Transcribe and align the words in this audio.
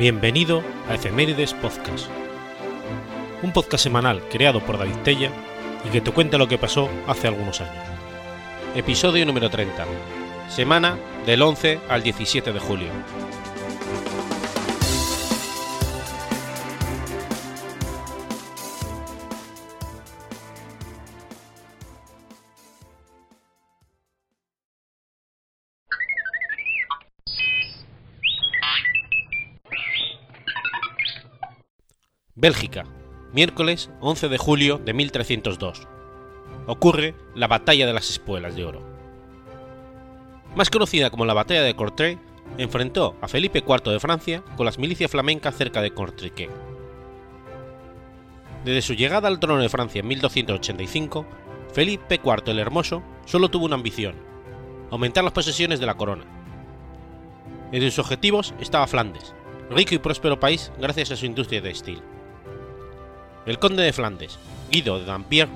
Bienvenido 0.00 0.62
a 0.88 0.94
Efemérides 0.94 1.52
Podcast, 1.52 2.06
un 3.42 3.52
podcast 3.52 3.84
semanal 3.84 4.22
creado 4.30 4.64
por 4.64 4.78
David 4.78 4.96
Tella 5.04 5.30
y 5.86 5.90
que 5.90 6.00
te 6.00 6.10
cuenta 6.10 6.38
lo 6.38 6.48
que 6.48 6.56
pasó 6.56 6.88
hace 7.06 7.28
algunos 7.28 7.60
años. 7.60 7.84
Episodio 8.74 9.26
número 9.26 9.50
30, 9.50 9.84
semana 10.48 10.96
del 11.26 11.42
11 11.42 11.80
al 11.90 12.02
17 12.02 12.50
de 12.50 12.58
julio. 12.60 12.88
Bélgica, 32.40 32.86
miércoles 33.34 33.90
11 34.00 34.30
de 34.30 34.38
julio 34.38 34.78
de 34.78 34.94
1302. 34.94 35.86
Ocurre 36.66 37.14
la 37.34 37.48
Batalla 37.48 37.86
de 37.86 37.92
las 37.92 38.08
Espuelas 38.08 38.56
de 38.56 38.64
Oro. 38.64 38.82
Más 40.56 40.70
conocida 40.70 41.10
como 41.10 41.26
la 41.26 41.34
Batalla 41.34 41.62
de 41.62 41.76
Courtrai, 41.76 42.18
enfrentó 42.56 43.14
a 43.20 43.28
Felipe 43.28 43.58
IV 43.58 43.92
de 43.92 44.00
Francia 44.00 44.42
con 44.56 44.64
las 44.64 44.78
milicias 44.78 45.10
flamencas 45.10 45.54
cerca 45.54 45.82
de 45.82 45.90
Courtrai. 45.90 46.48
Desde 48.64 48.80
su 48.80 48.94
llegada 48.94 49.28
al 49.28 49.38
trono 49.38 49.60
de 49.60 49.68
Francia 49.68 50.00
en 50.00 50.08
1285, 50.08 51.26
Felipe 51.74 52.22
IV 52.24 52.52
el 52.52 52.58
Hermoso 52.58 53.02
solo 53.26 53.50
tuvo 53.50 53.66
una 53.66 53.74
ambición, 53.74 54.14
aumentar 54.90 55.24
las 55.24 55.34
posesiones 55.34 55.78
de 55.78 55.84
la 55.84 55.98
corona. 55.98 56.24
Entre 57.70 57.90
sus 57.90 57.98
objetivos 57.98 58.54
estaba 58.60 58.86
Flandes, 58.86 59.34
rico 59.68 59.94
y 59.94 59.98
próspero 59.98 60.40
país 60.40 60.72
gracias 60.78 61.10
a 61.10 61.16
su 61.16 61.26
industria 61.26 61.60
textil. 61.60 62.02
El 63.46 63.58
conde 63.58 63.82
de 63.82 63.92
Flandes, 63.94 64.38
Guido 64.70 64.98
de 64.98 65.06
Dampierre, 65.06 65.50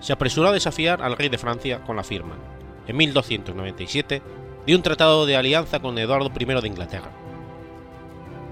se 0.00 0.14
apresuró 0.14 0.48
a 0.48 0.52
desafiar 0.52 1.02
al 1.02 1.18
rey 1.18 1.28
de 1.28 1.36
Francia 1.36 1.82
con 1.84 1.96
la 1.96 2.02
firma, 2.02 2.34
en 2.86 2.96
1297, 2.96 4.22
de 4.66 4.74
un 4.74 4.82
tratado 4.82 5.26
de 5.26 5.36
alianza 5.36 5.80
con 5.80 5.98
Eduardo 5.98 6.30
I 6.34 6.44
de 6.46 6.68
Inglaterra. 6.68 7.10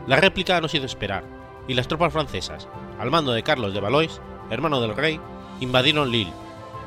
La 0.06 0.16
réplica 0.16 0.60
no 0.60 0.68
se 0.68 0.76
hizo 0.76 0.86
esperar, 0.86 1.24
y 1.66 1.72
las 1.72 1.88
tropas 1.88 2.12
francesas, 2.12 2.68
al 2.98 3.10
mando 3.10 3.32
de 3.32 3.42
Carlos 3.42 3.72
de 3.72 3.80
Valois, 3.80 4.20
hermano 4.50 4.82
del 4.82 4.94
rey, 4.94 5.18
invadieron 5.60 6.10
Lille, 6.10 6.32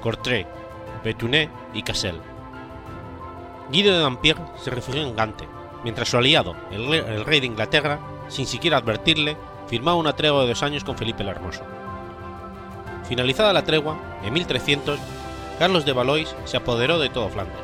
Courtrai, 0.04 0.46
Bethune 1.04 1.50
y 1.74 1.82
Cassel. 1.82 2.22
Guido 3.72 3.94
de 3.94 4.02
Dampierre 4.02 4.44
se 4.58 4.70
refugió 4.70 5.02
en 5.02 5.16
Gante, 5.16 5.48
mientras 5.84 6.10
su 6.10 6.18
aliado, 6.18 6.56
el 6.70 7.26
rey 7.26 7.40
de 7.40 7.48
Inglaterra, 7.48 8.00
sin 8.28 8.46
siquiera 8.46 8.78
advertirle, 8.78 9.36
firmaba 9.72 9.96
una 9.96 10.18
tregua 10.18 10.42
de 10.42 10.50
dos 10.50 10.64
años 10.64 10.84
con 10.84 10.98
Felipe 10.98 11.24
el 11.24 11.30
Hermoso. 11.30 11.62
Finalizada 13.08 13.54
la 13.54 13.64
tregua, 13.64 13.96
en 14.22 14.34
1300, 14.34 15.00
Carlos 15.60 15.86
de 15.86 15.94
Valois 15.94 16.36
se 16.44 16.58
apoderó 16.58 17.00
de 17.00 17.08
todo 17.08 17.30
Flandes. 17.30 17.56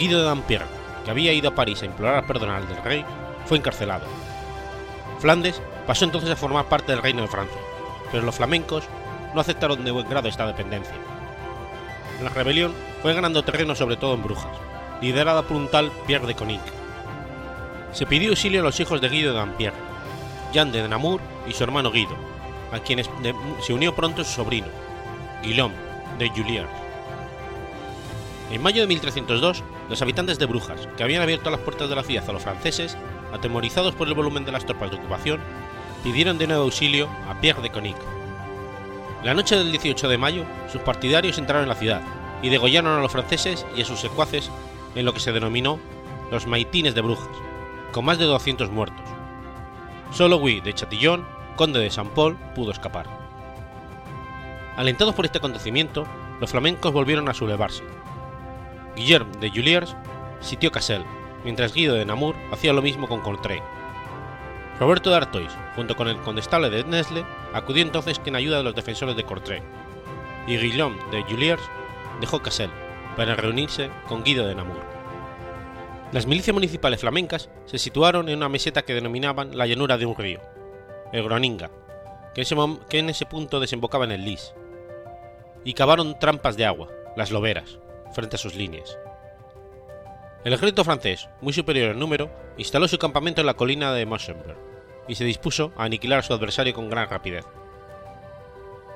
Guido 0.00 0.18
de 0.18 0.24
Dampierre, 0.24 0.66
que 1.04 1.12
había 1.12 1.32
ido 1.32 1.50
a 1.50 1.54
París 1.54 1.80
a 1.82 1.86
implorar 1.86 2.26
perdón 2.26 2.50
al 2.50 2.66
del 2.66 2.82
rey, 2.82 3.04
fue 3.46 3.58
encarcelado. 3.58 4.04
Flandes 5.20 5.62
pasó 5.86 6.04
entonces 6.04 6.28
a 6.28 6.34
formar 6.34 6.64
parte 6.64 6.90
del 6.90 7.02
reino 7.02 7.22
de 7.22 7.28
Francia, 7.28 7.60
pero 8.10 8.24
los 8.24 8.34
flamencos 8.34 8.82
no 9.32 9.40
aceptaron 9.40 9.84
de 9.84 9.92
buen 9.92 10.08
grado 10.08 10.26
esta 10.26 10.44
dependencia. 10.44 10.96
La 12.20 12.30
rebelión 12.30 12.74
fue 13.00 13.14
ganando 13.14 13.44
terreno 13.44 13.76
sobre 13.76 13.96
todo 13.96 14.14
en 14.14 14.24
Brujas, 14.24 14.58
liderada 15.00 15.42
por 15.42 15.56
un 15.56 15.68
tal 15.68 15.92
Pierre 16.08 16.26
de 16.26 16.34
Conic. 16.34 16.62
Se 17.92 18.06
pidió 18.06 18.30
auxilio 18.30 18.60
a 18.62 18.64
los 18.64 18.80
hijos 18.80 19.00
de 19.00 19.08
Guido 19.08 19.30
de 19.32 19.38
Dampierre, 19.38 19.89
Jean 20.52 20.72
de 20.72 20.86
Namur 20.88 21.20
y 21.48 21.52
su 21.52 21.64
hermano 21.64 21.90
Guido, 21.90 22.16
a 22.72 22.78
quienes 22.78 23.08
se 23.60 23.72
unió 23.72 23.94
pronto 23.94 24.24
su 24.24 24.32
sobrino, 24.32 24.68
Guillaume 25.42 25.74
de 26.18 26.28
Juliers. 26.28 26.68
En 28.50 28.62
mayo 28.62 28.82
de 28.82 28.88
1302, 28.88 29.62
los 29.88 30.02
habitantes 30.02 30.38
de 30.38 30.46
Brujas, 30.46 30.88
que 30.96 31.04
habían 31.04 31.22
abierto 31.22 31.50
las 31.50 31.60
puertas 31.60 31.88
de 31.88 31.94
la 31.94 32.02
ciudad 32.02 32.28
a 32.28 32.32
los 32.32 32.42
franceses, 32.42 32.96
atemorizados 33.32 33.94
por 33.94 34.08
el 34.08 34.14
volumen 34.14 34.44
de 34.44 34.52
las 34.52 34.66
tropas 34.66 34.90
de 34.90 34.96
ocupación, 34.96 35.40
pidieron 36.02 36.38
de 36.38 36.48
nuevo 36.48 36.64
auxilio 36.64 37.08
a 37.28 37.40
Pierre 37.40 37.62
de 37.62 37.70
Conic. 37.70 37.96
La 39.22 39.34
noche 39.34 39.56
del 39.56 39.70
18 39.70 40.08
de 40.08 40.18
mayo, 40.18 40.44
sus 40.72 40.80
partidarios 40.80 41.38
entraron 41.38 41.64
en 41.64 41.68
la 41.68 41.74
ciudad 41.74 42.02
y 42.42 42.48
degollaron 42.48 42.98
a 42.98 43.00
los 43.00 43.12
franceses 43.12 43.66
y 43.76 43.82
a 43.82 43.84
sus 43.84 44.00
secuaces 44.00 44.50
en 44.94 45.04
lo 45.04 45.12
que 45.12 45.20
se 45.20 45.32
denominó 45.32 45.78
los 46.30 46.46
maitines 46.46 46.94
de 46.94 47.02
Brujas, 47.02 47.28
con 47.92 48.04
más 48.04 48.18
de 48.18 48.24
200 48.24 48.70
muertos, 48.70 49.04
Solo 50.12 50.38
Guy 50.38 50.60
de 50.60 50.74
Chatillon, 50.74 51.24
conde 51.54 51.78
de 51.78 51.88
Saint 51.88 52.10
Paul, 52.10 52.36
pudo 52.54 52.72
escapar. 52.72 53.06
Alentados 54.76 55.14
por 55.14 55.24
este 55.24 55.38
acontecimiento, 55.38 56.04
los 56.40 56.50
flamencos 56.50 56.92
volvieron 56.92 57.28
a 57.28 57.34
sublevarse. 57.34 57.84
Guillermo 58.96 59.30
de 59.40 59.50
Juliers 59.50 59.94
sitió 60.40 60.72
Cassel, 60.72 61.04
mientras 61.44 61.72
Guido 61.72 61.94
de 61.94 62.04
Namur 62.04 62.34
hacía 62.52 62.72
lo 62.72 62.82
mismo 62.82 63.08
con 63.08 63.20
Courtrai. 63.20 63.62
Roberto 64.80 65.10
de 65.10 65.16
Artois, 65.16 65.52
junto 65.76 65.94
con 65.94 66.08
el 66.08 66.20
condestable 66.22 66.70
de 66.70 66.82
Nesle, 66.82 67.24
acudió 67.52 67.82
entonces 67.82 68.20
en 68.24 68.34
ayuda 68.34 68.58
de 68.58 68.64
los 68.64 68.74
defensores 68.74 69.14
de 69.14 69.24
Courtrai, 69.24 69.62
y 70.46 70.56
Guillaume 70.56 70.96
de 71.12 71.22
Juliers 71.22 71.62
dejó 72.20 72.42
Cassel 72.42 72.70
para 73.16 73.36
reunirse 73.36 73.90
con 74.08 74.24
Guido 74.24 74.46
de 74.46 74.56
Namur. 74.56 74.99
Las 76.12 76.26
milicias 76.26 76.52
municipales 76.52 77.00
flamencas 77.00 77.50
se 77.66 77.78
situaron 77.78 78.28
en 78.28 78.38
una 78.38 78.48
meseta 78.48 78.82
que 78.82 78.94
denominaban 78.94 79.56
la 79.56 79.68
llanura 79.68 79.96
de 79.96 80.06
un 80.06 80.16
río, 80.16 80.40
el 81.12 81.22
Groninga, 81.22 81.70
que, 82.34 82.98
en 82.98 83.10
ese 83.10 83.26
punto 83.26 83.60
desembocaba 83.60 84.06
en 84.06 84.10
el 84.10 84.24
Lys, 84.24 84.52
y 85.62 85.74
cavaron 85.74 86.18
trampas 86.18 86.56
de 86.56 86.66
agua, 86.66 86.88
las 87.16 87.30
loberas, 87.30 87.78
frente 88.12 88.34
a 88.34 88.40
sus 88.40 88.56
líneas. 88.56 88.98
El 90.42 90.52
ejército 90.52 90.82
francés, 90.82 91.28
muy 91.40 91.52
superior 91.52 91.92
en 91.92 92.00
número, 92.00 92.28
instaló 92.56 92.88
su 92.88 92.98
campamento 92.98 93.40
en 93.40 93.46
la 93.46 93.54
colina 93.54 93.92
de 93.92 94.06
Mossenberg 94.06 94.56
y 95.06 95.14
se 95.14 95.24
dispuso 95.24 95.72
a 95.76 95.84
aniquilar 95.84 96.18
a 96.18 96.22
su 96.22 96.32
adversario 96.32 96.74
con 96.74 96.90
gran 96.90 97.08
rapidez. 97.08 97.44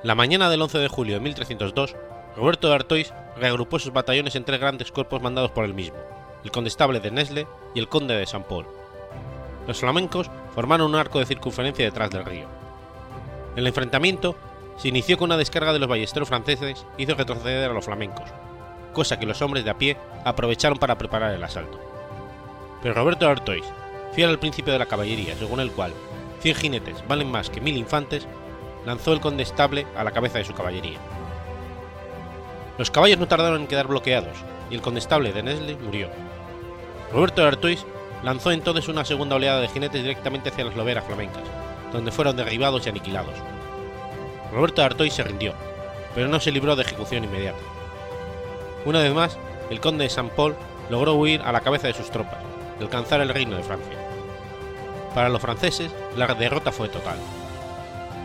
La 0.03 0.15
mañana 0.15 0.49
del 0.49 0.61
11 0.61 0.79
de 0.79 0.87
julio 0.89 1.13
de 1.13 1.21
1302, 1.21 1.95
Roberto 2.35 2.67
de 2.67 2.75
Artois 2.75 3.13
reagrupó 3.37 3.79
sus 3.79 3.93
batallones 3.93 4.35
en 4.35 4.43
tres 4.43 4.59
grandes 4.59 4.91
cuerpos 4.91 5.21
mandados 5.21 5.51
por 5.51 5.63
él 5.63 5.73
mismo, 5.73 5.97
el 6.45 6.51
condestable 6.51 6.99
de 6.99 7.11
Nesle 7.11 7.47
y 7.73 7.79
el 7.79 7.89
conde 7.89 8.15
de 8.15 8.25
Saint 8.25 8.45
Paul. 8.45 8.67
Los 9.67 9.79
flamencos 9.79 10.29
formaron 10.53 10.91
un 10.91 10.95
arco 10.95 11.19
de 11.19 11.25
circunferencia 11.25 11.83
detrás 11.83 12.11
del 12.11 12.23
río. 12.23 12.47
El 13.55 13.65
enfrentamiento 13.65 14.35
se 14.77 14.89
inició 14.89 15.17
con 15.17 15.29
una 15.29 15.37
descarga 15.37 15.73
de 15.73 15.79
los 15.79 15.89
ballesteros 15.89 16.29
franceses 16.29 16.85
y 16.97 17.03
hizo 17.03 17.15
retroceder 17.15 17.69
a 17.69 17.73
los 17.73 17.85
flamencos, 17.85 18.29
cosa 18.93 19.17
que 19.17 19.25
los 19.25 19.41
hombres 19.41 19.65
de 19.65 19.71
a 19.71 19.77
pie 19.77 19.97
aprovecharon 20.23 20.77
para 20.77 20.97
preparar 20.97 21.33
el 21.33 21.43
asalto. 21.43 21.79
Pero 22.81 22.93
Roberto 22.93 23.27
Artois, 23.27 23.65
fiel 24.13 24.29
al 24.29 24.39
principio 24.39 24.71
de 24.71 24.79
la 24.79 24.85
caballería, 24.85 25.35
según 25.35 25.59
el 25.59 25.71
cual 25.71 25.93
100 26.41 26.55
jinetes 26.55 27.07
valen 27.07 27.31
más 27.31 27.49
que 27.49 27.59
mil 27.59 27.75
infantes, 27.75 28.27
lanzó 28.85 29.13
el 29.13 29.19
condestable 29.19 29.87
a 29.95 30.03
la 30.03 30.11
cabeza 30.11 30.37
de 30.37 30.45
su 30.45 30.53
caballería. 30.53 30.99
Los 32.77 32.91
caballos 32.91 33.17
no 33.17 33.27
tardaron 33.27 33.61
en 33.61 33.67
quedar 33.67 33.87
bloqueados 33.87 34.37
y 34.69 34.75
el 34.75 34.81
condestable 34.81 35.31
de 35.31 35.41
Nesle 35.41 35.75
murió, 35.77 36.09
Roberto 37.15 37.43
de 37.43 37.47
Artois 37.47 37.85
lanzó 38.23 38.51
entonces 38.51 38.89
una 38.89 39.05
segunda 39.05 39.37
oleada 39.37 39.61
de 39.61 39.69
jinetes 39.69 40.01
directamente 40.01 40.49
hacia 40.49 40.65
las 40.65 40.75
loberas 40.75 41.05
flamencas, 41.05 41.43
donde 41.93 42.11
fueron 42.11 42.35
derribados 42.35 42.85
y 42.85 42.89
aniquilados. 42.89 43.35
Roberto 44.51 44.83
Artois 44.83 45.13
se 45.13 45.23
rindió, 45.23 45.53
pero 46.13 46.27
no 46.27 46.41
se 46.41 46.51
libró 46.51 46.75
de 46.75 46.81
ejecución 46.81 47.23
inmediata. 47.23 47.61
Una 48.83 48.99
vez 48.99 49.13
más, 49.13 49.37
el 49.69 49.79
conde 49.79 50.03
de 50.03 50.09
Saint 50.09 50.29
Paul 50.33 50.57
logró 50.89 51.13
huir 51.13 51.41
a 51.43 51.53
la 51.53 51.61
cabeza 51.61 51.87
de 51.87 51.93
sus 51.93 52.11
tropas 52.11 52.39
y 52.81 52.83
alcanzar 52.83 53.21
el 53.21 53.29
reino 53.29 53.55
de 53.55 53.63
Francia. 53.63 53.97
Para 55.13 55.29
los 55.29 55.41
franceses, 55.41 55.95
la 56.17 56.27
derrota 56.35 56.73
fue 56.73 56.89
total. 56.89 57.15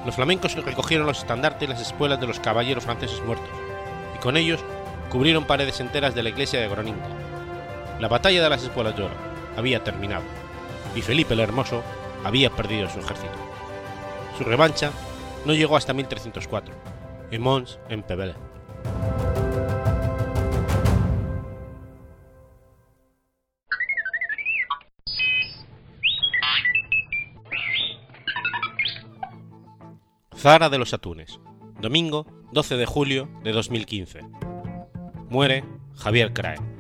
Los 0.04 0.16
flamencos 0.16 0.56
recogieron 0.56 1.06
los 1.06 1.20
estandartes 1.20 1.68
y 1.68 1.70
las 1.70 1.80
espuelas 1.80 2.20
de 2.20 2.26
los 2.26 2.40
caballeros 2.40 2.82
franceses 2.82 3.22
muertos, 3.24 3.50
y 4.16 4.18
con 4.18 4.36
ellos 4.36 4.64
cubrieron 5.10 5.44
paredes 5.44 5.78
enteras 5.78 6.12
de 6.16 6.24
la 6.24 6.30
iglesia 6.30 6.60
de 6.60 6.68
Groninga, 6.68 7.19
la 8.00 8.08
batalla 8.08 8.42
de 8.42 8.48
las 8.48 8.62
espuelas 8.62 8.96
de 8.96 9.04
oro 9.04 9.14
había 9.56 9.84
terminado 9.84 10.24
y 10.96 11.02
Felipe 11.02 11.34
el 11.34 11.40
Hermoso 11.40 11.82
había 12.24 12.50
perdido 12.50 12.88
su 12.88 12.98
ejército. 12.98 13.34
Su 14.38 14.44
revancha 14.44 14.90
no 15.44 15.52
llegó 15.52 15.76
hasta 15.76 15.92
1304, 15.92 16.74
en 17.30 17.42
Mons 17.42 17.78
en 17.88 18.02
Pebele. 18.02 18.34
Zara 30.36 30.70
de 30.70 30.78
los 30.78 30.94
Atunes, 30.94 31.38
domingo 31.80 32.26
12 32.52 32.78
de 32.78 32.86
julio 32.86 33.28
de 33.44 33.52
2015. 33.52 34.22
Muere 35.28 35.64
Javier 35.96 36.32
Crae. 36.32 36.79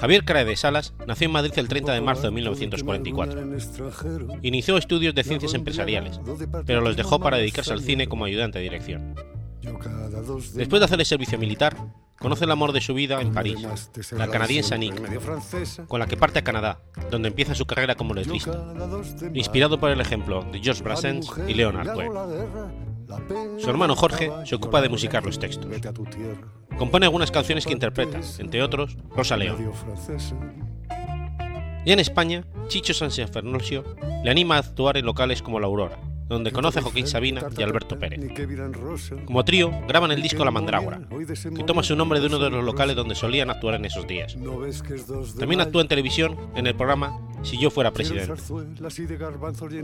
Javier 0.00 0.24
Crae 0.24 0.44
de 0.44 0.56
Salas 0.56 0.94
nació 1.06 1.26
en 1.26 1.32
Madrid 1.32 1.52
el 1.56 1.68
30 1.68 1.92
de 1.92 2.00
marzo 2.00 2.22
de 2.22 2.30
1944. 2.30 4.38
Inició 4.42 4.76
estudios 4.76 5.14
de 5.14 5.24
ciencias 5.24 5.54
empresariales, 5.54 6.20
pero 6.66 6.80
los 6.80 6.96
dejó 6.96 7.18
para 7.18 7.38
dedicarse 7.38 7.72
al 7.72 7.82
cine 7.82 8.08
como 8.08 8.24
ayudante 8.24 8.58
de 8.58 8.64
dirección. 8.64 9.14
Después 10.54 10.80
de 10.80 10.84
hacer 10.84 11.00
el 11.00 11.06
servicio 11.06 11.38
militar, 11.38 11.76
conoce 12.18 12.44
el 12.44 12.50
amor 12.50 12.72
de 12.72 12.80
su 12.80 12.94
vida 12.94 13.20
en 13.20 13.32
París, 13.32 13.58
la 14.12 14.28
canadiense 14.28 14.74
Annick, 14.74 14.94
con 15.86 16.00
la 16.00 16.06
que 16.06 16.16
parte 16.16 16.38
a 16.38 16.44
Canadá, 16.44 16.80
donde 17.10 17.28
empieza 17.28 17.54
su 17.54 17.66
carrera 17.66 17.96
como 17.96 18.14
letrista, 18.14 18.74
inspirado 19.34 19.80
por 19.80 19.90
el 19.90 20.00
ejemplo 20.00 20.44
de 20.44 20.60
Georges 20.60 20.82
Brassens 20.82 21.30
y 21.46 21.54
Leonard 21.54 21.92
Cohen. 21.92 22.12
Su 23.58 23.70
hermano 23.70 23.96
Jorge 23.96 24.30
se 24.44 24.54
ocupa 24.54 24.80
de 24.80 24.88
musicar 24.88 25.24
los 25.24 25.38
textos. 25.38 25.66
Compone 26.78 27.06
algunas 27.06 27.30
canciones 27.30 27.66
que 27.66 27.72
interpreta, 27.72 28.20
entre 28.38 28.62
otros 28.62 28.96
Rosa 29.10 29.36
León. 29.36 29.72
Ya 31.84 31.92
en 31.92 32.00
España, 32.00 32.44
Chicho 32.68 32.94
Sánchez 32.94 33.30
Fernosio 33.30 33.84
le 34.22 34.30
anima 34.30 34.56
a 34.56 34.58
actuar 34.58 34.96
en 34.96 35.04
locales 35.04 35.42
como 35.42 35.58
La 35.58 35.66
Aurora, 35.66 35.98
donde 36.28 36.52
conoce 36.52 36.78
a 36.78 36.82
Joaquín 36.82 37.06
Sabina 37.06 37.42
y 37.56 37.62
Alberto 37.62 37.98
Pérez. 37.98 38.20
Como 39.24 39.44
trío, 39.44 39.70
graban 39.88 40.12
el 40.12 40.22
disco 40.22 40.44
La 40.44 40.50
Mandrágora, 40.50 41.00
que 41.56 41.64
toma 41.64 41.82
su 41.82 41.96
nombre 41.96 42.20
de 42.20 42.26
uno 42.26 42.38
de 42.38 42.50
los 42.50 42.64
locales 42.64 42.96
donde 42.96 43.14
solían 43.14 43.50
actuar 43.50 43.76
en 43.76 43.84
esos 43.84 44.06
días. 44.06 44.36
También 45.38 45.60
actúa 45.60 45.82
en 45.82 45.88
televisión 45.88 46.36
en 46.54 46.66
el 46.66 46.74
programa 46.74 47.18
Si 47.42 47.58
yo 47.58 47.70
fuera 47.70 47.92
presidente. 47.92 48.34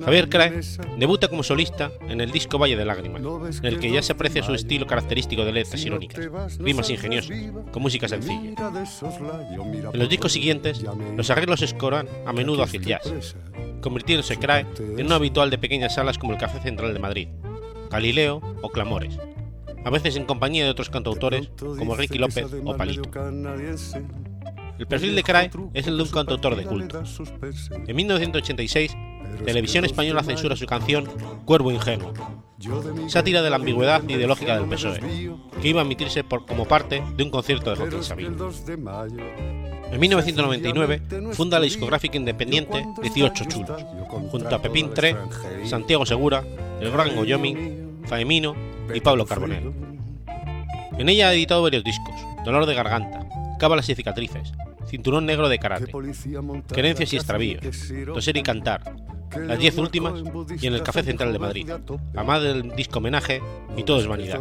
Javier 0.04 0.28
Crae 0.28 0.60
debuta 0.98 1.28
como 1.28 1.42
solista 1.42 1.90
en 2.08 2.20
el 2.20 2.30
disco 2.30 2.58
Valle 2.58 2.76
de 2.76 2.84
Lágrimas, 2.84 3.22
en 3.58 3.66
el 3.66 3.78
que 3.78 3.90
ya 3.90 4.02
se 4.02 4.12
aprecia 4.12 4.42
su 4.42 4.54
estilo 4.54 4.86
característico 4.86 5.44
de 5.44 5.52
letras 5.52 5.84
irónicas, 5.84 6.58
rimas 6.58 6.90
ingeniosas, 6.90 7.36
con 7.72 7.82
música 7.82 8.08
sencilla. 8.08 8.54
En 9.92 9.98
los 9.98 10.08
discos 10.08 10.32
siguientes, 10.32 10.84
los 11.16 11.30
arreglos 11.30 11.62
escoran 11.62 12.08
a 12.26 12.32
menudo 12.32 12.62
hacia 12.62 12.78
el 12.78 12.86
jazz, 12.86 13.36
convirtiéndose 13.84 14.38
Crae 14.38 14.66
en 14.78 15.04
un 15.04 15.12
habitual 15.12 15.50
de 15.50 15.58
pequeñas 15.58 15.94
salas 15.94 16.16
como 16.16 16.32
el 16.32 16.38
Café 16.38 16.58
Central 16.60 16.94
de 16.94 17.00
Madrid, 17.00 17.28
Galileo 17.90 18.40
o 18.62 18.70
Clamores, 18.70 19.18
a 19.84 19.90
veces 19.90 20.16
en 20.16 20.24
compañía 20.24 20.64
de 20.64 20.70
otros 20.70 20.88
cantautores 20.88 21.50
como 21.58 21.94
Ricky 21.94 22.16
López 22.16 22.46
o 22.64 22.76
Palito. 22.78 23.02
El 24.78 24.86
perfil 24.86 25.14
de 25.14 25.22
Crae 25.22 25.50
es 25.74 25.86
el 25.86 25.98
de 25.98 26.02
un 26.02 26.08
cantautor 26.08 26.56
de 26.56 26.64
culto. 26.64 27.02
En 27.86 27.94
1986, 27.94 28.96
Televisión 29.44 29.84
Española 29.84 30.22
censura 30.22 30.56
su 30.56 30.64
canción 30.64 31.04
Cuervo 31.44 31.70
Ingenuo, 31.70 32.14
sátira 33.08 33.42
de 33.42 33.50
la 33.50 33.56
ambigüedad 33.56 34.02
ideológica 34.08 34.58
del 34.58 34.66
PSOE, 34.66 35.00
que 35.60 35.68
iba 35.68 35.82
a 35.82 35.84
emitirse 35.84 36.24
por, 36.24 36.46
como 36.46 36.64
parte 36.64 37.02
de 37.16 37.22
un 37.22 37.30
concierto 37.30 37.70
de 37.70 37.76
Joaquín 37.76 38.02
Sabina. 38.02 38.30
En 39.92 40.00
1999 40.00 41.02
funda 41.32 41.58
la 41.58 41.64
discográfica 41.64 42.16
independiente 42.16 42.84
18 43.02 43.44
Chulos, 43.44 43.82
junto 44.30 44.54
a 44.54 44.60
Pepín 44.60 44.92
Tre, 44.92 45.16
Santiago 45.64 46.04
Segura, 46.04 46.42
El 46.80 46.90
Gran 46.90 47.14
Goyomi, 47.14 47.56
Faemino 48.06 48.54
y 48.92 49.00
Pablo 49.00 49.26
Carbonell. 49.26 49.72
En 50.98 51.08
ella 51.08 51.28
ha 51.28 51.34
editado 51.34 51.62
varios 51.62 51.84
discos, 51.84 52.14
Dolor 52.44 52.66
de 52.66 52.74
Garganta, 52.74 53.26
Cábalas 53.58 53.88
y 53.88 53.94
Cicatrices, 53.94 54.52
Cinturón 54.86 55.26
Negro 55.26 55.48
de 55.48 55.58
Karate, 55.58 55.92
Querencias 56.72 57.12
y 57.12 57.16
Extravíos, 57.16 57.92
Toser 58.12 58.36
y 58.36 58.42
Cantar, 58.42 58.94
Las 59.36 59.58
Diez 59.58 59.76
Últimas 59.78 60.22
y 60.60 60.66
en 60.66 60.74
el 60.74 60.82
Café 60.82 61.02
Central 61.02 61.32
de 61.32 61.38
Madrid, 61.38 61.70
además 62.14 62.42
del 62.42 62.70
disco 62.76 62.98
homenaje 62.98 63.40
y 63.76 63.82
Todo 63.82 64.00
es 64.00 64.06
Vanidad. 64.06 64.40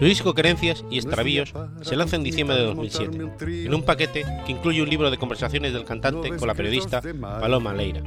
Su 0.00 0.06
disco 0.06 0.32
Querencias 0.32 0.82
y 0.90 0.96
Extravíos 0.96 1.52
se 1.82 1.94
lanza 1.94 2.16
en 2.16 2.22
diciembre 2.22 2.56
de 2.56 2.62
2007, 2.62 3.66
en 3.66 3.74
un 3.74 3.82
paquete 3.82 4.24
que 4.46 4.52
incluye 4.52 4.80
un 4.82 4.88
libro 4.88 5.10
de 5.10 5.18
conversaciones 5.18 5.74
del 5.74 5.84
cantante 5.84 6.34
con 6.36 6.48
la 6.48 6.54
periodista 6.54 7.02
Paloma 7.02 7.74
Leira. 7.74 8.02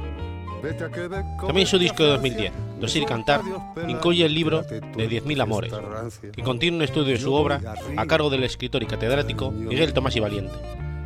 También 1.46 1.68
su 1.68 1.78
disco 1.78 2.02
de 2.02 2.08
2010, 2.08 2.52
Dosir 2.80 3.04
Cantar, 3.04 3.42
incluye 3.86 4.26
el 4.26 4.34
libro 4.34 4.62
de 4.62 5.08
10.000 5.08 5.40
Amores, 5.40 5.72
que 6.32 6.42
contiene 6.42 6.78
un 6.78 6.82
estudio 6.82 7.12
de 7.12 7.18
su 7.20 7.32
obra 7.32 7.60
a 7.96 8.06
cargo 8.06 8.28
del 8.28 8.42
escritor 8.42 8.82
y 8.82 8.86
catedrático 8.86 9.52
Miguel 9.52 9.92
Tomás 9.92 10.16
y 10.16 10.20
Valiente, 10.20 10.54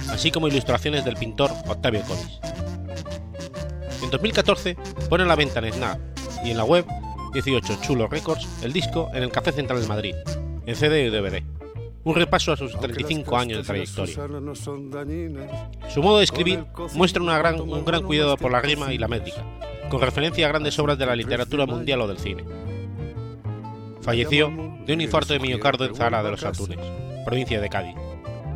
así 0.08 0.30
como 0.30 0.48
ilustraciones 0.48 1.04
del 1.04 1.16
pintor 1.16 1.50
Octavio 1.66 2.00
Conis. 2.00 2.40
En 4.02 4.10
2014 4.10 4.74
pone 5.10 5.24
a 5.24 5.26
la 5.26 5.36
venta 5.36 5.58
en 5.60 5.70
Snap 5.70 5.98
y 6.42 6.52
en 6.52 6.56
la 6.56 6.64
web 6.64 6.86
18 7.34 7.78
Chulo 7.82 8.06
Records 8.06 8.48
el 8.62 8.72
disco 8.72 9.10
en 9.12 9.22
el 9.22 9.30
Café 9.30 9.52
Central 9.52 9.82
de 9.82 9.86
Madrid, 9.86 10.14
en 10.68 10.76
CD 10.76 11.06
y 11.06 11.10
DVD. 11.10 11.42
Un 12.04 12.14
repaso 12.14 12.52
a 12.52 12.56
sus 12.56 12.78
35 12.78 13.38
años 13.38 13.58
de 13.58 13.64
trayectoria. 13.64 14.14
Su 15.88 16.02
modo 16.02 16.18
de 16.18 16.24
escribir 16.24 16.66
muestra 16.94 17.22
una 17.22 17.38
gran, 17.38 17.58
un 17.58 17.84
gran 17.86 18.02
cuidado 18.02 18.36
por 18.36 18.52
la 18.52 18.60
rima 18.60 18.92
y 18.92 18.98
la 18.98 19.08
métrica, 19.08 19.42
con 19.88 20.02
referencia 20.02 20.44
a 20.44 20.50
grandes 20.50 20.78
obras 20.78 20.98
de 20.98 21.06
la 21.06 21.16
literatura 21.16 21.64
mundial 21.64 22.02
o 22.02 22.06
del 22.06 22.18
cine. 22.18 22.44
Falleció 24.02 24.52
de 24.84 24.92
un 24.92 25.00
infarto 25.00 25.32
de 25.32 25.40
miocardio 25.40 25.86
en 25.86 25.94
Zara 25.94 26.22
de 26.22 26.30
los 26.32 26.44
Atunes, 26.44 26.78
provincia 27.24 27.60
de 27.62 27.68
Cádiz, 27.70 27.96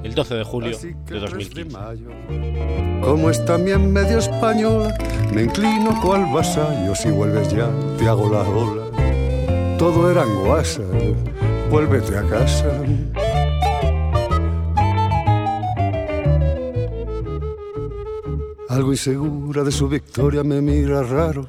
el 0.04 0.14
12 0.14 0.34
de 0.34 0.44
julio 0.44 0.78
de 0.78 1.18
2015. 1.18 1.78
Como 3.00 3.30
es 3.30 3.42
también 3.46 3.90
medio 3.90 4.18
española, 4.18 4.94
me 5.32 5.44
inclino 5.44 5.98
cual 6.02 6.26
vasallo. 6.30 6.94
Si 6.94 7.10
vuelves 7.10 7.48
ya, 7.50 7.70
te 7.98 8.06
hago 8.06 8.28
la 8.28 8.42
ola. 8.42 9.76
Todo 9.78 10.10
eran 10.10 10.28
guasas, 10.44 10.86
vuélvete 11.72 12.14
a 12.18 12.22
casa. 12.24 12.68
Algo 18.68 18.92
insegura 18.92 19.64
de 19.64 19.72
su 19.72 19.88
victoria 19.88 20.44
me 20.44 20.60
mira 20.60 21.02
raro, 21.02 21.48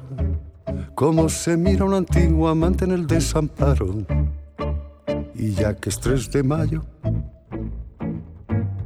como 0.94 1.28
se 1.28 1.58
mira 1.58 1.84
un 1.84 1.92
antiguo 1.92 2.48
amante 2.48 2.86
en 2.86 2.92
el 2.92 3.06
desamparo. 3.06 3.86
Y 5.34 5.52
ya 5.52 5.76
que 5.76 5.90
es 5.90 6.00
3 6.00 6.30
de 6.32 6.42
mayo, 6.42 6.82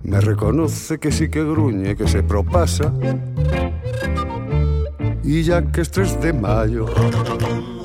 me 0.02 0.20
reconoce 0.20 0.99
que 0.99 1.12
sí 1.12 1.31
que 1.31 1.44
gruñe, 1.44 1.94
que 1.94 2.08
se 2.08 2.25
propasa. 2.25 2.93
Y 5.23 5.42
ya 5.45 5.62
que 5.62 5.83
es 5.83 5.90
3 5.92 6.21
de 6.21 6.33
mayo, 6.33 6.87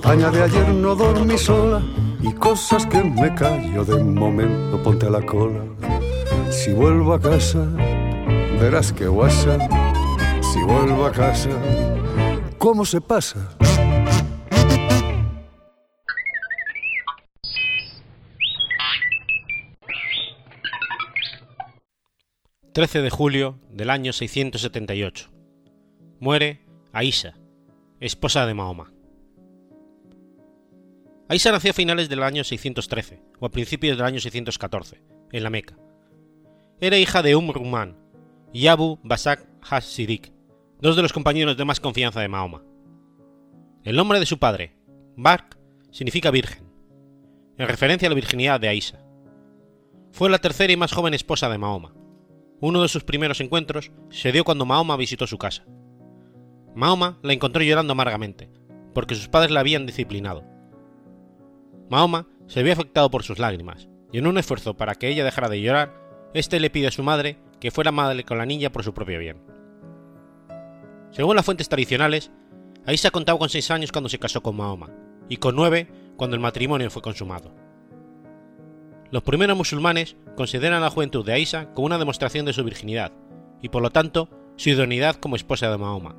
añade 0.04 0.42
ayer 0.42 0.70
no 0.70 0.96
dormí 0.96 1.38
sola 1.38 1.84
y 2.24 2.32
cosas 2.34 2.86
que 2.86 3.04
me 3.04 3.36
callo 3.36 3.84
de 3.84 4.02
momento, 4.02 4.82
ponte 4.82 5.06
a 5.08 5.10
la 5.10 5.22
cola. 5.22 5.64
Si 6.50 6.72
vuelvo 6.72 7.14
a 7.14 7.20
casa, 7.20 7.66
verás 8.60 8.94
que 8.94 9.08
guasa. 9.08 9.58
Si 10.42 10.62
vuelvo 10.64 11.06
a 11.06 11.12
casa, 11.12 11.50
¿cómo 12.58 12.86
se 12.86 13.02
pasa? 13.02 13.58
13 22.74 23.02
de 23.02 23.10
julio 23.10 23.60
del 23.70 23.90
año 23.90 24.14
678. 24.14 25.30
Muere 26.20 26.66
Aisha, 26.92 27.36
esposa 28.00 28.46
de 28.46 28.54
Mahoma. 28.54 28.93
Aisha 31.30 31.52
nació 31.52 31.72
a 31.72 31.74
finales 31.74 32.10
del 32.10 32.22
año 32.22 32.44
613 32.44 33.22
o 33.40 33.46
a 33.46 33.52
principios 33.52 33.98
del 33.98 34.06
año 34.06 34.20
614, 34.20 35.02
en 35.32 35.44
la 35.44 35.50
Meca. 35.50 35.78
Era 36.82 36.98
hija 36.98 37.22
de 37.24 37.36
Um 37.36 37.52
Rumán 37.52 37.98
y 38.52 38.68
Abu 38.68 39.00
Basak 39.04 39.48
Has-Siddiq, 39.62 40.34
dos 40.82 40.98
de 40.98 41.02
los 41.02 41.14
compañeros 41.14 41.56
de 41.56 41.64
más 41.64 41.80
confianza 41.80 42.20
de 42.20 42.28
Mahoma. 42.28 42.64
El 43.84 43.96
nombre 43.96 44.20
de 44.20 44.26
su 44.26 44.38
padre, 44.38 44.76
Bark, 45.16 45.58
significa 45.92 46.30
virgen, 46.30 46.68
en 47.58 47.68
referencia 47.68 48.08
a 48.08 48.10
la 48.10 48.16
virginidad 48.16 48.60
de 48.60 48.68
Aisha. 48.68 49.00
Fue 50.12 50.30
la 50.30 50.40
tercera 50.40 50.74
y 50.74 50.78
más 50.78 50.92
joven 50.92 51.14
esposa 51.14 51.48
de 51.50 51.58
Mahoma. 51.58 51.96
Uno 52.60 52.82
de 52.82 52.90
sus 52.90 53.06
primeros 53.06 53.40
encuentros 53.40 53.92
se 54.10 54.32
dio 54.34 54.44
cuando 54.44 54.66
Mahoma 54.66 54.98
visitó 54.98 55.26
su 55.26 55.38
casa. 55.38 55.66
Mahoma 56.76 57.18
la 57.24 57.34
encontró 57.34 57.64
llorando 57.64 57.94
amargamente, 57.94 58.50
porque 58.94 59.16
sus 59.16 59.30
padres 59.30 59.52
la 59.52 59.62
habían 59.62 59.86
disciplinado. 59.86 60.53
Mahoma 61.94 62.26
se 62.48 62.64
vio 62.64 62.74
afectado 62.74 63.12
por 63.12 63.22
sus 63.22 63.38
lágrimas, 63.38 63.88
y 64.12 64.18
en 64.18 64.26
un 64.26 64.40
esfuerzo 64.40 64.76
para 64.76 64.96
que 64.96 65.10
ella 65.10 65.24
dejara 65.24 65.48
de 65.48 65.62
llorar, 65.62 65.94
éste 66.34 66.60
le 66.60 66.72
pide 66.72 66.88
a 66.88 66.92
su 66.92 67.04
madre 67.04 67.38
que 67.60 67.70
fuera 67.70 67.92
madre 67.92 68.24
con 68.24 68.40
la 68.40 68.48
niña 68.48 68.72
por 68.72 68.84
su 68.84 68.96
propio 68.96 69.20
bien. 69.20 69.38
Según 71.12 71.36
las 71.36 71.46
fuentes 71.46 71.70
tradicionales, 71.70 72.32
Aisha 72.88 73.12
contaba 73.12 73.38
con 73.38 73.50
seis 73.50 73.70
años 73.70 73.92
cuando 73.92 74.10
se 74.10 74.18
casó 74.18 74.42
con 74.42 74.56
Mahoma, 74.56 74.90
y 75.30 75.38
con 75.38 75.56
nueve 75.56 75.88
cuando 76.18 76.36
el 76.36 76.42
matrimonio 76.42 76.90
fue 76.90 77.04
consumado. 77.04 77.54
Los 79.12 79.22
primeros 79.22 79.56
musulmanes 79.56 80.16
consideran 80.36 80.82
la 80.82 80.90
juventud 80.90 81.24
de 81.24 81.34
Aisha 81.34 81.76
como 81.76 81.86
una 81.86 82.00
demostración 82.00 82.48
de 82.48 82.54
su 82.54 82.64
virginidad, 82.64 83.12
y 83.62 83.70
por 83.70 83.84
lo 83.84 83.92
tanto 83.92 84.30
su 84.56 84.72
idoneidad 84.72 85.18
como 85.18 85.36
esposa 85.36 85.70
de 85.70 85.78
Mahoma. 85.78 86.16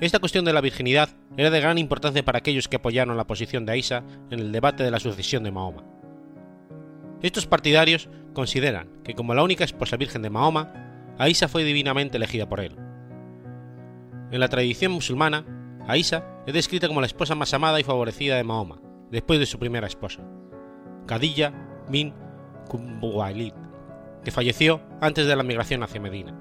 Esta 0.00 0.18
cuestión 0.18 0.44
de 0.44 0.52
la 0.52 0.60
virginidad 0.60 1.08
era 1.36 1.50
de 1.50 1.60
gran 1.60 1.78
importancia 1.78 2.24
para 2.24 2.38
aquellos 2.38 2.68
que 2.68 2.76
apoyaron 2.76 3.16
la 3.16 3.26
posición 3.26 3.64
de 3.64 3.72
Aisha 3.72 4.02
en 4.30 4.40
el 4.40 4.50
debate 4.50 4.82
de 4.82 4.90
la 4.90 4.98
sucesión 4.98 5.44
de 5.44 5.52
Mahoma. 5.52 5.84
Estos 7.22 7.46
partidarios 7.46 8.08
consideran 8.32 8.88
que 9.04 9.14
como 9.14 9.34
la 9.34 9.44
única 9.44 9.64
esposa 9.64 9.96
virgen 9.96 10.22
de 10.22 10.30
Mahoma, 10.30 11.14
Aisha 11.16 11.48
fue 11.48 11.62
divinamente 11.62 12.16
elegida 12.16 12.48
por 12.48 12.60
él. 12.60 12.76
En 14.32 14.40
la 14.40 14.48
tradición 14.48 14.92
musulmana, 14.92 15.44
Aisha 15.86 16.24
es 16.46 16.54
descrita 16.54 16.88
como 16.88 17.00
la 17.00 17.06
esposa 17.06 17.36
más 17.36 17.54
amada 17.54 17.78
y 17.78 17.84
favorecida 17.84 18.36
de 18.36 18.44
Mahoma, 18.44 18.80
después 19.10 19.38
de 19.38 19.46
su 19.46 19.60
primera 19.60 19.86
esposa, 19.86 20.22
Khadija 21.06 21.52
bin 21.88 22.12
Khuwailid, 22.68 23.52
que 24.24 24.30
falleció 24.32 24.80
antes 25.00 25.26
de 25.26 25.36
la 25.36 25.42
migración 25.44 25.82
hacia 25.82 26.00
Medina. 26.00 26.34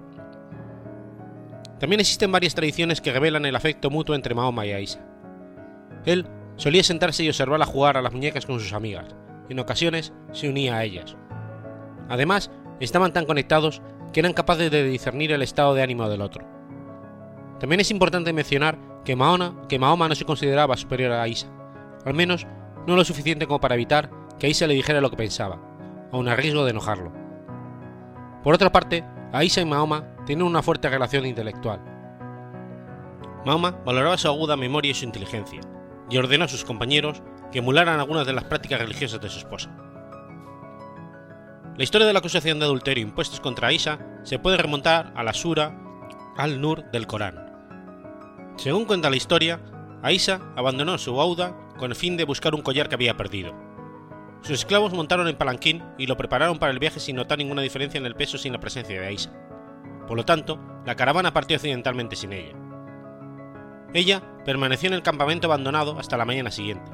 También 1.84 2.00
existen 2.00 2.32
varias 2.32 2.56
tradiciones 2.56 3.02
que 3.02 3.12
revelan 3.12 3.46
el 3.46 3.58
afecto 3.58 3.90
mutuo 3.90 4.16
entre 4.16 4.34
Mahoma 4.34 4.66
y 4.66 4.72
Aisha. 4.72 5.06
Él 6.06 6.26
solía 6.56 6.82
sentarse 6.82 7.26
y 7.26 7.28
observarla 7.28 7.66
jugar 7.66 7.98
a 7.98 8.02
las 8.02 8.14
muñecas 8.14 8.46
con 8.46 8.58
sus 8.62 8.72
amigas, 8.72 9.14
y 9.50 9.52
en 9.52 9.60
ocasiones 9.60 10.14
se 10.32 10.48
unía 10.48 10.78
a 10.78 10.86
ellas. 10.86 11.18
Además, 12.08 12.52
estaban 12.80 13.12
tan 13.12 13.26
conectados 13.26 13.82
que 14.14 14.22
eran 14.22 14.32
capaces 14.32 14.72
de 14.72 14.86
discernir 14.86 15.34
el 15.34 15.42
estado 15.42 15.74
de 15.74 15.84
ánimo 15.84 16.08
del 16.08 16.22
otro. 16.22 16.48
También 17.60 17.82
es 17.82 17.92
importante 17.92 18.32
mencionar 18.32 18.80
que 19.04 19.18
Mahoma, 19.18 19.68
que 19.68 19.78
Mahoma 19.78 20.08
no 20.08 20.16
se 20.16 20.24
consideraba 20.24 20.78
superior 20.78 21.12
a 21.12 21.24
Aisha, 21.24 21.48
al 22.06 22.14
menos 22.14 22.48
no 22.88 22.96
lo 22.96 23.04
suficiente 23.04 23.46
como 23.46 23.60
para 23.60 23.76
evitar 23.76 24.10
que 24.40 24.48
Aisha 24.48 24.68
le 24.68 24.76
dijera 24.76 25.02
lo 25.02 25.10
que 25.10 25.18
pensaba, 25.18 25.60
aun 26.14 26.30
a 26.30 26.38
riesgo 26.38 26.64
de 26.64 26.72
enojarlo. 26.72 27.12
Por 28.42 28.54
otra 28.54 28.72
parte, 28.72 29.04
Aisha 29.34 29.60
y 29.60 29.66
Mahoma 29.66 30.13
tenían 30.26 30.48
una 30.48 30.62
fuerte 30.62 30.90
relación 30.90 31.26
intelectual. 31.26 31.82
Mahoma 33.46 33.72
valoraba 33.86 34.18
su 34.18 34.28
aguda 34.28 34.56
memoria 34.56 34.92
y 34.92 34.94
su 34.94 35.06
inteligencia, 35.06 35.62
y 36.10 36.18
ordenó 36.18 36.46
a 36.46 36.48
sus 36.48 36.64
compañeros 36.64 37.22
que 37.52 37.60
emularan 37.60 38.00
algunas 38.00 38.26
de 38.26 38.34
las 38.34 38.46
prácticas 38.46 38.80
religiosas 38.80 39.22
de 39.22 39.30
su 39.30 39.40
esposa. 39.40 39.70
La 41.76 41.84
historia 41.84 42.06
de 42.08 42.14
la 42.14 42.20
acusación 42.20 42.60
de 42.60 42.66
adulterio 42.66 43.04
impuestos 43.04 43.40
contra 43.40 43.70
Aisha 43.70 44.00
se 44.24 44.40
puede 44.40 44.58
remontar 44.58 45.12
a 45.16 45.24
la 45.24 45.34
Sura 45.34 45.76
al-Nur 46.38 46.90
del 46.92 47.08
Corán. 47.08 47.52
Según 48.58 48.86
cuenta 48.86 49.10
la 49.10 49.16
historia, 49.16 49.60
Aisha 50.04 50.40
abandonó 50.56 50.98
su 50.98 51.20
auda 51.20 51.58
con 51.78 51.92
el 51.92 51.96
fin 51.96 52.16
de 52.16 52.26
buscar 52.26 52.54
un 52.54 52.62
collar 52.62 52.90
que 52.90 52.96
había 52.96 53.18
perdido. 53.18 53.54
Sus 54.42 54.60
esclavos 54.60 54.94
montaron 54.94 55.28
en 55.28 55.38
palanquín 55.38 55.84
y 55.98 56.06
lo 56.06 56.18
prepararon 56.18 56.60
para 56.60 56.72
el 56.72 56.80
viaje 56.80 57.00
sin 57.00 57.16
notar 57.16 57.38
ninguna 57.38 57.62
diferencia 57.62 57.98
en 57.98 58.06
el 58.06 58.16
peso 58.16 58.38
sin 58.38 58.54
la 58.54 58.60
presencia 58.60 59.00
de 59.00 59.08
Aisha. 59.08 59.32
Por 60.08 60.18
lo 60.18 60.26
tanto, 60.26 60.60
la 60.86 60.96
caravana 60.96 61.34
partió 61.34 61.56
accidentalmente 61.56 62.16
sin 62.16 62.34
ella. 62.34 62.56
Ella 63.94 64.22
permaneció 64.44 64.88
en 64.88 64.94
el 64.94 65.04
campamento 65.04 65.48
abandonado 65.48 66.00
hasta 66.00 66.18
la 66.18 66.26
mañana 66.26 66.52
siguiente, 66.52 66.92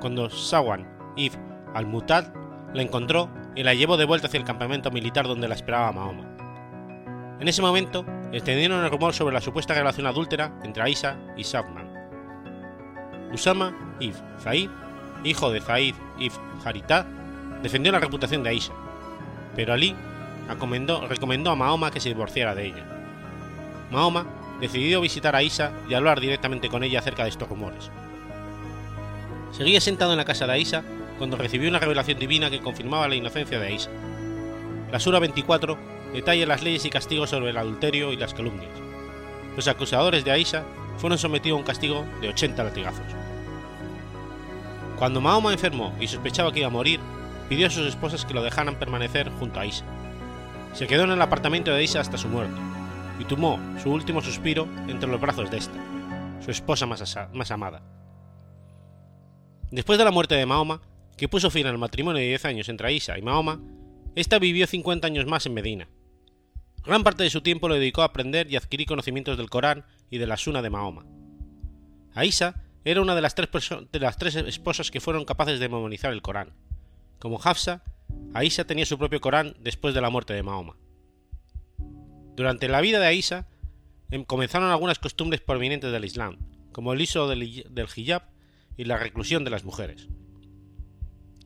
cuando 0.00 0.30
Sawan 0.30 0.88
ibn 1.16 1.38
al-Mutad 1.74 2.32
la 2.74 2.82
encontró 2.82 3.28
y 3.54 3.62
la 3.62 3.74
llevó 3.74 3.96
de 3.96 4.06
vuelta 4.06 4.26
hacia 4.26 4.38
el 4.38 4.46
campamento 4.46 4.90
militar 4.90 5.26
donde 5.26 5.46
la 5.46 5.54
esperaba 5.54 5.92
Mahoma. 5.92 6.32
En 7.38 7.48
ese 7.48 7.60
momento, 7.60 8.04
extendieron 8.32 8.82
el 8.82 8.90
rumor 8.90 9.12
sobre 9.12 9.34
la 9.34 9.40
supuesta 9.40 9.74
relación 9.74 10.06
adúltera 10.06 10.58
entre 10.62 10.82
Aisha 10.82 11.18
y 11.36 11.44
Safman. 11.44 11.92
Usama 13.32 13.96
ibn 14.00 14.16
Zaid, 14.38 14.70
hijo 15.24 15.50
de 15.50 15.60
Zaid 15.60 15.94
ibn 16.18 16.36
Haritha, 16.64 17.06
defendió 17.62 17.92
la 17.92 18.00
reputación 18.00 18.42
de 18.42 18.50
Aisha, 18.50 18.72
pero 19.54 19.74
Ali 19.74 19.94
recomendó 20.48 21.50
a 21.50 21.56
Mahoma 21.56 21.90
que 21.90 22.00
se 22.00 22.08
divorciara 22.08 22.54
de 22.54 22.66
ella. 22.66 22.84
Mahoma 23.90 24.26
decidió 24.60 25.00
visitar 25.00 25.34
a 25.34 25.38
Aisha 25.38 25.72
y 25.88 25.94
hablar 25.94 26.20
directamente 26.20 26.68
con 26.68 26.84
ella 26.84 27.00
acerca 27.00 27.24
de 27.24 27.30
estos 27.30 27.48
rumores. 27.48 27.90
Seguía 29.52 29.80
sentado 29.80 30.12
en 30.12 30.18
la 30.18 30.24
casa 30.24 30.46
de 30.46 30.52
Aisha 30.52 30.82
cuando 31.18 31.36
recibió 31.36 31.68
una 31.68 31.78
revelación 31.78 32.18
divina 32.18 32.50
que 32.50 32.60
confirmaba 32.60 33.08
la 33.08 33.16
inocencia 33.16 33.58
de 33.58 33.66
Aisha. 33.66 33.90
La 34.90 34.98
Sura 34.98 35.18
24 35.18 35.76
detalla 36.14 36.46
las 36.46 36.62
leyes 36.62 36.84
y 36.84 36.90
castigos 36.90 37.30
sobre 37.30 37.50
el 37.50 37.56
adulterio 37.56 38.12
y 38.12 38.16
las 38.16 38.34
calumnias. 38.34 38.72
Los 39.56 39.68
acusadores 39.68 40.24
de 40.24 40.30
Aisha 40.30 40.64
fueron 40.98 41.18
sometidos 41.18 41.56
a 41.56 41.60
un 41.60 41.66
castigo 41.66 42.04
de 42.20 42.28
80 42.28 42.64
latigazos. 42.64 43.06
Cuando 44.98 45.20
Mahoma 45.20 45.52
enfermó 45.52 45.94
y 46.00 46.06
sospechaba 46.06 46.52
que 46.52 46.60
iba 46.60 46.68
a 46.68 46.70
morir, 46.70 47.00
pidió 47.48 47.66
a 47.66 47.70
sus 47.70 47.86
esposas 47.86 48.24
que 48.24 48.34
lo 48.34 48.42
dejaran 48.42 48.76
permanecer 48.76 49.30
junto 49.38 49.58
a 49.58 49.62
Aisha. 49.62 49.84
Se 50.72 50.86
quedó 50.86 51.04
en 51.04 51.10
el 51.10 51.20
apartamento 51.20 51.70
de 51.70 51.78
Aisha 51.78 52.00
hasta 52.00 52.16
su 52.16 52.28
muerte 52.28 52.58
y 53.20 53.24
tomó 53.24 53.60
su 53.82 53.90
último 53.90 54.22
suspiro 54.22 54.66
entre 54.88 55.08
los 55.08 55.20
brazos 55.20 55.50
de 55.50 55.58
esta, 55.58 55.78
su 56.42 56.50
esposa 56.50 56.86
más, 56.86 57.50
amada. 57.50 57.82
Después 59.70 59.98
de 59.98 60.04
la 60.04 60.10
muerte 60.10 60.34
de 60.34 60.46
Mahoma, 60.46 60.80
que 61.16 61.28
puso 61.28 61.50
fin 61.50 61.66
al 61.66 61.78
matrimonio 61.78 62.20
de 62.20 62.28
10 62.28 62.44
años 62.46 62.68
entre 62.68 62.88
Aisha 62.88 63.18
y 63.18 63.22
Mahoma, 63.22 63.60
esta 64.14 64.38
vivió 64.38 64.66
50 64.66 65.06
años 65.06 65.26
más 65.26 65.44
en 65.46 65.54
Medina. 65.54 65.88
Gran 66.84 67.04
parte 67.04 67.22
de 67.22 67.30
su 67.30 67.42
tiempo 67.42 67.68
lo 67.68 67.74
dedicó 67.74 68.02
a 68.02 68.06
aprender 68.06 68.50
y 68.50 68.56
adquirir 68.56 68.86
conocimientos 68.86 69.36
del 69.36 69.50
Corán 69.50 69.84
y 70.10 70.18
de 70.18 70.26
la 70.26 70.36
Suna 70.36 70.62
de 70.62 70.70
Mahoma. 70.70 71.04
Aisha 72.14 72.54
era 72.84 73.02
una 73.02 73.14
de 73.14 73.20
las, 73.20 73.34
tres 73.34 73.48
de 73.92 74.00
las 74.00 74.16
tres 74.16 74.36
esposas 74.36 74.90
que 74.90 75.00
fueron 75.00 75.24
capaces 75.24 75.60
de 75.60 75.68
memorizar 75.68 76.12
el 76.12 76.22
Corán. 76.22 76.54
Como 77.18 77.40
Hafsa, 77.42 77.84
Aisha 78.34 78.64
tenía 78.64 78.86
su 78.86 78.98
propio 78.98 79.20
Corán 79.20 79.54
después 79.60 79.94
de 79.94 80.00
la 80.00 80.10
muerte 80.10 80.32
de 80.32 80.42
Mahoma. 80.42 80.76
Durante 82.34 82.68
la 82.68 82.80
vida 82.80 82.98
de 82.98 83.06
Aisha 83.06 83.46
em, 84.10 84.24
comenzaron 84.24 84.70
algunas 84.70 84.98
costumbres 84.98 85.40
prominentes 85.40 85.92
del 85.92 86.04
Islam, 86.04 86.38
como 86.72 86.92
el 86.92 87.02
uso 87.02 87.28
del 87.28 87.42
hijab 87.42 88.22
y 88.76 88.84
la 88.84 88.96
reclusión 88.96 89.44
de 89.44 89.50
las 89.50 89.64
mujeres. 89.64 90.08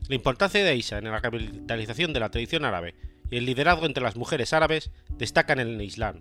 La 0.09 0.15
importancia 0.15 0.63
de 0.63 0.71
Aisha 0.71 0.99
en 0.99 1.05
la 1.05 1.19
revitalización 1.19 2.13
de 2.13 2.21
la 2.21 2.31
tradición 2.31 2.65
árabe 2.65 2.95
y 3.31 3.37
el 3.37 3.47
liderazgo 3.47 3.87
entre 3.87 4.05
las 4.05 4.17
mujeres 4.17 4.53
árabes 4.53 4.93
destacan 5.11 5.59
en 5.59 5.69
el 5.69 5.83
Islam. 5.83 6.21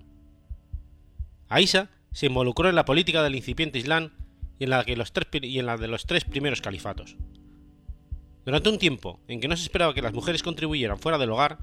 Aisha 1.47 1.89
se 2.11 2.25
involucró 2.25 2.69
en 2.69 2.75
la 2.75 2.85
política 2.85 3.21
del 3.21 3.35
incipiente 3.35 3.77
Islam 3.77 4.11
y 4.57 4.63
en 4.63 4.69
la 4.71 4.83
de 4.83 5.87
los 5.87 6.05
tres 6.07 6.23
primeros 6.23 6.61
califatos. 6.61 7.15
Durante 8.45 8.69
un 8.69 8.77
tiempo 8.77 9.19
en 9.27 9.39
que 9.39 9.47
no 9.47 9.57
se 9.57 9.63
esperaba 9.63 9.95
que 9.95 10.03
las 10.03 10.13
mujeres 10.13 10.43
contribuyeran 10.43 10.99
fuera 10.99 11.17
del 11.17 11.31
hogar, 11.31 11.57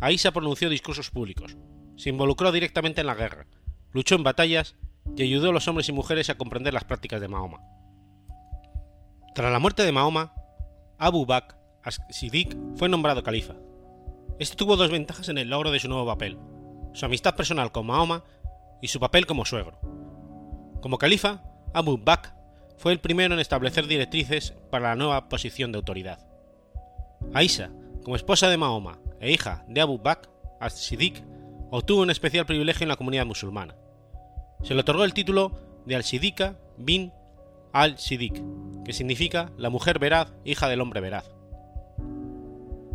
Aisha 0.00 0.32
pronunció 0.32 0.70
discursos 0.70 1.10
públicos, 1.10 1.56
se 1.96 2.08
involucró 2.08 2.52
directamente 2.52 3.02
en 3.02 3.06
la 3.06 3.14
guerra, 3.14 3.46
luchó 3.92 4.14
en 4.14 4.22
batallas 4.22 4.76
y 5.14 5.22
ayudó 5.22 5.50
a 5.50 5.52
los 5.52 5.68
hombres 5.68 5.88
y 5.90 5.92
mujeres 5.92 6.30
a 6.30 6.36
comprender 6.36 6.72
las 6.72 6.84
prácticas 6.84 7.20
de 7.20 7.28
Mahoma. 7.28 7.60
Tras 9.34 9.52
la 9.52 9.58
muerte 9.58 9.84
de 9.84 9.92
Mahoma, 9.92 10.32
Abu 10.98 11.26
Bakr 11.26 11.56
as-Siddiq 11.82 12.56
fue 12.76 12.88
nombrado 12.88 13.22
califa. 13.22 13.54
Este 14.38 14.56
tuvo 14.56 14.76
dos 14.76 14.90
ventajas 14.90 15.28
en 15.28 15.36
el 15.36 15.50
logro 15.50 15.70
de 15.70 15.80
su 15.80 15.88
nuevo 15.88 16.06
papel, 16.06 16.38
su 16.94 17.04
amistad 17.04 17.36
personal 17.36 17.72
con 17.72 17.86
Mahoma 17.86 18.24
y 18.80 18.88
su 18.88 18.98
papel 19.00 19.26
como 19.26 19.44
suegro. 19.44 19.78
Como 20.80 20.96
califa, 20.96 21.42
Abu 21.74 21.98
Bakr 21.98 22.35
fue 22.76 22.92
el 22.92 23.00
primero 23.00 23.34
en 23.34 23.40
establecer 23.40 23.86
directrices 23.86 24.54
para 24.70 24.90
la 24.90 24.96
nueva 24.96 25.28
posición 25.28 25.72
de 25.72 25.78
autoridad. 25.78 26.26
Aisha, 27.34 27.70
como 28.02 28.16
esposa 28.16 28.48
de 28.48 28.56
Mahoma 28.56 28.98
e 29.20 29.32
hija 29.32 29.64
de 29.68 29.80
Abu 29.80 29.98
Bakr 29.98 30.28
as-Siddiq, 30.60 31.22
obtuvo 31.70 32.02
un 32.02 32.10
especial 32.10 32.46
privilegio 32.46 32.84
en 32.84 32.88
la 32.88 32.96
comunidad 32.96 33.26
musulmana. 33.26 33.74
Se 34.62 34.74
le 34.74 34.80
otorgó 34.80 35.04
el 35.04 35.14
título 35.14 35.52
de 35.86 35.96
al-Siddiqa 35.96 36.56
bin 36.76 37.12
al-Siddiq, 37.72 38.42
que 38.84 38.92
significa 38.92 39.52
la 39.56 39.70
mujer 39.70 39.98
veraz, 39.98 40.32
hija 40.44 40.68
del 40.68 40.80
hombre 40.80 41.00
veraz. 41.00 41.30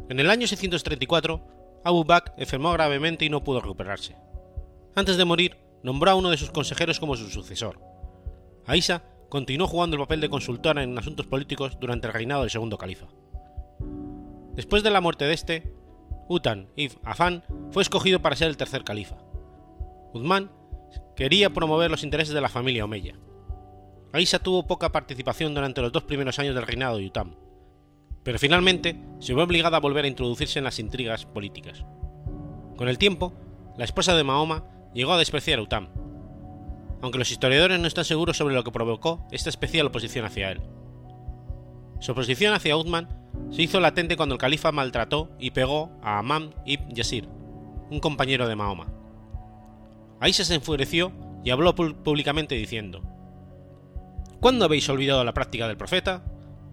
En 0.10 0.20
el 0.20 0.30
año 0.30 0.48
634, 0.48 1.42
Abu 1.84 2.04
Bakr 2.04 2.34
enfermó 2.38 2.72
gravemente 2.74 3.26
y 3.26 3.30
no 3.30 3.44
pudo 3.44 3.62
recuperarse. 3.62 4.16
Antes 4.96 5.18
de 5.18 5.26
morir, 5.26 5.58
nombró 5.84 6.12
a 6.12 6.16
uno 6.16 6.30
de 6.30 6.38
sus 6.38 6.52
consejeros 6.52 7.00
como 7.00 7.16
su 7.16 7.30
sucesor. 7.30 7.80
Aisha 8.66 9.04
continuó 9.32 9.66
jugando 9.66 9.96
el 9.96 10.02
papel 10.02 10.20
de 10.20 10.30
consultora 10.30 10.84
en 10.84 10.98
asuntos 10.98 11.26
políticos 11.26 11.78
durante 11.80 12.06
el 12.06 12.14
reinado 12.14 12.42
del 12.42 12.50
segundo 12.50 12.78
califa. 12.78 13.08
Después 14.56 14.84
de 14.84 14.92
la 14.92 15.00
muerte 15.00 15.24
de 15.24 15.34
este, 15.34 15.74
Utan 16.28 16.68
ibn 16.76 17.00
Afan 17.06 17.42
fue 17.72 17.82
escogido 17.82 18.22
para 18.22 18.36
ser 18.36 18.50
el 18.50 18.58
tercer 18.58 18.84
califa. 18.84 19.16
Uthman 20.14 20.52
quería 21.16 21.50
promover 21.50 21.90
los 21.90 22.04
intereses 22.04 22.34
de 22.34 22.42
la 22.42 22.50
familia 22.50 22.84
Omeya. 22.84 23.16
Aisha 24.12 24.38
tuvo 24.38 24.68
poca 24.68 24.92
participación 24.92 25.56
durante 25.56 25.82
los 25.82 25.94
dos 25.94 26.04
primeros 26.04 26.38
años 26.38 26.54
del 26.54 26.68
reinado 26.68 26.98
de 26.98 27.06
Utam, 27.06 27.36
pero 28.24 28.38
finalmente 28.38 29.02
se 29.20 29.34
vio 29.34 29.46
obligada 29.46 29.78
a 29.78 29.82
volver 29.82 30.04
a 30.04 30.10
introducirse 30.10 30.60
en 30.60 30.66
las 30.66 30.78
intrigas 30.78 31.26
políticas. 31.26 31.86
Con 32.76 32.90
el 32.90 32.98
tiempo, 32.98 33.34
la 33.78 33.86
esposa 33.86 34.14
de 34.14 34.26
Mahoma 34.26 34.66
llegó 34.94 35.14
a 35.14 35.18
despreciar 35.18 35.60
a 35.60 35.62
Utam, 35.62 35.88
aunque 37.02 37.18
los 37.18 37.32
historiadores 37.32 37.80
no 37.80 37.88
están 37.88 38.06
seguros 38.06 38.38
sobre 38.38 38.56
lo 38.56 38.64
que 38.64 38.72
provocó 38.72 39.28
esta 39.32 39.50
especial 39.50 39.88
oposición 39.88 40.26
hacia 40.26 40.52
él. 40.52 40.62
Su 42.00 42.14
oposición 42.14 42.54
hacia 42.54 42.78
Uthman 42.78 43.10
se 43.52 43.62
hizo 43.62 43.80
latente 43.80 44.18
cuando 44.18 44.36
el 44.36 44.40
califa 44.40 44.72
maltrató 44.72 45.30
y 45.40 45.52
pegó 45.52 45.92
a 46.02 46.20
Amam 46.20 46.52
ibn 46.66 46.94
Yasir, 46.94 47.28
un 47.90 48.00
compañero 48.00 48.48
de 48.48 48.56
Mahoma. 48.56 48.88
Aisha 50.20 50.44
se 50.44 50.56
enfureció 50.56 51.12
y 51.44 51.50
habló 51.50 51.76
públicamente 51.76 52.56
diciendo: 52.56 53.02
¿Cuándo 54.40 54.66
habéis 54.66 54.90
olvidado 54.90 55.24
la 55.24 55.34
práctica 55.34 55.68
del 55.68 55.78
profeta? 55.78 56.24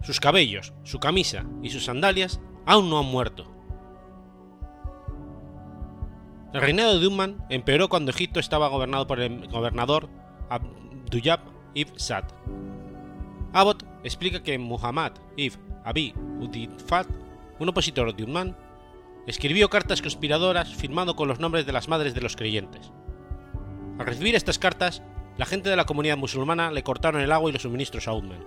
Sus 0.01 0.19
cabellos, 0.19 0.73
su 0.83 0.99
camisa 0.99 1.45
y 1.61 1.69
sus 1.69 1.85
sandalias 1.85 2.39
aún 2.65 2.89
no 2.89 2.99
han 2.99 3.05
muerto. 3.05 3.58
El 6.51 6.61
reinado 6.61 6.99
de 6.99 7.05
Umman 7.05 7.45
empeoró 7.49 7.89
cuando 7.89 8.09
Egipto 8.09 8.39
estaba 8.39 8.69
gobernado 8.69 9.05
por 9.05 9.19
el 9.19 9.47
gobernador 9.49 10.09
Abduyab 10.49 11.41
ibn 11.75 11.99
Sad. 11.99 12.23
Abbott 13.53 13.85
explica 14.03 14.41
que 14.41 14.57
Muhammad 14.57 15.11
ibn 15.37 15.59
Abi 15.85 16.13
Udifat, 16.39 17.07
un 17.59 17.69
opositor 17.69 18.15
de 18.15 18.23
Umman, 18.23 18.57
escribió 19.27 19.69
cartas 19.69 20.01
conspiradoras 20.01 20.73
firmando 20.73 21.15
con 21.15 21.27
los 21.27 21.39
nombres 21.39 21.67
de 21.67 21.71
las 21.71 21.87
madres 21.87 22.15
de 22.15 22.21
los 22.21 22.35
creyentes. 22.35 22.91
Al 23.99 24.07
recibir 24.07 24.33
estas 24.33 24.57
cartas, 24.57 25.03
la 25.37 25.45
gente 25.45 25.69
de 25.69 25.75
la 25.75 25.85
comunidad 25.85 26.17
musulmana 26.17 26.71
le 26.71 26.81
cortaron 26.81 27.21
el 27.21 27.31
agua 27.31 27.51
y 27.51 27.53
los 27.53 27.61
suministros 27.61 28.07
a 28.07 28.13
Umman. 28.13 28.43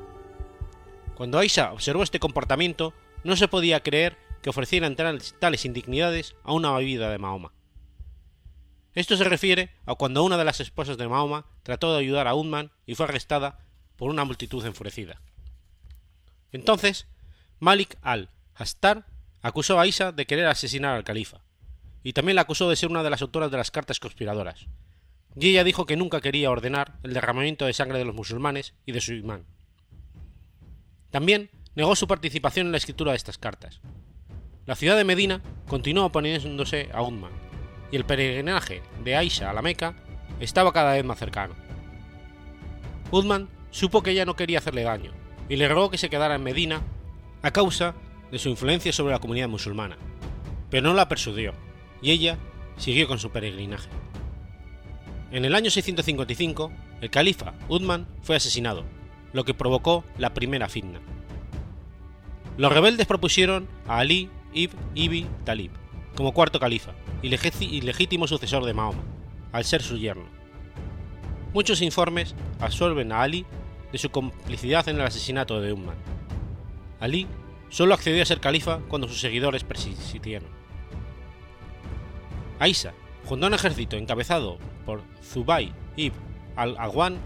Cuando 1.14 1.38
Aisha 1.38 1.72
observó 1.72 2.02
este 2.02 2.18
comportamiento, 2.18 2.94
no 3.22 3.36
se 3.36 3.46
podía 3.46 3.78
creer 3.80 4.16
que 4.42 4.50
ofrecieran 4.50 4.96
tales 4.96 5.64
indignidades 5.64 6.34
a 6.42 6.52
una 6.52 6.72
bebida 6.72 7.08
de 7.08 7.18
Mahoma. 7.18 7.52
Esto 8.94 9.16
se 9.16 9.24
refiere 9.24 9.70
a 9.86 9.94
cuando 9.94 10.22
una 10.22 10.36
de 10.36 10.44
las 10.44 10.60
esposas 10.60 10.98
de 10.98 11.08
Mahoma 11.08 11.46
trató 11.62 11.92
de 11.92 12.00
ayudar 12.00 12.28
a 12.28 12.34
Uthman 12.34 12.70
y 12.86 12.94
fue 12.94 13.06
arrestada 13.06 13.58
por 13.96 14.10
una 14.10 14.24
multitud 14.24 14.64
enfurecida. 14.66 15.20
Entonces, 16.50 17.06
Malik 17.58 17.96
al-Hastar 18.02 19.06
acusó 19.40 19.80
a 19.80 19.86
Isa 19.86 20.12
de 20.12 20.26
querer 20.26 20.46
asesinar 20.46 20.94
al 20.94 21.04
califa, 21.04 21.40
y 22.02 22.12
también 22.12 22.36
la 22.36 22.42
acusó 22.42 22.68
de 22.68 22.76
ser 22.76 22.90
una 22.90 23.02
de 23.02 23.10
las 23.10 23.22
autoras 23.22 23.50
de 23.50 23.56
las 23.56 23.70
cartas 23.70 24.00
conspiradoras, 24.00 24.66
y 25.36 25.48
ella 25.48 25.64
dijo 25.64 25.86
que 25.86 25.96
nunca 25.96 26.20
quería 26.20 26.50
ordenar 26.50 26.98
el 27.02 27.14
derramamiento 27.14 27.64
de 27.64 27.72
sangre 27.72 27.98
de 27.98 28.04
los 28.04 28.14
musulmanes 28.14 28.74
y 28.84 28.92
de 28.92 29.00
su 29.00 29.14
imán. 29.14 29.46
También 31.10 31.50
negó 31.74 31.96
su 31.96 32.06
participación 32.06 32.66
en 32.66 32.72
la 32.72 32.78
escritura 32.78 33.12
de 33.12 33.16
estas 33.16 33.38
cartas. 33.38 33.80
La 34.66 34.74
ciudad 34.74 34.96
de 34.96 35.04
Medina 35.04 35.40
continuó 35.66 36.06
oponiéndose 36.06 36.90
a 36.92 37.02
Uthman, 37.02 37.32
y 37.92 37.96
el 37.96 38.04
peregrinaje 38.04 38.82
de 39.04 39.14
Aisha 39.14 39.50
a 39.50 39.52
la 39.52 39.62
Meca 39.62 39.94
estaba 40.40 40.72
cada 40.72 40.94
vez 40.94 41.04
más 41.04 41.18
cercano. 41.18 41.54
Uthman 43.12 43.48
supo 43.70 44.02
que 44.02 44.10
ella 44.10 44.24
no 44.24 44.34
quería 44.34 44.58
hacerle 44.58 44.82
daño 44.82 45.12
y 45.48 45.56
le 45.56 45.68
rogó 45.68 45.90
que 45.90 45.98
se 45.98 46.08
quedara 46.10 46.34
en 46.34 46.42
Medina 46.42 46.82
a 47.42 47.50
causa 47.52 47.94
de 48.32 48.38
su 48.38 48.48
influencia 48.48 48.92
sobre 48.92 49.12
la 49.12 49.20
comunidad 49.20 49.48
musulmana, 49.48 49.98
pero 50.70 50.88
no 50.88 50.94
la 50.94 51.08
persuadió 51.08 51.52
y 52.00 52.10
ella 52.10 52.38
siguió 52.78 53.06
con 53.06 53.18
su 53.18 53.30
peregrinaje. 53.30 53.88
En 55.30 55.44
el 55.44 55.54
año 55.54 55.70
655, 55.70 56.72
el 57.02 57.10
califa 57.10 57.54
Uthman 57.68 58.06
fue 58.22 58.36
asesinado, 58.36 58.84
lo 59.34 59.44
que 59.44 59.54
provocó 59.54 60.04
la 60.16 60.34
primera 60.34 60.68
fitna. 60.68 61.00
Los 62.56 62.72
rebeldes 62.72 63.06
propusieron 63.06 63.68
a 63.86 63.98
Ali 63.98 64.30
ibn 64.52 64.78
Ibi 64.94 65.26
Talib 65.44 65.81
como 66.16 66.32
cuarto 66.32 66.60
califa 66.60 66.92
y 67.22 67.80
legítimo 67.80 68.26
sucesor 68.26 68.64
de 68.64 68.74
Mahoma, 68.74 69.02
al 69.52 69.64
ser 69.64 69.82
su 69.82 69.96
yerno. 69.96 70.26
Muchos 71.54 71.82
informes 71.82 72.34
absorben 72.60 73.12
a 73.12 73.22
Ali 73.22 73.46
de 73.92 73.98
su 73.98 74.10
complicidad 74.10 74.88
en 74.88 74.96
el 74.96 75.06
asesinato 75.06 75.60
de 75.60 75.72
Umman. 75.72 75.96
Ali 76.98 77.26
solo 77.68 77.94
accedió 77.94 78.22
a 78.22 78.26
ser 78.26 78.40
califa 78.40 78.80
cuando 78.88 79.08
sus 79.08 79.20
seguidores 79.20 79.64
persistieron. 79.64 80.48
Aisa, 82.58 82.94
junto 83.24 83.46
a 83.46 83.48
un 83.48 83.54
ejército 83.54 83.96
encabezado 83.96 84.58
por 84.86 85.02
Zubai 85.22 85.72
ibn 85.96 86.16
al-Awan 86.56 87.18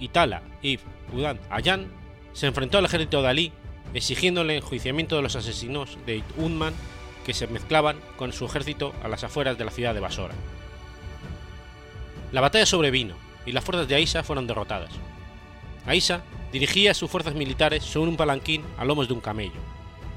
y 0.00 0.08
Tala 0.08 0.42
ibn 0.62 0.84
Udan 1.12 1.38
Ayan, 1.50 1.88
se 2.32 2.46
enfrentó 2.46 2.78
al 2.78 2.84
ejército 2.84 3.22
de 3.22 3.28
Ali 3.28 3.52
exigiendo 3.94 4.42
el 4.42 4.50
enjuiciamiento 4.50 5.16
de 5.16 5.22
los 5.22 5.36
asesinos 5.36 5.98
de 6.06 6.22
Umman 6.36 6.74
que 7.28 7.34
se 7.34 7.46
mezclaban 7.46 8.00
con 8.16 8.32
su 8.32 8.46
ejército 8.46 8.94
a 9.02 9.08
las 9.08 9.22
afueras 9.22 9.58
de 9.58 9.66
la 9.66 9.70
ciudad 9.70 9.92
de 9.92 10.00
Basora. 10.00 10.32
La 12.32 12.40
batalla 12.40 12.64
sobrevino 12.64 13.16
y 13.44 13.52
las 13.52 13.62
fuerzas 13.62 13.86
de 13.86 13.96
Aisa 13.96 14.22
fueron 14.22 14.46
derrotadas. 14.46 14.88
Aisa 15.84 16.22
dirigía 16.52 16.94
sus 16.94 17.10
fuerzas 17.10 17.34
militares 17.34 17.84
sobre 17.84 18.10
un 18.10 18.16
palanquín 18.16 18.64
a 18.78 18.86
lomos 18.86 19.08
de 19.08 19.12
un 19.12 19.20
camello. 19.20 19.60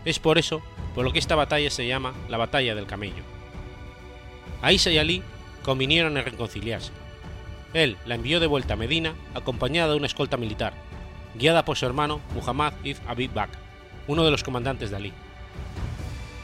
Es 0.06 0.20
por 0.20 0.38
eso 0.38 0.62
por 0.96 1.04
lo 1.04 1.12
que 1.12 1.20
esta 1.20 1.36
batalla 1.36 1.70
se 1.70 1.86
llama 1.86 2.14
la 2.30 2.38
batalla 2.38 2.76
del 2.76 2.86
camello. 2.86 3.24
Aisa 4.62 4.90
y 4.90 4.98
Ali 4.98 5.22
convinieron 5.64 6.16
en 6.16 6.24
reconciliarse. 6.24 6.94
Él 7.74 7.98
la 8.06 8.16
envió 8.16 8.40
de 8.40 8.48
vuelta 8.48 8.76
a 8.76 8.78
Medina 8.78 9.16
acompañada 9.36 9.92
de 9.92 9.98
una 9.98 10.08
escolta 10.08 10.38
militar, 10.38 10.72
guiada 11.36 11.66
por 11.66 11.76
su 11.76 11.86
hermano 11.86 12.22
Muhammad 12.34 12.72
ibn 12.86 13.02
Abi 13.06 13.28
Bakr, 13.28 13.60
uno 14.08 14.24
de 14.24 14.32
los 14.32 14.46
comandantes 14.46 14.92
de 14.92 14.96
Ali. 14.96 15.14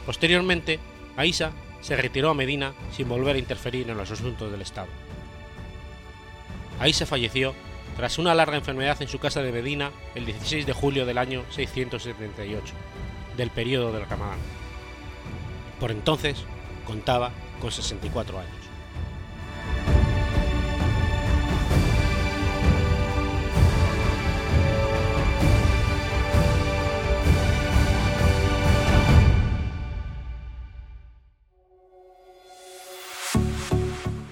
Posteriormente, 0.08 0.80
Aisa 1.18 1.52
se 1.82 1.94
retiró 1.94 2.30
a 2.30 2.34
Medina 2.34 2.72
sin 2.96 3.10
volver 3.10 3.36
a 3.36 3.38
interferir 3.38 3.90
en 3.90 3.98
los 3.98 4.10
asuntos 4.10 4.50
del 4.50 4.62
Estado. 4.62 4.88
Aisa 6.80 7.04
falleció 7.04 7.52
tras 7.94 8.16
una 8.16 8.34
larga 8.34 8.56
enfermedad 8.56 9.02
en 9.02 9.08
su 9.08 9.18
casa 9.18 9.42
de 9.42 9.52
Medina 9.52 9.90
el 10.14 10.24
16 10.24 10.64
de 10.64 10.72
julio 10.72 11.04
del 11.04 11.18
año 11.18 11.44
678, 11.50 12.72
del 13.36 13.50
periodo 13.50 13.92
del 13.92 14.08
Ramadán. 14.08 14.38
Por 15.78 15.90
entonces 15.90 16.38
contaba 16.86 17.30
con 17.60 17.70
64 17.70 18.38
años. 18.38 18.67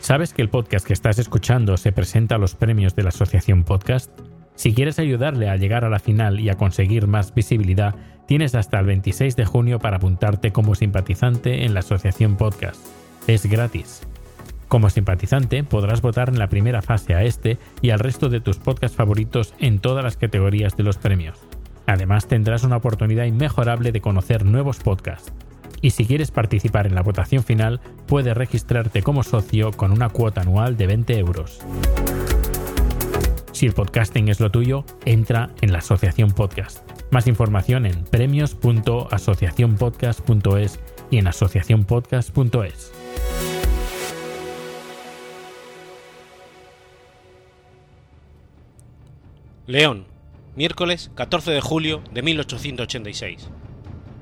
¿Sabes 0.06 0.32
que 0.32 0.40
el 0.40 0.50
podcast 0.50 0.86
que 0.86 0.92
estás 0.92 1.18
escuchando 1.18 1.76
se 1.76 1.90
presenta 1.90 2.36
a 2.36 2.38
los 2.38 2.54
premios 2.54 2.94
de 2.94 3.02
la 3.02 3.08
Asociación 3.08 3.64
Podcast? 3.64 4.08
Si 4.54 4.72
quieres 4.72 5.00
ayudarle 5.00 5.50
a 5.50 5.56
llegar 5.56 5.84
a 5.84 5.90
la 5.90 5.98
final 5.98 6.38
y 6.38 6.48
a 6.48 6.54
conseguir 6.54 7.08
más 7.08 7.34
visibilidad, 7.34 7.96
tienes 8.28 8.54
hasta 8.54 8.78
el 8.78 8.86
26 8.86 9.34
de 9.34 9.44
junio 9.44 9.80
para 9.80 9.96
apuntarte 9.96 10.52
como 10.52 10.76
simpatizante 10.76 11.64
en 11.64 11.74
la 11.74 11.80
Asociación 11.80 12.36
Podcast. 12.36 12.80
Es 13.26 13.46
gratis. 13.46 14.06
Como 14.68 14.90
simpatizante 14.90 15.64
podrás 15.64 16.02
votar 16.02 16.28
en 16.28 16.38
la 16.38 16.48
primera 16.48 16.82
fase 16.82 17.16
a 17.16 17.24
este 17.24 17.58
y 17.82 17.90
al 17.90 17.98
resto 17.98 18.28
de 18.28 18.40
tus 18.40 18.58
podcasts 18.58 18.96
favoritos 18.96 19.54
en 19.58 19.80
todas 19.80 20.04
las 20.04 20.16
categorías 20.16 20.76
de 20.76 20.84
los 20.84 20.98
premios. 20.98 21.40
Además 21.88 22.28
tendrás 22.28 22.62
una 22.62 22.76
oportunidad 22.76 23.24
inmejorable 23.24 23.90
de 23.90 24.00
conocer 24.00 24.44
nuevos 24.44 24.78
podcasts 24.78 25.32
y 25.86 25.90
si 25.90 26.04
quieres 26.04 26.32
participar 26.32 26.88
en 26.88 26.96
la 26.96 27.02
votación 27.02 27.44
final, 27.44 27.80
puedes 28.08 28.36
registrarte 28.36 29.02
como 29.02 29.22
socio 29.22 29.70
con 29.70 29.92
una 29.92 30.08
cuota 30.08 30.40
anual 30.40 30.76
de 30.76 30.88
20 30.88 31.16
euros. 31.16 31.60
Si 33.52 33.66
el 33.66 33.72
podcasting 33.72 34.26
es 34.26 34.40
lo 34.40 34.50
tuyo, 34.50 34.84
entra 35.04 35.50
en 35.60 35.70
la 35.70 35.78
Asociación 35.78 36.32
Podcast. 36.32 36.82
Más 37.12 37.28
información 37.28 37.86
en 37.86 38.02
premios.asociacionpodcast.es 38.02 40.80
y 41.12 41.18
en 41.18 41.28
asociacionpodcast.es. 41.28 42.92
León, 49.68 50.06
miércoles 50.56 51.12
14 51.14 51.52
de 51.52 51.60
julio 51.60 52.02
de 52.10 52.22
1886. 52.22 53.50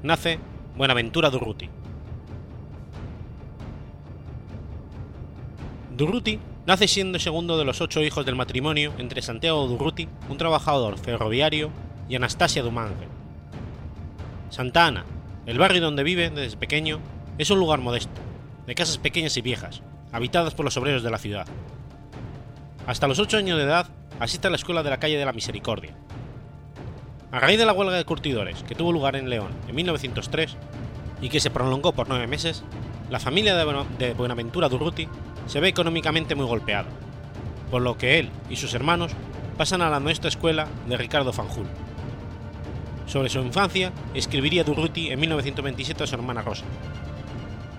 Nace 0.03 0.39
Buenaventura 0.77 1.31
Durruti. 1.31 1.71
Durruti 5.97 6.41
nace 6.67 6.89
siendo 6.89 7.21
segundo 7.21 7.57
de 7.57 7.65
los 7.65 7.81
ocho 7.81 8.03
hijos 8.03 8.27
del 8.27 8.35
matrimonio 8.35 8.93
entre 8.99 9.23
Santiago 9.23 9.69
Durruti, 9.69 10.09
un 10.29 10.37
trabajador 10.37 10.99
ferroviario, 10.99 11.71
y 12.09 12.17
Anastasia 12.17 12.63
Dumange. 12.63 13.07
Santa 14.51 14.87
Ana, 14.87 15.05
el 15.47 15.59
barrio 15.59 15.81
donde 15.81 16.03
vive 16.03 16.29
desde 16.31 16.57
pequeño, 16.57 16.99
es 17.39 17.51
un 17.51 17.59
lugar 17.61 17.81
modesto, 17.81 18.21
de 18.67 18.75
casas 18.75 18.99
pequeñas 18.99 19.37
y 19.37 19.43
viejas, 19.43 19.83
habitadas 20.13 20.55
por 20.55 20.65
los 20.65 20.77
obreros 20.77 21.03
de 21.03 21.11
la 21.11 21.19
ciudad. 21.19 21.47
Hasta 22.87 23.09
los 23.09 23.21
ocho 23.21 23.37
años 23.37 23.59
de 23.59 23.65
edad 23.65 23.89
asiste 24.21 24.49
a 24.49 24.51
la 24.51 24.57
escuela 24.57 24.83
de 24.83 24.91
la 24.91 24.99
calle 24.99 25.17
de 25.17 25.25
la 25.25 25.33
Misericordia, 25.33 25.97
a 27.35 27.41
raíz 27.41 27.59
de 27.59 27.67
la 27.67 27.73
huelga 27.73 27.97
de 27.97 28.05
curtidores 28.05 28.63
que 28.63 28.77
tuvo 28.77 28.93
lugar 28.93 29.17
en 29.17 29.29
León 29.29 29.49
en 29.69 29.75
1903 29.75 30.57
y 31.21 31.29
que 31.31 31.41
se 31.41 31.51
prolongó 31.51 31.91
por 31.91 32.09
nueve 32.09 32.29
meses, 32.29 32.63
la 33.11 33.19
familia 33.19 33.57
de 33.57 34.15
Buenaventura 34.15 34.69
Durruti 34.69 35.09
se 35.49 35.59
ve 35.59 35.67
económicamente 35.67 36.37
muy 36.37 36.47
golpeada, 36.47 36.87
por 37.73 37.83
lo 37.83 37.99
que 37.99 38.21
él 38.21 38.31
y 38.49 38.55
sus 38.55 38.73
hermanos 38.75 39.11
pasan 39.59 39.83
a 39.83 39.91
la 39.91 39.99
nuestra 39.99 40.29
escuela 40.29 40.69
de 40.87 40.97
Ricardo 40.97 41.33
Fanjul. 41.33 41.67
Sobre 43.07 43.29
su 43.29 43.41
infancia 43.41 43.91
escribiría 44.15 44.63
Durruti 44.63 45.11
en 45.11 45.19
1927 45.19 46.05
a 46.05 46.07
su 46.07 46.15
hermana 46.15 46.43
Rosa. 46.43 46.65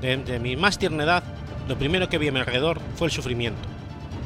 Desde 0.01 0.37
mi 0.37 0.57
más 0.57 0.77
tierna 0.77 1.05
edad, 1.05 1.23
lo 1.69 1.77
primero 1.77 2.09
que 2.09 2.17
vi 2.17 2.27
a 2.27 2.33
mi 2.33 2.41
alrededor 2.41 2.81
fue 2.97 3.07
el 3.07 3.13
sufrimiento, 3.13 3.69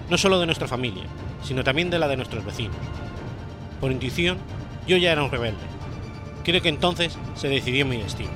no 0.10 0.18
solo 0.18 0.40
de 0.40 0.48
nuestra 0.48 0.68
familia, 0.68 1.04
sino 1.44 1.64
también 1.64 1.92
de 1.92 2.00
la 2.00 2.08
de 2.08 2.18
nuestros 2.18 2.44
vecinos. 2.44 2.76
Por 3.80 3.92
intuición, 3.92 4.40
yo 4.90 4.98
ya 4.98 5.12
era 5.12 5.24
un 5.24 5.30
rebelde. 5.30 5.60
Creo 6.44 6.64
que 6.64 6.70
entonces 6.70 7.16
se 7.36 7.48
decidió 7.48 7.86
mi 7.86 7.98
destino. 7.98 8.32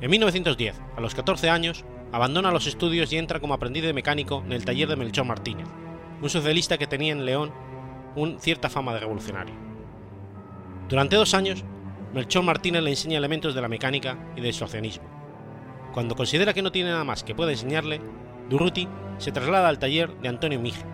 En 0.00 0.10
1910, 0.10 0.74
a 0.96 1.00
los 1.00 1.14
14 1.14 1.48
años, 1.48 1.84
abandona 2.10 2.50
los 2.50 2.66
estudios 2.66 3.12
y 3.12 3.16
entra 3.16 3.38
como 3.38 3.54
aprendiz 3.54 3.84
de 3.84 3.92
mecánico 3.92 4.42
en 4.44 4.52
el 4.52 4.64
taller 4.64 4.88
de 4.88 4.96
Melchor 4.96 5.26
Martínez, 5.26 5.68
un 6.20 6.28
socialista 6.28 6.76
que 6.76 6.88
tenía 6.88 7.12
en 7.12 7.24
León 7.24 7.52
un 8.16 8.40
cierta 8.40 8.68
fama 8.68 8.92
de 8.94 9.00
revolucionario. 9.00 9.54
Durante 10.88 11.14
dos 11.14 11.34
años, 11.34 11.64
Melchor 12.12 12.42
Martínez 12.42 12.82
le 12.82 12.90
enseña 12.90 13.18
elementos 13.18 13.54
de 13.54 13.62
la 13.62 13.68
mecánica 13.68 14.18
y 14.34 14.40
del 14.40 14.54
socialismo. 14.54 15.04
Cuando 15.92 16.16
considera 16.16 16.52
que 16.52 16.62
no 16.62 16.72
tiene 16.72 16.90
nada 16.90 17.04
más 17.04 17.22
que 17.22 17.36
pueda 17.36 17.52
enseñarle, 17.52 18.00
Durruti 18.50 18.88
se 19.18 19.30
traslada 19.30 19.68
al 19.68 19.78
taller 19.78 20.12
de 20.18 20.28
Antonio 20.28 20.58
Mije, 20.58 20.84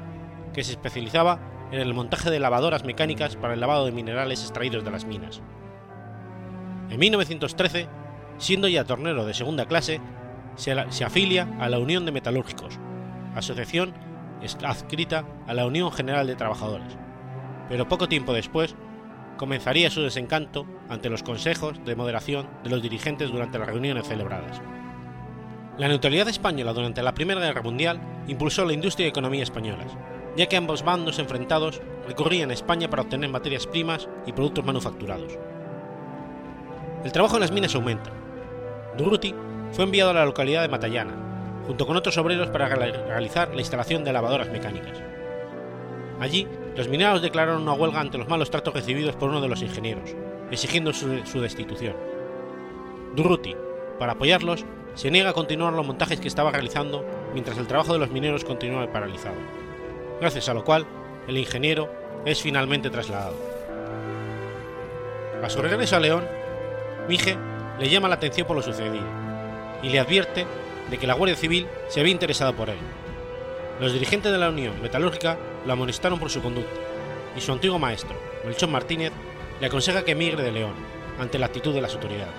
que 0.52 0.64
se 0.64 0.72
especializaba 0.72 1.40
en 1.72 1.80
el 1.80 1.94
montaje 1.94 2.30
de 2.30 2.40
lavadoras 2.40 2.85
mecánicas 2.85 3.37
para 3.37 3.54
el 3.54 3.61
lavado 3.61 3.87
de 3.87 3.92
minerales 3.92 4.42
extraídos 4.42 4.85
de 4.85 4.90
las 4.90 5.04
minas. 5.04 5.40
En 6.90 6.98
1913, 6.98 7.88
siendo 8.38 8.68
ya 8.68 8.85
tornero 8.85 9.24
de 9.24 9.35
segunda 9.35 9.66
clase, 9.66 10.00
se, 10.56 10.72
afilia 11.04 11.48
a 11.61 11.68
la 11.68 11.78
Unión 11.78 12.04
de 12.04 12.12
Metalúrgicos, 12.12 12.78
asociación 13.35 13.94
adscrita 14.64 15.24
a 15.46 15.54
la 15.54 15.66
Unión 15.66 15.92
General 15.92 16.26
de 16.26 16.37
Trabajadores, 16.37 16.96
pero 17.68 17.88
poco 17.88 18.09
tiempo 18.09 18.33
después 18.33 18.74
comenzaría 19.37 19.90
su 19.90 20.02
desencanto 20.02 20.66
ante 20.88 21.09
los 21.09 21.22
consejos 21.22 21.83
de 21.85 21.96
moderación 21.96 22.48
de 22.64 22.70
los 22.70 22.83
dirigentes 22.83 23.30
durante 23.30 23.59
las 23.59 23.68
reuniones 23.68 24.09
celebradas. 24.09 24.61
La 25.78 25.88
neutralidad 25.88 26.28
española 26.28 26.72
durante 26.72 27.02
la 27.02 27.14
Primera 27.14 27.40
Guerra 27.40 27.62
Mundial 27.62 28.00
impulsó 28.26 28.64
la 28.64 28.72
industria 28.72 29.06
y 29.06 29.11
economía 29.11 29.42
españolas, 29.42 29.96
ya 30.36 30.46
que 30.46 30.56
ambos 30.56 30.84
bandos 30.84 31.18
enfrentados 31.18 31.80
recurrían 32.06 32.50
a 32.50 32.54
España 32.54 32.88
para 32.88 33.02
obtener 33.02 33.30
materias 33.30 33.66
primas 33.66 34.08
y 34.26 34.32
productos 34.32 34.64
manufacturados. 34.64 35.38
El 37.04 37.12
trabajo 37.12 37.36
en 37.36 37.40
las 37.40 37.52
minas 37.52 37.74
aumenta. 37.74 38.10
Durruti 38.96 39.34
fue 39.72 39.84
enviado 39.84 40.10
a 40.10 40.14
la 40.14 40.24
localidad 40.24 40.62
de 40.62 40.68
Matallana, 40.68 41.14
junto 41.66 41.86
con 41.86 41.96
otros 41.96 42.18
obreros 42.18 42.48
para 42.48 42.68
realizar 42.68 43.54
la 43.54 43.60
instalación 43.60 44.04
de 44.04 44.12
lavadoras 44.12 44.50
mecánicas. 44.50 45.00
Allí, 46.20 46.46
los 46.76 46.88
mineros 46.88 47.22
declararon 47.22 47.62
una 47.62 47.72
huelga 47.72 48.00
ante 48.00 48.18
los 48.18 48.28
malos 48.28 48.50
tratos 48.50 48.74
recibidos 48.74 49.16
por 49.16 49.30
uno 49.30 49.40
de 49.40 49.48
los 49.48 49.62
ingenieros, 49.62 50.14
exigiendo 50.50 50.92
su, 50.92 51.40
destitución. 51.40 51.96
Durruti, 53.14 53.56
para 53.98 54.12
apoyarlos, 54.12 54.64
se 54.94 55.10
niega 55.10 55.30
a 55.30 55.34
continuar 55.34 55.72
los 55.72 55.86
montajes 55.86 56.20
que 56.20 56.28
estaba 56.28 56.50
realizando 56.50 57.04
mientras 57.32 57.56
el 57.58 57.66
trabajo 57.66 57.92
de 57.92 58.00
los 58.00 58.10
mineros 58.10 58.44
continúa 58.44 58.92
paralizado, 58.92 59.36
gracias 60.20 60.48
a 60.48 60.54
lo 60.54 60.64
cual 60.64 60.87
el 61.26 61.37
ingeniero 61.37 61.90
es 62.24 62.42
finalmente 62.42 62.90
trasladado. 62.90 63.37
A 65.42 65.48
su 65.48 65.62
regreso 65.62 65.96
a 65.96 66.00
León, 66.00 66.26
Mije 67.09 67.37
le 67.78 67.88
llama 67.88 68.09
la 68.09 68.16
atención 68.16 68.46
por 68.46 68.56
lo 68.56 68.62
sucedido 68.62 69.04
y 69.83 69.88
le 69.88 69.98
advierte 69.98 70.46
de 70.90 70.98
que 70.98 71.06
la 71.06 71.14
Guardia 71.14 71.37
Civil 71.37 71.66
se 71.88 72.00
había 72.00 72.12
interesado 72.12 72.54
por 72.54 72.68
él. 72.68 72.76
Los 73.80 73.92
dirigentes 73.94 74.30
de 74.30 74.38
la 74.38 74.50
Unión 74.50 74.80
Metalúrgica 74.83 75.38
lo 75.64 75.72
amonestaron 75.72 76.18
por 76.18 76.30
su 76.30 76.42
conducta, 76.42 76.78
y 77.37 77.40
su 77.40 77.52
antiguo 77.52 77.78
maestro, 77.78 78.14
Melchor 78.44 78.68
Martínez, 78.68 79.12
le 79.61 79.66
aconseja 79.66 80.04
que 80.04 80.12
emigre 80.12 80.42
de 80.42 80.52
León 80.52 80.74
ante 81.18 81.38
la 81.38 81.46
actitud 81.46 81.72
de 81.72 81.80
las 81.80 81.94
autoridades. 81.94 82.35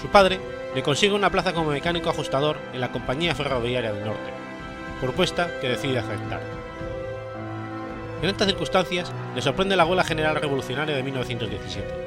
Su 0.00 0.08
padre 0.08 0.38
le 0.74 0.82
consigue 0.82 1.14
una 1.14 1.30
plaza 1.30 1.52
como 1.52 1.70
mecánico 1.70 2.10
ajustador 2.10 2.58
en 2.72 2.80
la 2.80 2.92
Compañía 2.92 3.34
Ferroviaria 3.34 3.92
del 3.92 4.04
Norte, 4.04 4.35
propuesta 5.00 5.50
que 5.60 5.68
decide 5.68 5.98
aceptar. 5.98 6.40
En 8.22 8.30
estas 8.30 8.46
circunstancias 8.46 9.12
le 9.34 9.42
sorprende 9.42 9.76
la 9.76 9.84
huelga 9.84 10.04
general 10.04 10.36
revolucionaria 10.36 10.96
de 10.96 11.02
1917 11.02 12.06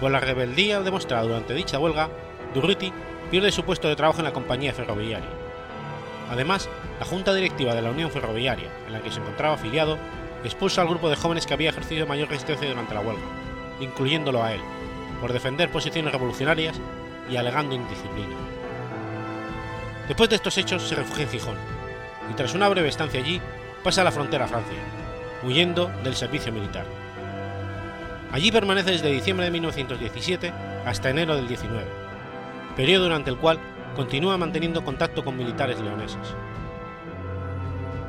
por 0.00 0.10
la 0.12 0.20
rebeldía 0.20 0.80
demostrada 0.80 1.24
durante 1.24 1.54
dicha 1.54 1.78
huelga, 1.78 2.08
Durruti 2.54 2.92
pierde 3.30 3.50
su 3.50 3.64
puesto 3.64 3.88
de 3.88 3.96
trabajo 3.96 4.20
en 4.20 4.24
la 4.24 4.32
compañía 4.32 4.72
ferroviaria. 4.72 5.28
Además, 6.30 6.68
la 7.00 7.06
junta 7.06 7.34
directiva 7.34 7.74
de 7.74 7.82
la 7.82 7.90
Unión 7.90 8.10
Ferroviaria, 8.10 8.68
en 8.86 8.92
la 8.92 9.00
que 9.00 9.10
se 9.10 9.20
encontraba 9.20 9.54
afiliado, 9.54 9.98
expulsa 10.44 10.82
al 10.82 10.88
grupo 10.88 11.08
de 11.10 11.16
jóvenes 11.16 11.46
que 11.46 11.54
había 11.54 11.70
ejercido 11.70 12.06
mayor 12.06 12.28
resistencia 12.28 12.68
durante 12.68 12.94
la 12.94 13.00
huelga, 13.00 13.22
incluyéndolo 13.80 14.42
a 14.42 14.52
él, 14.52 14.60
por 15.20 15.32
defender 15.32 15.70
posiciones 15.70 16.12
revolucionarias 16.12 16.78
y 17.30 17.36
alegando 17.36 17.74
indisciplina. 17.74 18.36
Después 20.08 20.30
de 20.30 20.36
estos 20.36 20.56
hechos 20.56 20.82
se 20.82 20.94
refugia 20.94 21.24
en 21.24 21.30
Gijón, 21.30 21.56
y 22.30 22.34
tras 22.34 22.54
una 22.54 22.68
breve 22.68 22.88
estancia 22.88 23.20
allí 23.20 23.42
pasa 23.84 24.00
a 24.00 24.04
la 24.04 24.10
frontera 24.10 24.46
a 24.46 24.48
Francia, 24.48 24.78
huyendo 25.42 25.92
del 26.02 26.14
servicio 26.14 26.50
militar. 26.50 26.86
Allí 28.32 28.50
permanece 28.50 28.92
desde 28.92 29.12
diciembre 29.12 29.44
de 29.44 29.52
1917 29.52 30.50
hasta 30.86 31.10
enero 31.10 31.36
del 31.36 31.46
19, 31.46 31.84
periodo 32.74 33.04
durante 33.04 33.28
el 33.28 33.36
cual 33.36 33.58
continúa 33.94 34.38
manteniendo 34.38 34.82
contacto 34.82 35.22
con 35.22 35.36
militares 35.36 35.78
leoneses. 35.78 36.34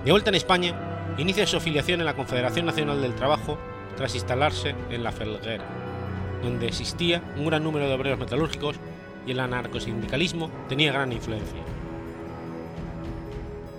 De 0.05 0.11
vuelta 0.11 0.29
en 0.29 0.35
España, 0.35 0.73
inicia 1.17 1.47
su 1.47 1.57
afiliación 1.57 1.99
en 1.99 2.05
la 2.05 2.15
Confederación 2.15 2.65
Nacional 2.65 3.01
del 3.01 3.15
Trabajo 3.15 3.57
tras 3.97 4.15
instalarse 4.15 4.73
en 4.89 5.03
la 5.03 5.11
Felguera, 5.11 5.65
donde 6.41 6.67
existía 6.67 7.21
un 7.35 7.45
gran 7.45 7.61
número 7.61 7.89
de 7.89 7.93
obreros 7.93 8.19
metalúrgicos 8.19 8.77
y 9.27 9.31
el 9.31 9.39
anarcosindicalismo 9.41 10.49
tenía 10.69 10.93
gran 10.93 11.11
influencia. 11.11 11.59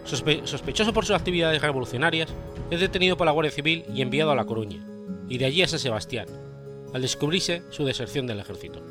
Sospechoso 0.04 0.92
por 0.92 1.04
sus 1.04 1.16
actividades 1.16 1.62
revolucionarias, 1.62 2.28
es 2.70 2.80
detenido 2.80 3.16
por 3.16 3.26
la 3.26 3.32
Guardia 3.32 3.52
Civil 3.52 3.84
y 3.94 4.02
enviado 4.02 4.30
a 4.30 4.36
La 4.36 4.44
Coruña, 4.44 4.84
y 5.28 5.38
de 5.38 5.44
allí 5.44 5.62
a 5.62 5.68
San 5.68 5.78
Sebastián, 5.78 6.26
al 6.92 7.02
descubrirse 7.02 7.62
su 7.70 7.84
deserción 7.84 8.26
del 8.26 8.40
ejército. 8.40 8.82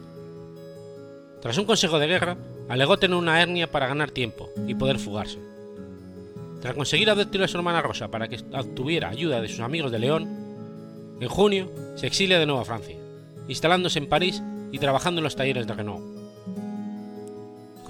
Tras 1.42 1.58
un 1.58 1.66
consejo 1.66 2.00
de 2.00 2.08
guerra, 2.08 2.38
alegó 2.68 2.98
tener 2.98 3.18
una 3.18 3.42
hernia 3.42 3.72
para 3.72 3.88
ganar 3.88 4.12
tiempo 4.12 4.50
y 4.68 4.76
poder 4.76 5.00
fugarse. 5.00 5.40
Tras 6.62 6.76
conseguir 6.76 7.10
advertir 7.10 7.42
a 7.42 7.48
su 7.48 7.58
hermana 7.58 7.82
Rosa 7.82 8.12
para 8.12 8.28
que 8.28 8.40
obtuviera 8.54 9.10
ayuda 9.10 9.42
de 9.42 9.48
sus 9.48 9.62
amigos 9.62 9.92
de 9.92 10.00
León, 10.00 10.28
en 11.20 11.30
junio 11.30 11.72
se 11.96 12.08
exilia 12.08 12.40
de 12.40 12.46
nuevo 12.46 12.62
a 12.62 12.66
Francia, 12.66 12.98
instalándose 13.48 14.00
en 14.00 14.10
París 14.10 14.42
y 14.72 14.80
trabajando 14.80 15.20
en 15.20 15.24
los 15.24 15.36
talleres 15.36 15.68
de 15.68 15.74
Renault. 15.74 16.19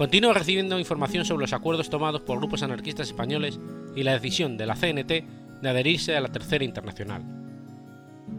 Continúa 0.00 0.32
recibiendo 0.32 0.78
información 0.78 1.26
sobre 1.26 1.42
los 1.42 1.52
acuerdos 1.52 1.90
tomados 1.90 2.22
por 2.22 2.38
grupos 2.38 2.62
anarquistas 2.62 3.08
españoles 3.08 3.60
y 3.94 4.02
la 4.02 4.14
decisión 4.14 4.56
de 4.56 4.64
la 4.64 4.74
CNT 4.74 5.60
de 5.60 5.68
adherirse 5.68 6.16
a 6.16 6.22
la 6.22 6.32
Tercera 6.32 6.64
Internacional, 6.64 7.22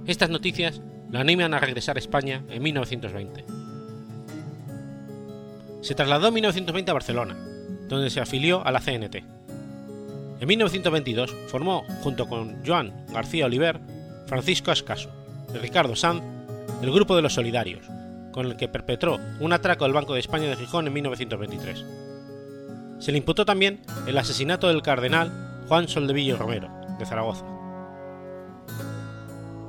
estas 0.07 0.31
noticias 0.31 0.81
lo 1.11 1.19
animan 1.19 1.53
a 1.53 1.59
regresar 1.59 1.97
a 1.97 1.99
España 1.99 2.41
en 2.49 2.63
1920. 2.63 3.45
Se 5.81 5.93
trasladó 5.93 6.29
en 6.29 6.33
1920 6.33 6.89
a 6.89 6.95
Barcelona, 6.95 7.37
donde 7.87 8.09
se 8.09 8.21
afilió 8.21 8.65
a 8.65 8.71
la 8.71 8.79
CNT. 8.79 9.17
En 10.39 10.47
1922 10.47 11.35
formó, 11.45 11.83
junto 12.01 12.27
con 12.27 12.65
Joan 12.65 13.05
García 13.13 13.45
Oliver, 13.45 13.79
Francisco 14.25 14.71
Ascaso 14.71 15.11
y 15.53 15.59
Ricardo 15.59 15.95
Sanz, 15.95 16.23
el 16.81 16.91
Grupo 16.91 17.15
de 17.15 17.21
los 17.21 17.35
Solidarios, 17.35 17.85
con 18.31 18.45
el 18.45 18.57
que 18.57 18.67
perpetró 18.67 19.19
un 19.39 19.53
atraco 19.53 19.85
del 19.85 19.93
Banco 19.93 20.13
de 20.13 20.19
España 20.19 20.47
de 20.47 20.55
Gijón 20.55 20.87
en 20.87 20.93
1923. 20.93 21.85
Se 22.99 23.11
le 23.11 23.17
imputó 23.17 23.45
también 23.45 23.81
el 24.07 24.17
asesinato 24.17 24.67
del 24.67 24.81
cardenal 24.81 25.31
Juan 25.67 25.87
Soldevilla 25.87 26.35
Romero, 26.35 26.69
de 26.99 27.05
Zaragoza 27.05 27.45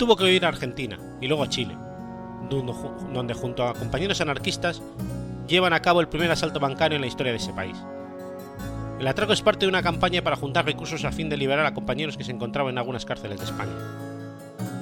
tuvo 0.02 0.16
que 0.16 0.32
ir 0.32 0.44
a 0.44 0.48
Argentina 0.48 0.98
y 1.20 1.28
luego 1.28 1.44
a 1.44 1.48
Chile, 1.48 1.76
donde 2.50 3.34
junto 3.34 3.64
a 3.64 3.72
compañeros 3.72 4.20
anarquistas 4.20 4.82
llevan 5.46 5.72
a 5.72 5.80
cabo 5.80 6.00
el 6.00 6.08
primer 6.08 6.28
asalto 6.28 6.58
bancario 6.58 6.96
en 6.96 7.02
la 7.02 7.06
historia 7.06 7.30
de 7.30 7.38
ese 7.38 7.52
país. 7.52 7.76
El 8.98 9.06
atraco 9.06 9.32
es 9.32 9.40
parte 9.40 9.64
de 9.64 9.68
una 9.68 9.80
campaña 9.80 10.22
para 10.22 10.34
juntar 10.34 10.64
recursos 10.64 11.04
a 11.04 11.12
fin 11.12 11.28
de 11.28 11.36
liberar 11.36 11.66
a 11.66 11.72
compañeros 11.72 12.16
que 12.16 12.24
se 12.24 12.32
encontraban 12.32 12.72
en 12.72 12.78
algunas 12.78 13.04
cárceles 13.04 13.38
de 13.38 13.44
España. 13.44 13.70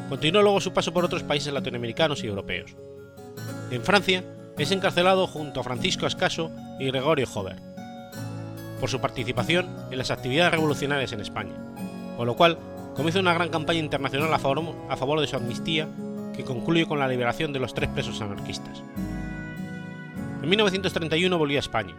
Continuó 0.08 0.40
luego 0.40 0.58
su 0.58 0.72
paso 0.72 0.90
por 0.90 1.04
otros 1.04 1.22
países 1.22 1.52
latinoamericanos 1.52 2.24
y 2.24 2.26
europeos. 2.26 2.74
En 3.70 3.82
Francia 3.82 4.24
es 4.58 4.72
encarcelado 4.72 5.26
junto 5.26 5.60
a 5.60 5.64
Francisco 5.64 6.06
Ascaso 6.06 6.50
y 6.78 6.86
Gregorio 6.86 7.26
Jover, 7.26 7.56
por 8.80 8.90
su 8.90 9.00
participación 9.00 9.68
en 9.90 9.98
las 9.98 10.10
actividades 10.10 10.52
revolucionarias 10.52 11.12
en 11.12 11.20
España, 11.20 11.54
con 12.16 12.26
lo 12.26 12.36
cual 12.36 12.58
comienza 12.94 13.20
una 13.20 13.34
gran 13.34 13.48
campaña 13.48 13.78
internacional 13.78 14.32
a 14.34 14.38
favor, 14.38 15.20
de 15.20 15.26
su 15.26 15.36
amnistía 15.36 15.88
que 16.34 16.44
concluye 16.44 16.86
con 16.86 16.98
la 16.98 17.08
liberación 17.08 17.52
de 17.52 17.60
los 17.60 17.74
tres 17.74 17.90
presos 17.90 18.20
anarquistas. 18.20 18.82
En 20.42 20.48
1931 20.48 21.38
volvió 21.38 21.58
a 21.58 21.60
España 21.60 21.94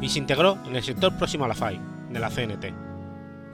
y 0.00 0.08
se 0.08 0.18
integró 0.18 0.58
en 0.66 0.76
el 0.76 0.82
sector 0.82 1.16
próximo 1.16 1.44
a 1.44 1.48
la 1.48 1.54
FAI, 1.54 1.80
de 2.10 2.18
la 2.18 2.30
CNT, 2.30 2.74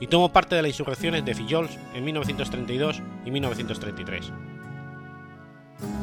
y 0.01 0.07
tomó 0.07 0.33
parte 0.33 0.55
de 0.57 0.63
las 0.63 0.71
insurrecciones 0.71 1.25
de 1.25 1.35
Fillols 1.35 1.79
en 1.95 2.05
1932 2.05 3.03
y 3.25 3.31
1933. 3.31 4.33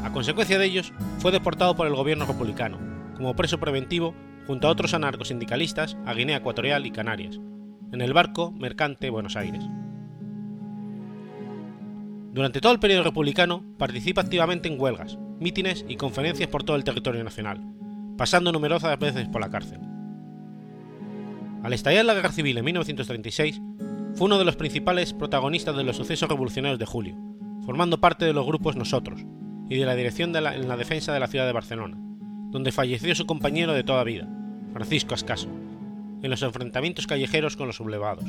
A 0.03 0.12
consecuencia 0.12 0.59
de 0.59 0.65
ellos, 0.65 0.93
fue 1.19 1.31
deportado 1.31 1.75
por 1.75 1.88
el 1.88 1.95
gobierno 1.95 2.25
republicano, 2.25 2.77
como 3.15 3.36
preso 3.36 3.59
preventivo 3.59 4.13
junto 4.45 4.67
a 4.67 4.71
otros 4.71 4.93
anarcosindicalistas 4.93 5.97
a 6.05 6.13
Guinea 6.13 6.38
Ecuatorial 6.38 6.86
y 6.86 6.91
Canarias, 6.91 7.39
en 7.91 8.01
el 8.01 8.13
barco 8.13 8.51
mercante 8.51 9.09
Buenos 9.09 9.36
Aires. 9.36 9.63
Durante 12.33 12.62
todo 12.62 12.73
el 12.73 12.79
periodo 12.79 13.03
republicano 13.03 13.63
participa 13.77 14.21
activamente 14.21 14.67
en 14.67 14.79
huelgas, 14.79 15.17
mítines 15.39 15.86
y 15.88 15.95
conferencias 15.95 16.49
por 16.49 16.63
todo 16.63 16.75
el 16.75 16.83
territorio 16.83 17.23
nacional, 17.23 17.63
pasando 18.17 18.51
numerosas 18.51 18.97
veces 18.99 19.27
por 19.29 19.39
la 19.39 19.49
cárcel. 19.49 19.79
Al 21.63 21.73
estallar 21.73 22.05
la 22.05 22.15
Guerra 22.15 22.31
Civil 22.31 22.57
en 22.57 22.65
1936, 22.65 23.62
fue 24.15 24.25
uno 24.25 24.38
de 24.38 24.45
los 24.45 24.57
principales 24.57 25.13
protagonistas 25.13 25.77
de 25.77 25.83
los 25.83 25.95
sucesos 25.95 26.27
revolucionarios 26.27 26.79
de 26.79 26.86
julio, 26.86 27.15
formando 27.65 28.01
parte 28.01 28.25
de 28.25 28.33
los 28.33 28.45
grupos 28.45 28.75
Nosotros 28.75 29.25
y 29.69 29.78
de 29.78 29.86
la 29.86 29.95
dirección 29.95 30.36
en 30.36 30.67
la 30.67 30.78
defensa 30.78 31.13
de 31.13 31.19
la 31.19 31.28
ciudad 31.28 31.45
de 31.45 31.54
Barcelona, 31.54 31.97
donde 32.52 32.71
falleció 32.71 33.15
su 33.15 33.26
compañero 33.26 33.73
de 33.73 33.84
toda 33.84 34.04
vida, 34.04 34.28
Francisco 34.73 35.13
Ascaso, 35.13 35.49
en 36.21 36.30
los 36.30 36.41
enfrentamientos 36.41 37.08
callejeros 37.08 37.58
con 37.58 37.67
los 37.67 37.78
sublevados. 37.78 38.26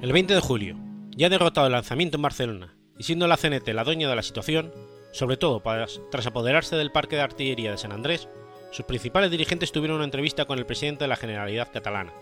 El 0.00 0.12
20 0.12 0.34
de 0.34 0.40
julio, 0.40 0.76
ya 1.10 1.28
derrotado 1.28 1.66
el 1.66 1.72
lanzamiento 1.72 2.16
en 2.16 2.22
Barcelona 2.22 2.74
y 2.96 3.02
siendo 3.02 3.26
la 3.26 3.36
CNT 3.36 3.68
la 3.68 3.84
dueña 3.84 4.08
de 4.08 4.16
la 4.16 4.22
situación, 4.22 4.72
sobre 5.12 5.36
todo 5.36 5.62
tras 6.10 6.26
apoderarse 6.26 6.76
del 6.76 6.92
parque 6.92 7.16
de 7.16 7.22
artillería 7.22 7.70
de 7.70 7.78
San 7.78 7.92
Andrés, 7.92 8.28
sus 8.70 8.84
principales 8.84 9.30
dirigentes 9.30 9.72
tuvieron 9.72 9.96
una 9.96 10.04
entrevista 10.04 10.44
con 10.44 10.58
el 10.58 10.66
presidente 10.66 11.04
de 11.04 11.08
la 11.08 11.16
Generalidad 11.16 11.72
catalana, 11.72 12.12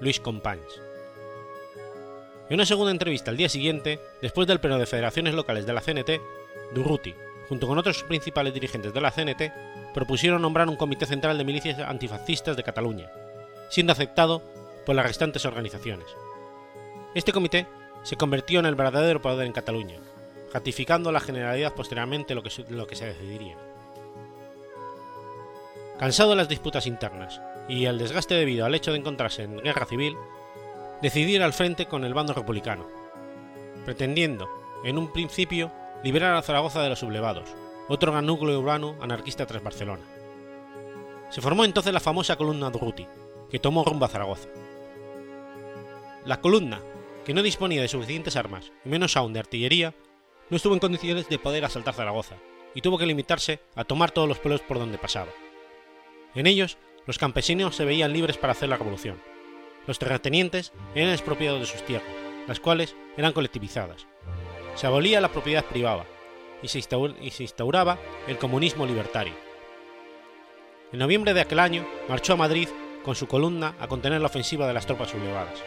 Luis 0.00 0.18
Companys. 0.18 0.80
En 2.48 2.54
una 2.54 2.64
segunda 2.64 2.90
entrevista 2.90 3.30
al 3.30 3.36
día 3.36 3.50
siguiente, 3.50 4.00
después 4.22 4.48
del 4.48 4.60
pleno 4.60 4.78
de 4.78 4.86
federaciones 4.86 5.34
locales 5.34 5.66
de 5.66 5.72
la 5.74 5.82
CNT, 5.82 6.20
Durruti, 6.74 7.14
junto 7.48 7.66
con 7.66 7.78
otros 7.78 8.02
principales 8.04 8.52
dirigentes 8.52 8.92
de 8.92 9.00
la 9.00 9.10
CNT, 9.10 9.52
propusieron 9.94 10.42
nombrar 10.42 10.68
un 10.68 10.76
comité 10.76 11.06
central 11.06 11.38
de 11.38 11.44
milicias 11.44 11.78
antifascistas 11.78 12.56
de 12.56 12.62
Cataluña, 12.62 13.10
siendo 13.70 13.92
aceptado 13.92 14.42
por 14.84 14.94
las 14.94 15.06
restantes 15.06 15.44
organizaciones. 15.44 16.06
Este 17.14 17.32
comité 17.32 17.66
se 18.02 18.16
convirtió 18.16 18.60
en 18.60 18.66
el 18.66 18.74
verdadero 18.74 19.20
poder 19.22 19.46
en 19.46 19.52
Cataluña, 19.52 19.98
ratificando 20.52 21.12
la 21.12 21.20
Generalidad 21.20 21.74
posteriormente 21.74 22.34
lo 22.34 22.42
que, 22.42 22.50
que 22.50 22.96
se 22.96 23.06
decidiría. 23.06 23.56
Cansado 25.98 26.30
de 26.30 26.36
las 26.36 26.48
disputas 26.48 26.86
internas 26.86 27.40
y 27.68 27.86
el 27.86 27.98
desgaste 27.98 28.34
debido 28.34 28.64
al 28.64 28.74
hecho 28.74 28.92
de 28.92 28.98
encontrarse 28.98 29.42
en 29.42 29.58
guerra 29.58 29.84
civil, 29.84 30.16
decidió 31.02 31.36
ir 31.36 31.42
al 31.42 31.52
frente 31.52 31.86
con 31.86 32.04
el 32.04 32.14
bando 32.14 32.34
republicano, 32.34 32.86
pretendiendo, 33.84 34.48
en 34.84 34.96
un 34.96 35.12
principio, 35.12 35.72
liberar 36.02 36.34
a 36.36 36.42
Zaragoza 36.42 36.82
de 36.82 36.88
los 36.88 37.00
sublevados, 37.00 37.48
otro 37.88 38.12
gran 38.12 38.26
núcleo 38.26 38.58
urbano 38.58 38.96
anarquista 39.00 39.46
tras 39.46 39.62
Barcelona. 39.62 40.02
Se 41.30 41.40
formó 41.40 41.64
entonces 41.64 41.92
la 41.92 42.00
famosa 42.00 42.36
columna 42.36 42.70
Durruti, 42.70 43.06
que 43.50 43.58
tomó 43.58 43.84
rumbo 43.84 44.04
a 44.04 44.08
Zaragoza. 44.08 44.48
La 46.24 46.40
columna, 46.40 46.80
que 47.24 47.34
no 47.34 47.42
disponía 47.42 47.82
de 47.82 47.88
suficientes 47.88 48.36
armas, 48.36 48.72
y 48.84 48.88
menos 48.88 49.16
aún 49.16 49.32
de 49.32 49.40
artillería, 49.40 49.94
no 50.50 50.56
estuvo 50.56 50.74
en 50.74 50.80
condiciones 50.80 51.28
de 51.28 51.38
poder 51.38 51.64
asaltar 51.64 51.94
Zaragoza, 51.94 52.36
y 52.74 52.80
tuvo 52.80 52.98
que 52.98 53.06
limitarse 53.06 53.60
a 53.74 53.84
tomar 53.84 54.10
todos 54.10 54.28
los 54.28 54.38
pueblos 54.38 54.60
por 54.60 54.78
donde 54.78 54.98
pasaba. 54.98 55.30
En 56.34 56.46
ellos, 56.46 56.78
los 57.06 57.18
campesinos 57.18 57.74
se 57.74 57.84
veían 57.84 58.12
libres 58.12 58.36
para 58.36 58.52
hacer 58.52 58.68
la 58.68 58.76
revolución. 58.76 59.20
Los 59.86 59.98
terratenientes 59.98 60.72
eran 60.94 61.12
expropiados 61.12 61.60
de 61.60 61.66
sus 61.66 61.82
tierras, 61.82 62.08
las 62.46 62.60
cuales 62.60 62.94
eran 63.16 63.32
colectivizadas. 63.32 64.06
Se 64.78 64.86
abolía 64.86 65.20
la 65.20 65.32
propiedad 65.32 65.64
privada 65.64 66.06
y 66.62 66.68
se, 66.68 66.78
instauraba 67.42 67.98
el 68.28 68.38
comunismo 68.38 68.86
libertario. 68.86 69.34
En 70.92 71.00
noviembre 71.00 71.34
de 71.34 71.40
aquel 71.40 71.58
año 71.58 71.84
marchó 72.08 72.34
a 72.34 72.36
Madrid 72.36 72.68
con 73.02 73.16
su 73.16 73.26
columna 73.26 73.74
a 73.80 73.88
contener 73.88 74.20
la 74.20 74.28
ofensiva 74.28 74.68
de 74.68 74.74
las 74.74 74.86
tropas 74.86 75.10
sublevadas. 75.10 75.60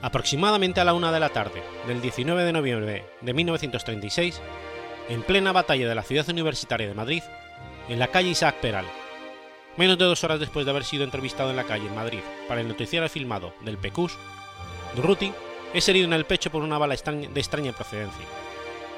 Aproximadamente 0.00 0.80
a 0.80 0.86
la 0.86 0.94
una 0.94 1.12
de 1.12 1.20
la 1.20 1.28
tarde 1.28 1.62
del 1.86 2.00
19 2.00 2.44
de 2.44 2.52
noviembre 2.54 3.04
de 3.20 3.34
1936, 3.34 4.40
en 5.10 5.22
plena 5.22 5.52
batalla 5.52 5.86
de 5.86 5.94
la 5.94 6.04
ciudad 6.04 6.30
universitaria 6.30 6.88
de 6.88 6.94
Madrid, 6.94 7.22
en 7.90 7.98
la 7.98 8.08
calle 8.08 8.30
Isaac 8.30 8.54
Peral, 8.62 8.86
menos 9.76 9.98
de 9.98 10.06
dos 10.06 10.24
horas 10.24 10.40
después 10.40 10.64
de 10.64 10.70
haber 10.70 10.84
sido 10.84 11.04
entrevistado 11.04 11.50
en 11.50 11.56
la 11.56 11.64
calle 11.64 11.88
en 11.88 11.94
Madrid 11.94 12.20
para 12.48 12.62
el 12.62 12.68
noticiario 12.68 13.10
filmado 13.10 13.52
del 13.66 13.76
PECUS, 13.76 14.16
Durruti 14.96 15.30
es 15.74 15.88
herido 15.88 16.06
en 16.06 16.12
el 16.12 16.24
pecho 16.24 16.50
por 16.50 16.62
una 16.62 16.78
bala 16.78 16.94
de 16.94 17.40
extraña 17.40 17.72
procedencia. 17.72 18.24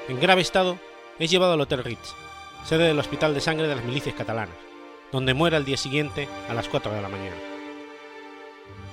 En 0.07 0.19
grave 0.19 0.41
estado, 0.41 0.77
es 1.19 1.29
llevado 1.29 1.53
al 1.53 1.61
Hotel 1.61 1.83
Ritz, 1.83 2.13
sede 2.65 2.87
del 2.87 2.99
Hospital 2.99 3.33
de 3.33 3.41
Sangre 3.41 3.67
de 3.67 3.75
las 3.75 3.83
Milicias 3.83 4.15
Catalanas, 4.15 4.55
donde 5.11 5.33
muere 5.33 5.57
al 5.57 5.65
día 5.65 5.77
siguiente 5.77 6.27
a 6.49 6.53
las 6.53 6.67
4 6.67 6.91
de 6.91 7.01
la 7.01 7.09
mañana. 7.09 7.35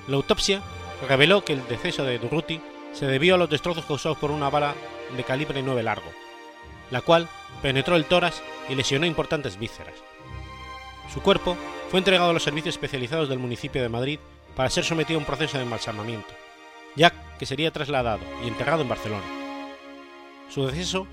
La 0.06 0.16
autopsia 0.16 0.62
reveló 1.08 1.44
que 1.44 1.52
el 1.54 1.66
deceso 1.68 2.04
de 2.04 2.18
Durruti 2.18 2.60
se 2.92 3.06
debió 3.06 3.34
a 3.34 3.38
los 3.38 3.50
destrozos 3.50 3.84
causados 3.84 4.18
por 4.18 4.30
una 4.30 4.50
bala 4.50 4.74
de 5.16 5.24
calibre 5.24 5.62
9 5.62 5.82
largo, 5.82 6.10
la 6.90 7.00
cual 7.00 7.28
penetró 7.62 7.96
el 7.96 8.06
tórax 8.06 8.42
y 8.68 8.74
lesionó 8.74 9.06
importantes 9.06 9.58
vísceras. 9.58 9.94
Su 11.12 11.22
cuerpo 11.22 11.56
fue 11.90 11.98
entregado 11.98 12.30
a 12.30 12.32
los 12.32 12.42
servicios 12.42 12.74
especializados 12.74 13.28
del 13.28 13.38
municipio 13.38 13.80
de 13.80 13.88
Madrid 13.88 14.18
para 14.54 14.70
ser 14.70 14.84
sometido 14.84 15.18
a 15.18 15.20
un 15.20 15.26
proceso 15.26 15.56
de 15.56 15.64
embalsamamiento, 15.64 16.34
ya 16.98 17.12
que 17.38 17.46
sería 17.46 17.70
trasladado 17.70 18.20
y 18.44 18.48
enterrado 18.48 18.82
en 18.82 18.88
Barcelona. 18.88 19.24
Su 20.50 20.66
deceso 20.66 21.06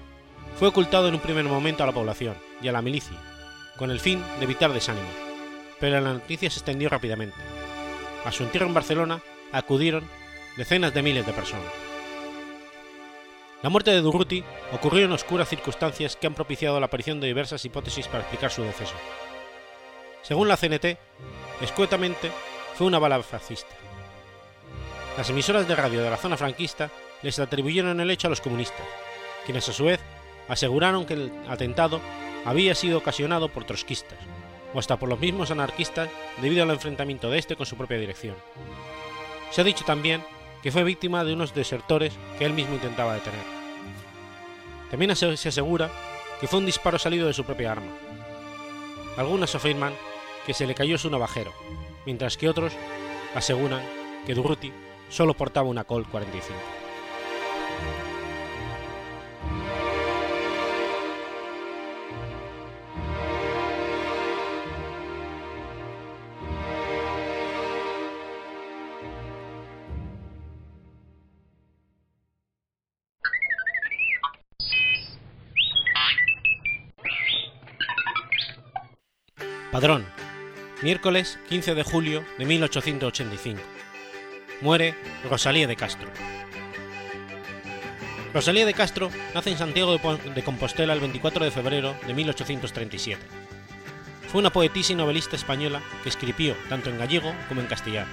fue 0.57 0.67
ocultado 0.67 1.07
en 1.07 1.13
un 1.13 1.19
primer 1.21 1.45
momento 1.45 1.83
a 1.83 1.85
la 1.85 1.93
población 1.93 2.35
y 2.61 2.67
a 2.67 2.71
la 2.71 2.81
milicia, 2.81 3.17
con 3.77 3.91
el 3.91 3.99
fin 3.99 4.23
de 4.39 4.45
evitar 4.45 4.73
desánimos, 4.73 5.13
pero 5.79 6.01
la 6.01 6.13
noticia 6.13 6.49
se 6.49 6.59
extendió 6.59 6.89
rápidamente. 6.89 7.37
A 8.25 8.31
su 8.31 8.43
entierro 8.43 8.65
en 8.65 8.73
Barcelona 8.73 9.21
acudieron 9.51 10.03
decenas 10.57 10.93
de 10.93 11.03
miles 11.03 11.25
de 11.25 11.33
personas. 11.33 11.71
La 13.61 13.69
muerte 13.69 13.91
de 13.91 14.01
Durruti 14.01 14.43
ocurrió 14.71 15.05
en 15.05 15.11
oscuras 15.11 15.49
circunstancias 15.49 16.15
que 16.15 16.27
han 16.27 16.33
propiciado 16.33 16.79
la 16.79 16.87
aparición 16.87 17.19
de 17.19 17.27
diversas 17.27 17.65
hipótesis 17.65 18.07
para 18.07 18.19
explicar 18.19 18.51
su 18.51 18.63
deceso. 18.63 18.95
Según 20.21 20.47
la 20.47 20.57
CNT, 20.57 20.97
escuetamente 21.61 22.31
fue 22.75 22.87
una 22.87 22.99
bala 22.99 23.21
fascista. 23.21 23.84
Las 25.17 25.29
emisoras 25.29 25.65
de 25.65 25.75
radio 25.75 26.03
de 26.03 26.09
la 26.09 26.17
zona 26.17 26.35
franquista 26.35 26.91
les 27.21 27.39
atribuyeron 27.39 28.01
el 28.01 28.11
hecho 28.11 28.27
a 28.27 28.29
los 28.29 28.41
comunistas, 28.41 28.85
quienes 29.45 29.69
a 29.69 29.73
su 29.73 29.85
vez 29.85 30.01
aseguraron 30.49 31.05
que 31.05 31.13
el 31.13 31.31
atentado 31.47 32.01
había 32.43 32.75
sido 32.75 32.97
ocasionado 32.97 33.47
por 33.47 33.63
trotskistas, 33.63 34.19
o 34.73 34.79
hasta 34.79 34.99
por 34.99 35.07
los 35.07 35.19
mismos 35.19 35.51
anarquistas 35.51 36.09
debido 36.41 36.63
al 36.63 36.69
enfrentamiento 36.71 37.29
de 37.29 37.39
este 37.39 37.55
con 37.55 37.65
su 37.65 37.77
propia 37.77 37.97
dirección. 37.97 38.35
Se 39.51 39.61
ha 39.61 39.63
dicho 39.63 39.85
también 39.85 40.21
que 40.61 40.71
fue 40.71 40.83
víctima 40.83 41.23
de 41.23 41.33
unos 41.33 41.55
desertores 41.55 42.13
que 42.37 42.43
él 42.43 42.51
mismo 42.51 42.75
intentaba 42.75 43.13
detener. 43.13 43.45
También 44.91 45.15
se 45.15 45.47
asegura 45.47 45.89
que 46.41 46.47
fue 46.47 46.59
un 46.59 46.65
disparo 46.65 46.99
salido 46.99 47.27
de 47.27 47.33
su 47.33 47.45
propia 47.45 47.71
arma. 47.71 47.93
Algunos 49.15 49.55
afirman 49.55 49.93
que 50.45 50.53
se 50.53 50.67
le 50.67 50.75
cayó 50.75 50.97
su 50.97 51.09
navajero, 51.09 51.53
mientras 52.05 52.35
que 52.35 52.49
otros 52.49 52.73
aseguran 53.33 53.81
que 54.25 54.33
Durruti 54.33 54.73
solo 55.09 55.33
portaba 55.33 55.67
una 55.67 55.83
Col 55.83 56.07
45. 56.07 56.55
Padrón, 79.75 80.05
miércoles 80.83 81.37
15 81.49 81.75
de 81.75 81.83
julio 81.83 82.23
de 82.37 82.45
1885. 82.45 83.74
Muere 84.61 84.95
Rosalía 85.29 85.67
de 85.67 85.75
Castro. 85.75 86.09
Rosalía 88.33 88.65
de 88.65 88.73
Castro 88.73 89.09
nace 89.33 89.51
en 89.51 89.57
Santiago 89.57 89.97
de 89.97 90.43
Compostela 90.43 90.93
el 90.93 90.99
24 90.99 91.43
de 91.43 91.51
febrero 91.51 91.95
de 92.07 92.13
1837. 92.13 93.21
Fue 94.27 94.39
una 94.39 94.51
poetisa 94.51 94.93
y 94.93 94.95
novelista 94.95 95.35
española 95.35 95.81
que 96.03 96.09
escribió 96.09 96.55
tanto 96.69 96.89
en 96.89 96.97
gallego 96.97 97.33
como 97.47 97.61
en 97.61 97.67
castellano. 97.67 98.11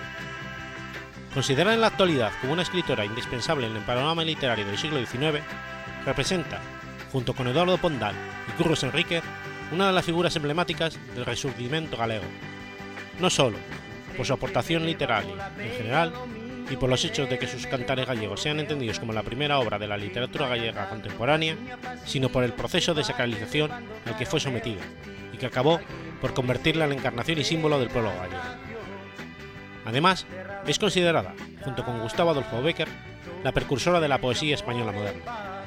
Considerada 1.33 1.75
en 1.75 1.81
la 1.81 1.87
actualidad 1.89 2.33
como 2.41 2.53
una 2.53 2.63
escritora 2.63 3.05
indispensable 3.05 3.67
en 3.67 3.77
el 3.77 3.83
panorama 3.85 4.25
literario 4.25 4.67
del 4.67 4.79
siglo 4.79 4.99
XIX, 4.99 5.43
representa, 6.05 6.61
junto 7.11 7.35
con 7.35 7.47
Eduardo 7.49 7.79
Pondal 7.79 8.15
y 8.49 8.63
Curros 8.63 8.83
Enríquez, 8.83 9.23
una 9.73 9.87
de 9.87 9.93
las 9.93 10.05
figuras 10.05 10.37
emblemáticas 10.37 10.99
del 11.15 11.25
resurgimiento 11.25 11.97
galego, 11.97 12.25
no 13.19 13.31
solo 13.31 13.57
por 14.13 14.27
su 14.27 14.33
aportación 14.33 14.87
literaria 14.87 15.53
en 15.59 15.71
general 15.73 16.13
y 16.71 16.77
por 16.77 16.89
los 16.89 17.05
hechos 17.05 17.29
de 17.29 17.39
que 17.39 17.47
sus 17.47 17.67
cantares 17.67 18.07
gallegos 18.07 18.41
sean 18.41 18.61
entendidos 18.61 18.99
como 18.99 19.13
la 19.13 19.23
primera 19.23 19.59
obra 19.59 19.79
de 19.79 19.87
la 19.87 19.97
literatura 19.97 20.49
gallega 20.49 20.89
contemporánea, 20.89 21.57
sino 22.05 22.29
por 22.29 22.45
el 22.45 22.53
proceso 22.53 22.95
de 22.95 23.05
sacralización 23.05 23.71
al 24.07 24.17
que 24.17 24.27
fue 24.27 24.41
sometida 24.41 24.83
y 25.33 25.39
que 25.39 25.47
acabó 25.47 25.81
por 26.21 26.35
convertirla 26.35 26.85
en 26.85 26.91
la 26.91 26.97
encarnación 26.97 27.39
y 27.39 27.45
símbolo 27.45 27.79
del 27.79 27.91
pueblo 27.91 28.11
gallego. 28.11 28.43
Además, 29.85 30.27
es 30.67 30.79
considerada, 30.79 31.35
junto 31.65 31.85
con 31.85 32.01
Gustavo 32.01 32.31
Adolfo 32.31 32.63
Becker, 32.63 32.89
la 33.43 33.53
precursora 33.53 34.01
de 34.01 34.09
la 34.09 34.19
poesía 34.19 34.55
española 34.55 34.93
moderna. 34.93 35.65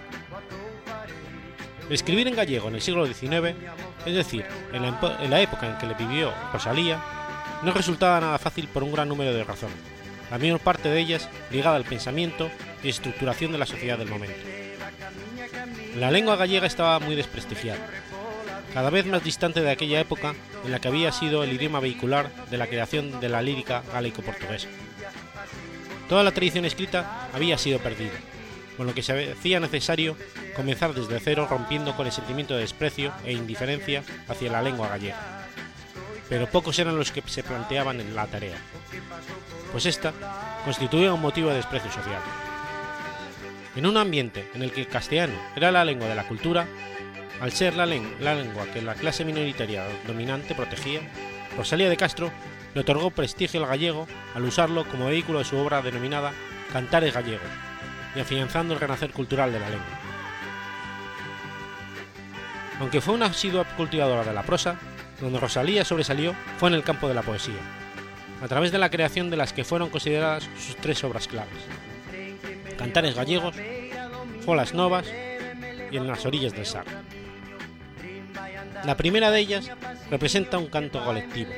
Escribir 1.90 2.28
en 2.28 2.36
gallego 2.36 2.70
en 2.70 2.76
el 2.76 2.82
siglo 2.82 3.06
XIX 3.06 3.56
es 4.06 4.14
decir, 4.14 4.46
en 4.72 4.82
la, 4.84 5.18
en 5.22 5.32
la 5.32 5.42
época 5.42 5.68
en 5.68 5.78
que 5.78 5.88
le 5.88 5.96
vivió 5.96 6.32
Rosalía, 6.54 7.00
no 7.64 7.72
resultaba 7.72 8.20
nada 8.20 8.38
fácil 8.38 8.68
por 8.68 8.84
un 8.84 8.92
gran 8.92 9.10
número 9.10 9.34
de 9.34 9.44
razones, 9.44 9.78
la 10.32 10.38
mayor 10.38 10.60
parte 10.60 10.90
de 10.90 11.00
ellas 11.00 11.30
ligada 11.52 11.76
al 11.76 11.86
pensamiento 11.86 12.50
y 12.84 12.90
estructuración 12.90 13.52
de 13.52 13.58
la 13.58 13.66
sociedad 13.66 13.98
del 13.98 14.10
momento. 14.10 14.38
La 15.98 16.12
lengua 16.12 16.36
gallega 16.36 16.68
estaba 16.68 17.00
muy 17.00 17.16
desprestigiada, 17.16 17.88
cada 18.74 18.90
vez 18.90 19.06
más 19.06 19.24
distante 19.24 19.62
de 19.62 19.72
aquella 19.72 20.00
época 20.00 20.36
en 20.66 20.72
la 20.72 20.80
que 20.80 20.90
había 20.90 21.12
sido 21.12 21.44
el 21.44 21.54
idioma 21.54 21.80
vehicular 21.80 22.30
de 22.52 22.58
la 22.58 22.68
creación 22.68 23.20
de 23.22 23.30
la 23.30 23.42
lírica 23.42 23.84
gálico-portuguesa. 23.94 24.68
Toda 26.10 26.24
la 26.24 26.32
tradición 26.32 26.66
escrita 26.66 27.30
había 27.34 27.58
sido 27.58 27.80
perdida, 27.80 28.12
con 28.78 28.86
lo 28.86 28.94
que 28.94 29.02
se 29.02 29.32
hacía 29.32 29.60
necesario 29.60 30.18
comenzar 30.56 30.94
desde 30.94 31.20
cero 31.20 31.48
rompiendo 31.50 31.96
con 31.96 32.06
el 32.06 32.12
sentimiento 32.12 32.54
de 32.54 32.62
desprecio 32.62 33.14
e 33.24 33.34
indiferencia 33.34 34.04
hacia 34.28 34.52
la 34.52 34.62
lengua 34.62 34.90
gallega. 34.90 35.45
Pero 36.30 36.48
pocos 36.48 36.80
eran 36.80 36.98
los 36.98 37.12
que 37.12 37.22
se 37.26 37.44
planteaban 37.44 38.02
en 38.02 38.16
la 38.16 38.26
tarea, 38.28 38.58
pues 39.72 39.86
esta 39.86 40.14
constituía 40.64 41.14
un 41.14 41.22
motivo 41.22 41.50
de 41.50 41.58
desprecio 41.58 41.92
social. 41.92 42.22
En 43.76 43.86
un 43.86 43.98
ambiente 43.98 44.50
en 44.54 44.64
el 44.64 44.72
que 44.72 44.82
el 44.82 44.88
castellano 44.88 45.36
era 45.56 45.72
la 45.72 45.86
lengua 45.86 46.08
de 46.08 46.16
la 46.16 46.28
cultura, 46.28 46.66
al 47.42 47.52
ser 47.52 47.76
la, 47.76 47.86
lengua 47.86 48.66
que 48.74 48.82
la 48.82 48.96
clase 48.96 49.26
minoritaria 49.26 49.86
dominante 50.08 50.56
protegía, 50.56 51.02
Rosalía 51.58 51.90
de 51.90 51.98
Castro 51.98 52.32
le 52.74 52.82
otorgó 52.82 53.12
prestigio 53.12 53.62
al 53.62 53.68
gallego 53.68 54.08
al 54.34 54.46
usarlo 54.46 54.86
como 54.86 55.08
vehículo 55.08 55.40
de 55.40 55.46
su 55.46 55.58
obra 55.58 55.82
denominada 55.82 56.32
Cantares 56.72 57.14
Gallegos, 57.14 57.48
y 58.16 58.20
afianzando 58.20 58.74
el 58.74 58.80
renacer 58.80 59.12
cultural 59.12 59.52
de 59.52 59.60
la 59.60 59.70
lengua. 59.70 60.00
Aunque 62.80 63.02
fue 63.02 63.14
una 63.14 63.28
asidua 63.28 63.64
cultivadora 63.64 64.24
de 64.24 64.34
la 64.34 64.44
prosa, 64.44 64.78
donde 65.22 65.40
Rosalía 65.40 65.86
sobresalió 65.86 66.36
fue 66.58 66.70
en 66.70 66.76
el 66.76 66.84
campo 66.84 67.08
de 67.08 67.14
la 67.14 67.22
poesía, 67.22 67.54
a 68.42 68.48
través 68.48 68.72
de 68.72 68.78
la 68.78 68.90
creación 68.90 69.30
de 69.30 69.38
las 69.38 69.54
que 69.54 69.64
fueron 69.64 69.90
consideradas 69.90 70.48
sus 70.58 70.76
tres 70.78 71.04
obras 71.04 71.28
claves: 71.28 71.54
Cantares 72.78 73.16
Gallegos, 73.16 73.56
Folas 74.42 74.74
Novas 74.74 75.06
y 75.92 75.98
En 75.98 76.08
las 76.08 76.26
orillas 76.26 76.54
del 76.54 76.66
Sar. 76.66 76.86
La 78.84 78.98
primera 78.98 79.32
de 79.32 79.40
ellas 79.40 79.72
representa 80.12 80.58
un 80.58 80.68
canto 80.68 81.04
colectivo, 81.04 81.52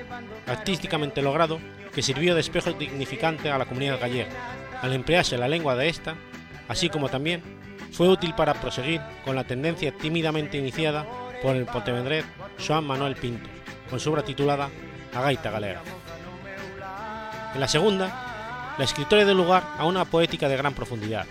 artísticamente 0.45 1.21
logrado, 1.21 1.59
que 1.93 2.01
sirvió 2.01 2.35
de 2.35 2.41
espejo 2.41 2.71
dignificante 2.71 3.49
a 3.49 3.57
la 3.57 3.65
comunidad 3.65 3.99
gallega, 3.99 4.29
al 4.81 4.93
emplearse 4.93 5.37
la 5.37 5.47
lengua 5.47 5.75
de 5.75 5.89
esta, 5.89 6.15
así 6.67 6.89
como 6.89 7.09
también 7.09 7.41
fue 7.91 8.07
útil 8.07 8.33
para 8.35 8.53
proseguir 8.53 9.01
con 9.25 9.35
la 9.35 9.45
tendencia 9.45 9.91
tímidamente 9.91 10.57
iniciada 10.57 11.05
por 11.41 11.55
el 11.55 11.65
pontevedrés 11.65 12.25
Joan 12.65 12.85
Manuel 12.85 13.15
Pinto, 13.15 13.49
con 13.89 13.99
su 13.99 14.11
obra 14.11 14.23
titulada 14.23 14.69
A 15.13 15.21
Gaita 15.21 15.51
Galera. 15.51 15.81
En 17.53 17.59
la 17.59 17.67
segunda, 17.67 18.75
la 18.77 18.83
escritora 18.83 19.25
dio 19.25 19.33
lugar 19.33 19.63
a 19.77 19.85
una 19.85 20.05
poética 20.05 20.47
de 20.47 20.57
gran 20.57 20.73
profundidad, 20.73 21.25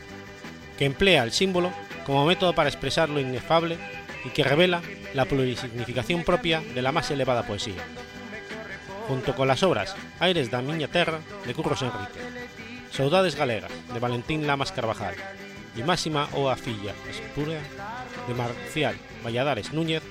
que 0.79 0.85
emplea 0.85 1.23
el 1.23 1.33
símbolo 1.33 1.73
como 2.05 2.27
método 2.27 2.55
para 2.55 2.69
expresar 2.69 3.09
lo 3.09 3.21
inefable 3.21 3.79
y 4.25 4.31
que 4.31 4.45
revela 4.45 4.83
la 5.15 5.25
plurisignificación 5.25 6.25
propia 6.25 6.61
de 6.61 6.83
la 6.83 6.93
más 6.93 7.11
elevada 7.11 7.47
poesía. 7.47 7.83
Junto 9.09 9.35
con 9.37 9.47
las 9.47 9.63
obras 9.63 9.95
Aires 10.19 10.51
da 10.51 10.61
Miña 10.61 10.89
Terra 10.89 11.21
de 11.47 11.55
Curros 11.55 11.83
Enrique, 11.83 12.21
Saudades 12.91 13.37
Galegas 13.37 13.71
de 13.93 14.01
Valentín 14.01 14.47
Lamas 14.47 14.73
Carvajal 14.73 15.15
y 15.77 15.83
Máxima 15.83 16.29
Oa 16.33 16.57
Filla 16.57 16.93
Espúrea 17.09 17.61
de 18.27 18.35
Marcial 18.35 18.97
Valladares 19.25 19.73
Núñez, 19.73 20.03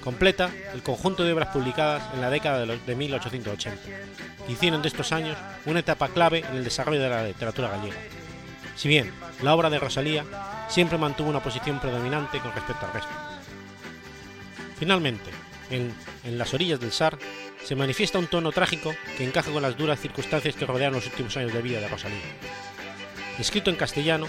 completa 0.00 0.50
el 0.72 0.82
conjunto 0.82 1.24
de 1.24 1.32
obras 1.32 1.48
publicadas 1.48 2.02
en 2.14 2.20
la 2.20 2.30
década 2.30 2.60
de, 2.60 2.66
los, 2.66 2.86
de 2.86 2.94
1880, 2.94 3.82
que 4.46 4.52
hicieron 4.52 4.82
de 4.82 4.88
estos 4.88 5.12
años 5.12 5.36
una 5.66 5.80
etapa 5.80 6.08
clave 6.08 6.44
en 6.48 6.56
el 6.56 6.64
desarrollo 6.64 7.00
de 7.00 7.08
la 7.08 7.24
literatura 7.24 7.68
gallega. 7.68 7.96
Si 8.76 8.88
bien 8.88 9.12
la 9.42 9.54
obra 9.54 9.70
de 9.70 9.78
Rosalía 9.78 10.24
siempre 10.68 10.98
mantuvo 10.98 11.30
una 11.30 11.42
posición 11.42 11.80
predominante 11.80 12.38
con 12.38 12.52
respecto 12.52 12.86
al 12.86 12.92
resto. 12.92 13.10
Finalmente, 14.78 15.30
en, 15.70 15.92
en 16.24 16.38
Las 16.38 16.54
orillas 16.54 16.80
del 16.80 16.92
Sar, 16.92 17.18
se 17.62 17.76
manifiesta 17.76 18.18
un 18.18 18.26
tono 18.26 18.52
trágico 18.52 18.94
que 19.18 19.24
encaja 19.24 19.52
con 19.52 19.62
las 19.62 19.76
duras 19.76 20.00
circunstancias 20.00 20.56
que 20.56 20.64
rodean 20.64 20.94
los 20.94 21.06
últimos 21.06 21.36
años 21.36 21.52
de 21.52 21.60
vida 21.60 21.80
de 21.80 21.88
Rosalía. 21.88 22.18
Escrito 23.38 23.70
en 23.70 23.76
castellano, 23.76 24.26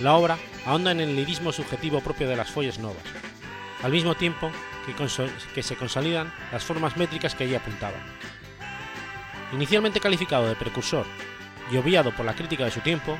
la 0.00 0.14
obra 0.14 0.38
ahonda 0.64 0.92
en 0.92 1.00
el 1.00 1.14
lirismo 1.14 1.52
subjetivo 1.52 2.00
propio 2.00 2.28
de 2.28 2.36
las 2.36 2.50
follas 2.50 2.78
novas, 2.78 3.04
al 3.82 3.92
mismo 3.92 4.14
tiempo 4.14 4.50
que, 5.54 5.62
se 5.62 5.76
consolidan 5.76 6.32
las 6.52 6.64
formas 6.64 6.96
métricas 6.96 7.34
que 7.34 7.44
allí 7.44 7.54
apuntaban. 7.54 8.00
Inicialmente 9.52 10.00
calificado 10.00 10.48
de 10.48 10.56
precursor 10.56 11.06
y 11.70 11.76
obviado 11.76 12.14
por 12.14 12.24
la 12.26 12.34
crítica 12.34 12.64
de 12.64 12.70
su 12.70 12.80
tiempo, 12.80 13.18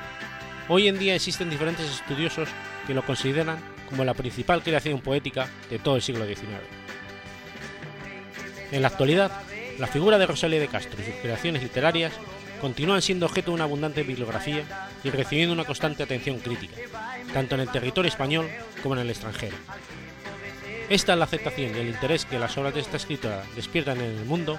hoy 0.69 0.89
en 0.89 0.99
día 0.99 1.15
existen 1.15 1.51
diferentes 1.51 1.87
estudiosos 1.87 2.49
que 2.87 2.95
lo 2.95 3.05
consideran 3.05 3.59
como 3.89 4.05
la 4.05 4.15
principal 4.15 4.63
creación 4.63 5.01
poética 5.01 5.49
de 5.69 5.79
todo 5.79 5.97
el 5.97 6.03
siglo 6.03 6.27
XIX. 6.27 6.47
En 8.71 8.83
la 8.83 8.89
actualidad, 8.89 9.33
la 9.79 9.89
figura 9.89 10.19
de 10.19 10.27
Rosalía 10.27 10.61
de 10.61 10.69
Castro 10.69 11.01
y 11.01 11.07
sus 11.07 11.15
creaciones 11.17 11.63
literarias 11.63 12.13
continúan 12.61 13.03
siendo 13.03 13.27
objeto 13.27 13.51
de 13.51 13.57
una 13.57 13.65
abundante 13.65 14.03
bibliografía 14.03 14.89
y 15.03 15.11
recibiendo 15.11 15.55
una 15.55 15.65
constante 15.65 16.03
atención 16.03 16.39
crítica, 16.39 16.77
tanto 17.33 17.55
en 17.55 17.63
el 17.63 17.71
territorio 17.71 18.09
español 18.09 18.49
como 18.83 18.95
en 18.95 19.01
el 19.01 19.11
extranjero. 19.11 19.57
Esta 20.91 21.13
es 21.13 21.19
la 21.21 21.25
aceptación 21.25 21.77
y 21.77 21.79
el 21.79 21.89
interés 21.89 22.25
que 22.25 22.37
las 22.37 22.59
obras 22.59 22.75
de 22.75 22.81
esta 22.81 22.97
escritora 22.97 23.45
despiertan 23.55 24.01
en 24.01 24.19
el 24.19 24.25
mundo, 24.25 24.59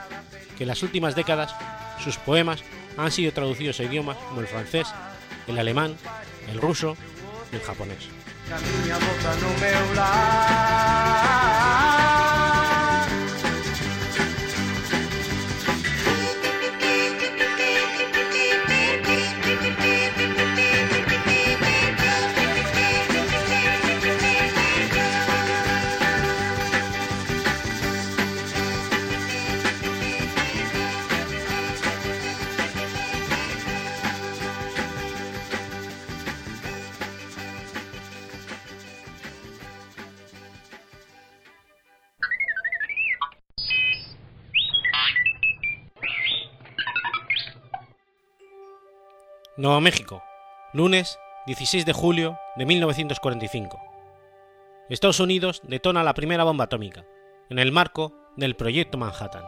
que 0.57 0.63
en 0.63 0.69
las 0.69 0.81
últimas 0.81 1.13
décadas 1.13 1.53
sus 2.01 2.17
poemas 2.17 2.63
han 2.95 3.11
sido 3.11 3.33
traducidos 3.33 3.81
a 3.81 3.83
idiomas 3.83 4.15
como 4.29 4.39
el 4.39 4.47
francés, 4.47 4.87
el 5.47 5.59
alemán, 5.59 5.97
el 6.49 6.61
ruso 6.61 6.95
y 7.51 7.57
el 7.57 7.61
japonés. 7.61 8.07
Nuevo 49.61 49.79
México, 49.79 50.23
lunes 50.73 51.19
16 51.45 51.85
de 51.85 51.93
julio 51.93 52.35
de 52.55 52.65
1945. 52.65 53.79
Estados 54.89 55.19
Unidos 55.19 55.61
detona 55.63 56.03
la 56.03 56.15
primera 56.15 56.43
bomba 56.43 56.63
atómica, 56.63 57.05
en 57.47 57.59
el 57.59 57.71
marco 57.71 58.11
del 58.35 58.55
Proyecto 58.55 58.97
Manhattan. 58.97 59.43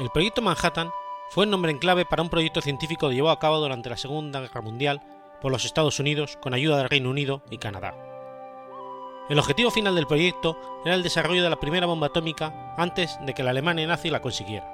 El 0.00 0.10
Proyecto 0.10 0.42
Manhattan 0.42 0.90
fue 1.30 1.44
el 1.44 1.50
nombre 1.52 1.70
en 1.70 1.78
clave 1.78 2.06
para 2.06 2.22
un 2.22 2.28
proyecto 2.28 2.60
científico 2.60 3.12
llevado 3.12 3.36
a 3.36 3.38
cabo 3.38 3.60
durante 3.60 3.88
la 3.88 3.96
Segunda 3.96 4.40
Guerra 4.40 4.62
Mundial 4.62 5.00
por 5.40 5.52
los 5.52 5.64
Estados 5.64 6.00
Unidos 6.00 6.36
con 6.42 6.54
ayuda 6.54 6.78
del 6.78 6.90
Reino 6.90 7.10
Unido 7.10 7.44
y 7.52 7.58
Canadá. 7.58 7.94
El 9.28 9.38
objetivo 9.38 9.70
final 9.70 9.94
del 9.94 10.08
proyecto 10.08 10.58
era 10.84 10.96
el 10.96 11.04
desarrollo 11.04 11.44
de 11.44 11.50
la 11.50 11.60
primera 11.60 11.86
bomba 11.86 12.08
atómica 12.08 12.74
antes 12.76 13.16
de 13.24 13.32
que 13.32 13.44
la 13.44 13.50
Alemania 13.50 13.86
nazi 13.86 14.10
la 14.10 14.20
consiguiera. 14.20 14.66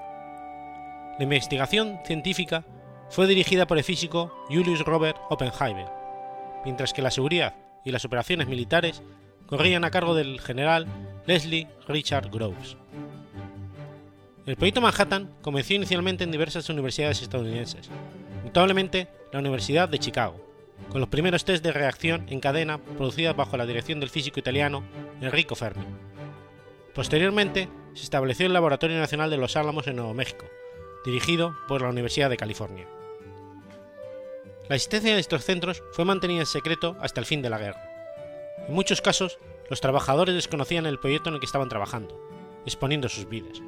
La 1.18 1.24
investigación 1.24 2.00
científica 2.06 2.64
fue 3.10 3.26
dirigida 3.26 3.66
por 3.66 3.76
el 3.76 3.84
físico 3.84 4.32
Julius 4.48 4.84
Robert 4.84 5.18
Oppenheimer, 5.28 5.86
mientras 6.64 6.92
que 6.92 7.02
la 7.02 7.10
seguridad 7.10 7.54
y 7.84 7.90
las 7.90 8.04
operaciones 8.04 8.46
militares 8.46 9.02
corrían 9.46 9.84
a 9.84 9.90
cargo 9.90 10.14
del 10.14 10.40
general 10.40 10.86
Leslie 11.26 11.66
Richard 11.88 12.30
Groves. 12.30 12.76
El 14.46 14.56
proyecto 14.56 14.80
Manhattan 14.80 15.30
comenzó 15.42 15.74
inicialmente 15.74 16.24
en 16.24 16.30
diversas 16.30 16.68
universidades 16.68 17.20
estadounidenses, 17.20 17.90
notablemente 18.44 19.08
la 19.32 19.40
Universidad 19.40 19.88
de 19.88 19.98
Chicago, 19.98 20.40
con 20.88 21.00
los 21.00 21.08
primeros 21.08 21.44
test 21.44 21.64
de 21.64 21.72
reacción 21.72 22.26
en 22.28 22.40
cadena 22.40 22.78
producidas 22.78 23.36
bajo 23.36 23.56
la 23.56 23.66
dirección 23.66 24.00
del 24.00 24.08
físico 24.08 24.38
italiano 24.38 24.84
Enrico 25.20 25.56
Fermi. 25.56 25.84
Posteriormente, 26.94 27.68
se 27.94 28.04
estableció 28.04 28.46
el 28.46 28.52
Laboratorio 28.52 28.98
Nacional 28.98 29.30
de 29.30 29.36
Los 29.36 29.56
Álamos 29.56 29.86
en 29.88 29.96
Nuevo 29.96 30.14
México, 30.14 30.46
dirigido 31.04 31.56
por 31.68 31.82
la 31.82 31.88
Universidad 31.88 32.30
de 32.30 32.36
California. 32.36 32.86
La 34.70 34.76
existencia 34.76 35.14
de 35.14 35.20
estos 35.20 35.44
centros 35.44 35.82
fue 35.90 36.04
mantenida 36.04 36.38
en 36.38 36.46
secreto 36.46 36.96
hasta 37.00 37.18
el 37.18 37.26
fin 37.26 37.42
de 37.42 37.50
la 37.50 37.58
guerra. 37.58 37.82
En 38.68 38.72
muchos 38.72 39.00
casos, 39.00 39.40
los 39.68 39.80
trabajadores 39.80 40.32
desconocían 40.32 40.86
el 40.86 41.00
proyecto 41.00 41.28
en 41.28 41.34
el 41.34 41.40
que 41.40 41.46
estaban 41.46 41.68
trabajando, 41.68 42.16
exponiendo 42.64 43.08
sus 43.08 43.28
vidas. 43.28 43.60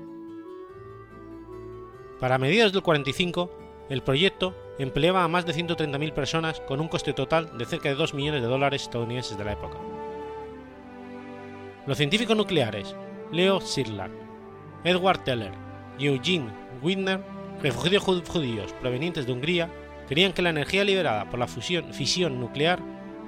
Para 2.20 2.38
mediados 2.38 2.72
del 2.72 2.84
45, 2.84 3.50
el 3.88 4.02
proyecto 4.04 4.54
empleaba 4.78 5.24
a 5.24 5.28
más 5.28 5.44
de 5.44 5.52
130.000 5.52 6.12
personas 6.12 6.60
con 6.60 6.80
un 6.80 6.86
coste 6.86 7.12
total 7.12 7.58
de 7.58 7.64
cerca 7.64 7.88
de 7.88 7.96
2 7.96 8.14
millones 8.14 8.40
de 8.40 8.46
dólares 8.46 8.82
estadounidenses 8.82 9.36
de 9.36 9.44
la 9.44 9.54
época. 9.54 9.78
Los 11.84 11.98
científicos 11.98 12.36
nucleares 12.36 12.94
Leo 13.32 13.60
Szilard, 13.60 14.12
Edward 14.84 15.24
Teller 15.24 15.52
y 15.98 16.06
Eugene 16.06 16.52
Wigner, 16.80 17.20
refugiados 17.60 18.22
judíos 18.28 18.72
provenientes 18.74 19.26
de 19.26 19.32
Hungría, 19.32 19.68
querían 20.08 20.32
que 20.32 20.42
la 20.42 20.50
energía 20.50 20.84
liberada 20.84 21.28
por 21.30 21.38
la 21.38 21.46
fusión, 21.46 21.92
fisión 21.92 22.40
nuclear 22.40 22.80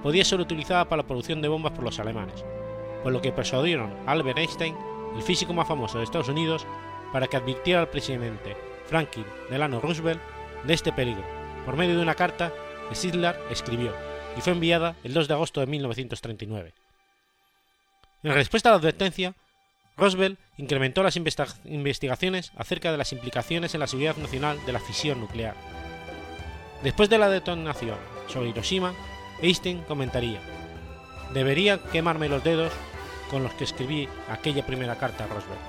podía 0.03 0.25
ser 0.25 0.41
utilizada 0.41 0.85
para 0.87 1.03
la 1.03 1.09
producción 1.09 1.41
de 1.41 1.49
bombas 1.49 1.73
por 1.73 1.85
los 1.85 1.99
alemanes, 1.99 2.45
por 3.03 3.13
lo 3.13 3.23
que 3.23 3.33
persuadieron 3.33 3.93
a 4.07 4.13
Albert 4.13 4.39
Einstein, 4.39 4.77
el 5.17 5.23
físico 5.23 5.53
más 5.53 5.69
famoso 5.69 5.99
de 5.99 6.05
Estados 6.05 6.29
Unidos, 6.29 6.67
para 7.13 7.27
que 7.27 7.37
advirtiera 7.37 7.81
al 7.81 7.89
presidente 7.89 8.57
Franklin 8.87 9.25
Delano 9.51 9.81
Roosevelt 9.81 10.21
de 10.65 10.75
este 10.75 10.93
peligro, 10.93 11.25
por 11.65 11.77
medio 11.77 11.97
de 11.97 12.03
una 12.03 12.15
carta 12.15 12.53
que 12.89 12.95
Sidlar 12.95 13.39
escribió 13.51 13.93
y 14.37 14.41
fue 14.41 14.53
enviada 14.53 14.97
el 15.05 15.15
2 15.15 15.29
de 15.29 15.35
agosto 15.35 15.61
de 15.61 15.67
1939. 15.67 16.73
En 18.23 18.35
respuesta 18.35 18.69
a 18.69 18.73
la 18.73 18.79
advertencia, 18.79 19.35
Roosevelt 19.97 20.39
incrementó 20.57 21.03
las 21.03 21.17
investigaciones 21.17 22.53
acerca 22.57 22.91
de 22.91 22.99
las 22.99 23.13
implicaciones 23.13 23.75
en 23.75 23.81
la 23.81 23.87
seguridad 23.87 24.17
nacional 24.17 24.59
de 24.67 24.73
la 24.73 24.81
fisión 24.81 25.21
nuclear. 25.21 25.55
Después 26.85 27.09
de 27.09 27.17
la 27.17 27.31
detonación 27.31 27.97
sobre 28.29 28.51
Hiroshima, 28.51 28.93
Einstein 29.41 29.83
comentaría, 29.85 30.39
debería 31.33 31.79
quemarme 31.79 32.29
los 32.29 32.45
dedos 32.45 32.75
con 33.31 33.43
los 33.43 33.55
que 33.55 33.65
escribí 33.65 34.07
aquella 34.29 34.67
primera 34.67 34.97
carta 34.97 35.25
a 35.25 35.27
Roosevelt. 35.29 35.61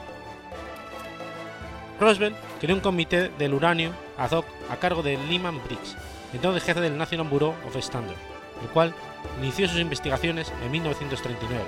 Roosevelt 2.01 2.35
creó 2.59 2.75
un 2.75 2.81
comité 2.81 3.29
del 3.29 3.53
uranio 3.53 3.93
ad 4.17 4.31
hoc 4.31 4.45
a 4.69 4.75
cargo 4.75 5.03
de 5.03 5.15
Lyman 5.15 5.63
Briggs, 5.63 5.95
entonces 6.33 6.63
jefe 6.63 6.81
del 6.81 6.97
National 6.97 7.29
Bureau 7.29 7.55
of 7.65 7.77
Standards, 7.77 8.19
el 8.61 8.67
cual 8.67 8.93
inició 9.41 9.69
sus 9.69 9.79
investigaciones 9.79 10.51
en 10.65 10.71
1939 10.71 11.63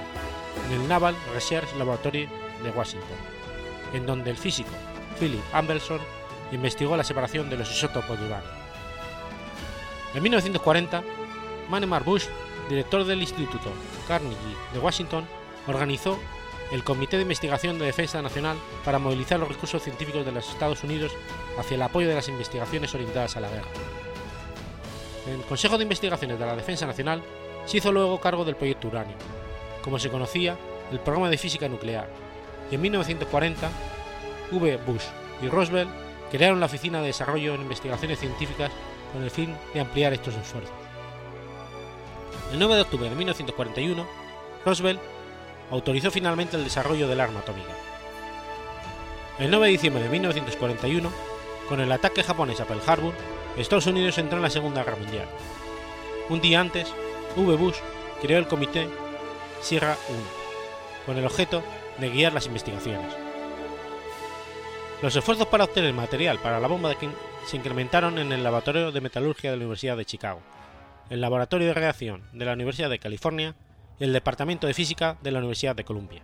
en 0.66 0.82
el 0.82 0.88
Naval 0.90 1.16
Research 1.34 1.74
Laboratory 1.78 2.28
de 2.64 2.70
Washington, 2.72 3.18
en 3.94 4.06
donde 4.06 4.30
el 4.30 4.36
físico 4.36 4.72
Philip 5.18 5.40
Ambelson 5.54 6.02
investigó 6.52 6.98
la 6.98 7.06
separación 7.06 7.50
de 7.50 7.56
los 7.56 7.72
isótopos 7.72 8.20
de 8.20 8.26
uranio. 8.26 8.67
En 10.14 10.24
1940, 10.24 11.04
Manemar 11.70 12.04
Bush, 12.04 12.26
director 12.70 13.04
del 13.06 13.22
Instituto 13.22 13.72
Carnegie 14.08 14.38
de 14.74 14.80
Washington, 14.80 15.26
organizó 15.68 16.18
el 16.72 16.84
Comité 16.84 17.18
de 17.18 17.24
Investigación 17.24 17.80
de 17.80 17.86
Defensa 17.86 18.22
Nacional 18.22 18.58
para 18.84 19.00
movilizar 19.00 19.40
los 19.40 19.50
recursos 19.50 19.84
científicos 19.84 20.26
de 20.26 20.32
los 20.32 20.50
Estados 20.50 20.84
Unidos 20.84 21.14
hacia 21.58 21.76
el 21.76 21.82
apoyo 21.82 22.08
de 22.08 22.16
las 22.16 22.28
investigaciones 22.28 22.94
orientadas 22.94 23.38
a 23.38 23.42
la 23.42 23.50
guerra. 23.50 23.68
El 25.28 25.42
Consejo 25.44 25.78
de 25.78 25.84
Investigaciones 25.84 26.40
de 26.40 26.46
la 26.46 26.56
Defensa 26.56 26.86
Nacional 26.86 27.22
se 27.66 27.78
hizo 27.78 27.92
luego 27.92 28.20
cargo 28.20 28.46
del 28.46 28.56
proyecto 28.56 28.88
Uranio, 28.88 29.16
como 29.82 30.00
se 30.00 30.10
conocía 30.10 30.58
el 30.92 31.00
programa 31.00 31.30
de 31.30 31.38
física 31.38 31.68
nuclear, 31.68 32.10
y 32.72 32.76
en 32.76 32.82
1940 32.82 33.70
V. 34.52 34.78
Bush 34.86 35.04
y 35.42 35.50
Roosevelt 35.50 35.90
crearon 36.32 36.60
la 36.60 36.66
Oficina 36.66 37.02
de 37.02 37.08
Desarrollo 37.08 37.56
en 37.56 37.62
Investigaciones 37.62 38.20
Científicas 38.20 38.72
con 39.14 39.24
el 39.24 39.32
fin 39.32 39.56
de 39.74 39.80
ampliar 39.80 40.14
estos 40.14 40.36
esfuerzos. 40.36 40.74
El 42.52 42.60
9 42.60 42.76
de 42.76 42.82
octubre 42.82 43.10
de 43.10 43.16
1941, 43.16 44.08
Roosevelt 44.66 45.02
autorizó 45.72 46.12
finalmente 46.12 46.56
el 46.56 46.64
desarrollo 46.64 47.08
del 47.08 47.20
arma 47.20 47.42
atómica. 47.42 47.74
El 49.40 49.52
9 49.52 49.66
de 49.66 49.72
diciembre 49.72 50.04
de 50.04 50.10
1941, 50.10 51.12
con 51.68 51.82
el 51.82 51.92
ataque 51.92 52.24
japonés 52.24 52.62
a 52.62 52.66
Pearl 52.66 52.82
Harbor, 52.86 53.14
Estados 53.58 53.88
Unidos 53.88 54.18
entró 54.18 54.38
en 54.38 54.44
la 54.44 54.50
Segunda 54.50 54.84
Guerra 54.84 54.98
Mundial. 54.98 55.28
Un 56.30 56.42
día 56.42 56.60
antes, 56.60 56.94
V. 57.36 57.56
Bush 57.56 57.78
creó 58.22 58.40
el 58.40 58.48
Comité 58.48 58.88
Sierra 59.62 59.98
1, 60.10 60.20
con 61.06 61.18
el 61.18 61.26
objeto 61.26 61.64
de 62.00 62.10
guiar 62.10 62.34
las 62.34 62.46
investigaciones. 62.46 63.14
Los 65.02 65.16
esfuerzos 65.16 65.48
para 65.48 65.66
obtener 65.66 65.94
material 65.94 66.40
para 66.40 66.60
la 66.60 66.68
bomba 66.68 66.90
de 66.90 66.96
se 67.48 67.56
incrementaron 67.56 68.20
en 68.20 68.34
el 68.34 68.44
Laboratorio 68.44 68.92
de 68.92 69.00
Metalurgia 69.00 69.50
de 69.50 69.56
la 69.56 69.62
Universidad 69.62 69.96
de 69.96 70.04
Chicago, 70.04 70.42
el 71.10 71.22
Laboratorio 71.22 71.68
de 71.68 71.74
Reacción 71.74 72.24
de 72.34 72.44
la 72.44 72.52
Universidad 72.52 72.90
de 72.90 73.00
California 73.00 73.56
y 73.98 74.04
el 74.04 74.12
Departamento 74.12 74.68
de 74.68 74.74
Física 74.74 75.18
de 75.24 75.32
la 75.32 75.40
Universidad 75.40 75.74
de 75.74 75.86
Columbia. 75.86 76.24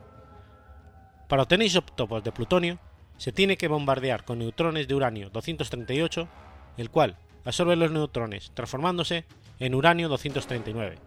Para 1.30 1.43
obtener 1.43 1.67
isótopos 1.67 2.26
de 2.26 2.34
plutonio, 2.34 2.78
se 3.15 3.32
tiene 3.32 3.55
que 3.55 3.69
bombardear 3.69 4.26
con 4.26 4.39
neutrones 4.39 4.86
de 4.86 4.95
uranio 4.95 5.30
238, 5.30 6.28
el 6.76 6.89
cual 6.89 7.15
absorbe 7.45 7.78
los 7.78 7.89
neutrones 7.89 8.51
transformándose 8.53 9.24
en 9.59 9.76
uranio 9.76 10.09
239. 10.09 10.97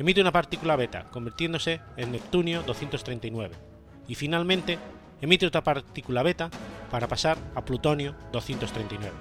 Emite 0.00 0.20
una 0.20 0.32
partícula 0.32 0.74
beta 0.74 1.04
convirtiéndose 1.12 1.80
en 1.96 2.10
neptunio 2.10 2.64
239 2.64 3.54
y 4.08 4.16
finalmente 4.16 4.80
emite 5.20 5.46
otra 5.46 5.64
partícula 5.64 6.22
beta 6.22 6.50
para 6.90 7.08
pasar 7.08 7.38
a 7.54 7.64
plutonio 7.64 8.14
239. 8.32 9.12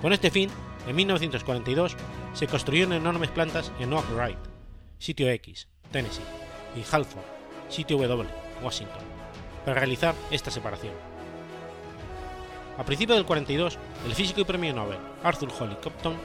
Con 0.00 0.12
este 0.12 0.30
fin, 0.30 0.50
en 0.86 0.96
1942 0.96 1.96
se 2.32 2.46
construyeron 2.46 2.92
enormes 2.92 3.30
plantas 3.30 3.72
en 3.78 3.92
Oak 3.92 4.06
Ridge, 4.16 4.38
sitio 4.98 5.28
X, 5.30 5.68
Tennessee, 5.90 6.22
y 6.76 6.84
Halford, 6.90 7.22
sitio 7.68 7.98
W, 7.98 8.28
Washington, 8.62 9.02
para 9.64 9.78
realizar 9.78 10.14
esta 10.30 10.50
separación. 10.50 10.92
A 12.78 12.84
principios 12.84 13.18
del 13.18 13.26
42, 13.26 13.78
el 14.06 14.14
físico 14.14 14.40
y 14.40 14.44
premio 14.44 14.72
Nobel 14.72 14.98
Arthur 15.22 15.50
Holly 15.58 15.76
Compton 15.82 16.16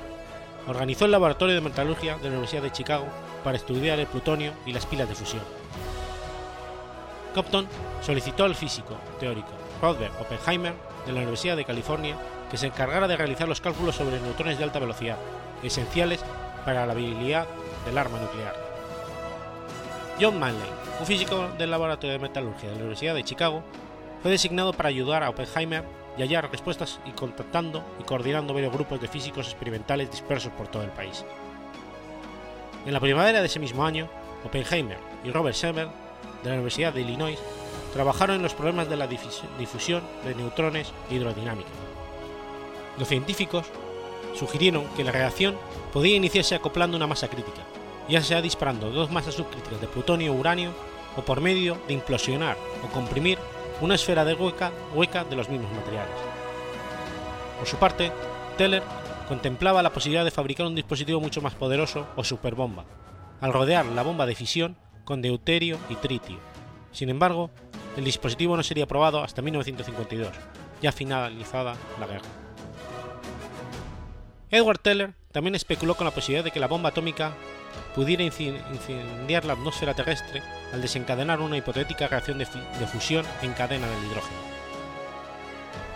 organizó 0.68 1.06
el 1.06 1.12
laboratorio 1.12 1.56
de 1.56 1.62
metalurgia 1.62 2.18
de 2.18 2.24
la 2.24 2.30
Universidad 2.30 2.64
de 2.64 2.72
Chicago 2.72 3.06
para 3.44 3.58
estudiar 3.58 4.00
el 4.00 4.08
plutonio 4.08 4.54
y 4.66 4.74
las 4.74 4.86
pilas 4.86 5.08
de 5.08 5.16
fusión. 5.16 5.44
Compton 7.34 7.68
solicitó 8.02 8.44
al 8.44 8.56
físico 8.56 8.96
teórico 9.20 9.50
Robert 9.82 10.14
Oppenheimer 10.20 10.74
de 11.06 11.12
la 11.12 11.20
Universidad 11.20 11.56
de 11.56 11.66
California 11.66 12.18
que 12.50 12.58
se 12.58 12.68
encargara 12.68 13.08
de 13.08 13.18
realizar 13.18 13.48
los 13.48 13.62
cálculos 13.62 13.96
sobre 13.96 14.20
neutrones 14.20 14.58
de 14.58 14.64
alta 14.64 14.80
velocidad, 14.80 15.18
esenciales 15.64 16.24
para 16.66 16.86
la 16.86 16.94
habilidad 16.94 17.48
del 17.86 17.98
arma 17.98 18.20
nuclear. 18.20 18.56
John 20.20 20.40
Manley, 20.40 20.70
un 21.00 21.06
físico 21.06 21.50
del 21.58 21.72
Laboratorio 21.72 22.14
de 22.14 22.20
Metalurgia 22.20 22.70
de 22.70 22.76
la 22.76 22.82
Universidad 22.82 23.14
de 23.14 23.24
Chicago, 23.24 23.64
fue 24.22 24.32
designado 24.32 24.74
para 24.74 24.90
ayudar 24.90 25.24
a 25.24 25.30
Oppenheimer 25.30 25.84
y 26.18 26.22
hallar 26.22 26.50
respuestas 26.50 27.00
y 27.06 27.12
contactando 27.12 27.84
y 28.00 28.04
coordinando 28.04 28.54
varios 28.54 28.74
grupos 28.74 29.00
de 29.00 29.08
físicos 29.08 29.48
experimentales 29.48 30.10
dispersos 30.10 30.52
por 30.54 30.68
todo 30.68 30.84
el 30.84 30.90
país. 30.90 31.24
En 32.86 32.94
la 32.94 33.00
primavera 33.00 33.42
de 33.42 33.46
ese 33.46 33.60
mismo 33.60 33.86
año, 33.86 34.10
Oppenheimer 34.44 34.98
y 35.24 35.30
Robert 35.30 35.56
Schemel, 35.56 35.90
de 36.44 36.50
la 36.50 36.56
Universidad 36.56 36.94
de 36.94 37.02
Illinois, 37.02 37.40
trabajaron 37.94 38.36
en 38.38 38.44
los 38.44 38.54
problemas 38.54 38.90
de 38.90 38.98
la 38.98 39.08
difusión 39.08 40.04
de 40.24 40.36
neutrones 40.36 40.92
e 41.10 41.16
hidrodinámica. 41.16 41.70
Los 42.98 43.08
científicos 43.08 43.66
sugirieron 44.36 44.86
que 44.96 45.04
la 45.04 45.12
reacción 45.12 45.56
podía 45.94 46.16
iniciarse 46.16 46.56
acoplando 46.56 46.98
una 46.98 47.08
masa 47.08 47.28
crítica, 47.28 47.62
ya 48.10 48.22
sea 48.22 48.42
disparando 48.42 48.92
dos 48.92 49.12
masas 49.12 49.36
subcríticas 49.36 49.82
de 49.82 49.88
plutonio 49.88 50.34
o 50.34 50.36
uranio 50.36 50.72
o 51.16 51.22
por 51.22 51.42
medio 51.42 51.78
de 51.88 51.94
implosionar 51.94 52.58
o 52.86 52.92
comprimir 52.94 53.40
una 53.82 53.96
esfera 53.96 54.26
de 54.26 54.34
hueca, 54.34 54.72
hueca 54.94 55.24
de 55.24 55.36
los 55.36 55.50
mismos 55.50 55.72
materiales. 55.72 56.16
Por 57.58 57.68
su 57.68 57.78
parte, 57.78 58.12
Teller 58.58 58.84
contemplaba 59.28 59.84
la 59.84 59.92
posibilidad 59.92 60.24
de 60.24 60.32
fabricar 60.32 60.68
un 60.68 60.76
dispositivo 60.76 61.20
mucho 61.20 61.42
más 61.42 61.56
poderoso 61.56 62.08
o 62.16 62.24
superbomba, 62.24 62.86
al 63.42 63.54
rodear 63.54 63.86
la 63.88 64.04
bomba 64.04 64.26
de 64.26 64.36
fisión 64.36 64.78
con 65.08 65.22
deuterio 65.22 65.80
y 65.88 65.96
tritio. 65.96 66.38
Sin 66.92 67.08
embargo, 67.08 67.50
el 67.96 68.04
dispositivo 68.04 68.58
no 68.58 68.62
sería 68.62 68.88
probado 68.88 69.24
hasta 69.24 69.42
1952, 69.42 70.34
ya 70.82 70.92
finalizada 70.92 71.78
la 71.98 72.08
guerra. 72.08 72.28
Edward 74.52 74.80
Teller 74.80 75.14
también 75.32 75.56
especuló 75.56 75.96
con 75.96 76.04
la 76.04 76.12
posibilidad 76.12 76.44
de 76.44 76.52
que 76.52 76.60
la 76.60 76.68
bomba 76.68 76.90
atómica 76.90 77.32
pudiera 77.96 78.22
incendiar 78.22 79.46
la 79.46 79.54
atmósfera 79.54 79.94
terrestre 79.94 80.44
al 80.74 80.82
desencadenar 80.82 81.40
una 81.40 81.56
hipotética 81.56 82.10
reacción 82.10 82.38
de, 82.38 82.46
fusión 82.46 83.26
en 83.42 83.54
cadena 83.54 83.88
del 83.88 84.06
hidrógeno. 84.08 84.40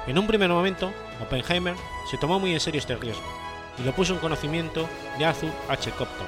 En 0.07 0.17
un 0.17 0.25
primer 0.25 0.49
momento, 0.49 0.93
Oppenheimer 1.21 1.75
se 2.09 2.17
tomó 2.17 2.39
muy 2.39 2.53
en 2.53 2.61
serio 2.61 2.79
este 2.79 2.95
riesgo 2.95 3.27
y 3.77 3.83
lo 3.83 3.91
puso 3.91 4.13
en 4.13 4.19
conocimiento 4.19 4.87
de 5.19 5.25
Arthur 5.25 5.51
H. 5.67 5.91
Compton, 5.91 6.27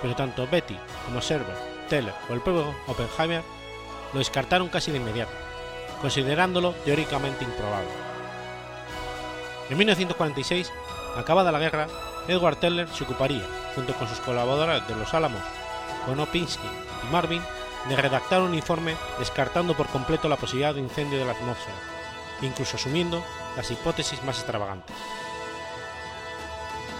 pero 0.00 0.14
tanto 0.14 0.46
Betty 0.46 0.76
como 1.06 1.20
Server, 1.20 1.71
Teller 1.92 2.14
o 2.30 2.32
el 2.32 2.40
propio 2.40 2.74
Oppenheimer 2.86 3.42
lo 4.14 4.18
descartaron 4.18 4.70
casi 4.70 4.90
de 4.90 4.96
inmediato, 4.96 5.32
considerándolo 6.00 6.72
teóricamente 6.86 7.44
improbable. 7.44 7.90
En 9.68 9.76
1946, 9.76 10.72
acabada 11.18 11.52
la 11.52 11.58
guerra, 11.58 11.88
Edward 12.28 12.56
Teller 12.56 12.88
se 12.88 13.04
ocuparía, 13.04 13.44
junto 13.74 13.92
con 13.92 14.08
sus 14.08 14.20
colaboradores 14.20 14.88
de 14.88 14.96
Los 14.96 15.12
Álamos, 15.12 15.42
con 16.06 16.18
Opinski 16.18 16.66
y 16.66 17.12
Marvin, 17.12 17.42
de 17.90 17.96
redactar 17.96 18.40
un 18.40 18.54
informe 18.54 18.96
descartando 19.18 19.76
por 19.76 19.88
completo 19.88 20.30
la 20.30 20.36
posibilidad 20.36 20.72
de 20.72 20.80
incendio 20.80 21.18
de 21.18 21.26
la 21.26 21.32
atmósfera, 21.32 21.76
incluso 22.40 22.78
asumiendo 22.78 23.22
las 23.54 23.70
hipótesis 23.70 24.24
más 24.24 24.38
extravagantes. 24.38 24.96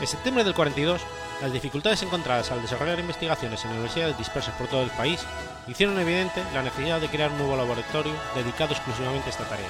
En 0.02 0.06
septiembre 0.06 0.44
del 0.44 0.54
42, 0.54 1.00
las 1.42 1.52
dificultades 1.52 2.00
encontradas 2.04 2.52
al 2.52 2.62
desarrollar 2.62 3.00
investigaciones 3.00 3.64
en 3.64 3.72
universidades 3.72 4.16
dispersas 4.16 4.54
por 4.54 4.68
todo 4.68 4.84
el 4.84 4.90
país 4.90 5.26
hicieron 5.66 5.98
evidente 5.98 6.40
la 6.54 6.62
necesidad 6.62 7.00
de 7.00 7.08
crear 7.08 7.32
un 7.32 7.38
nuevo 7.38 7.56
laboratorio 7.56 8.12
dedicado 8.36 8.72
exclusivamente 8.72 9.26
a 9.26 9.30
esta 9.30 9.48
tarea. 9.48 9.68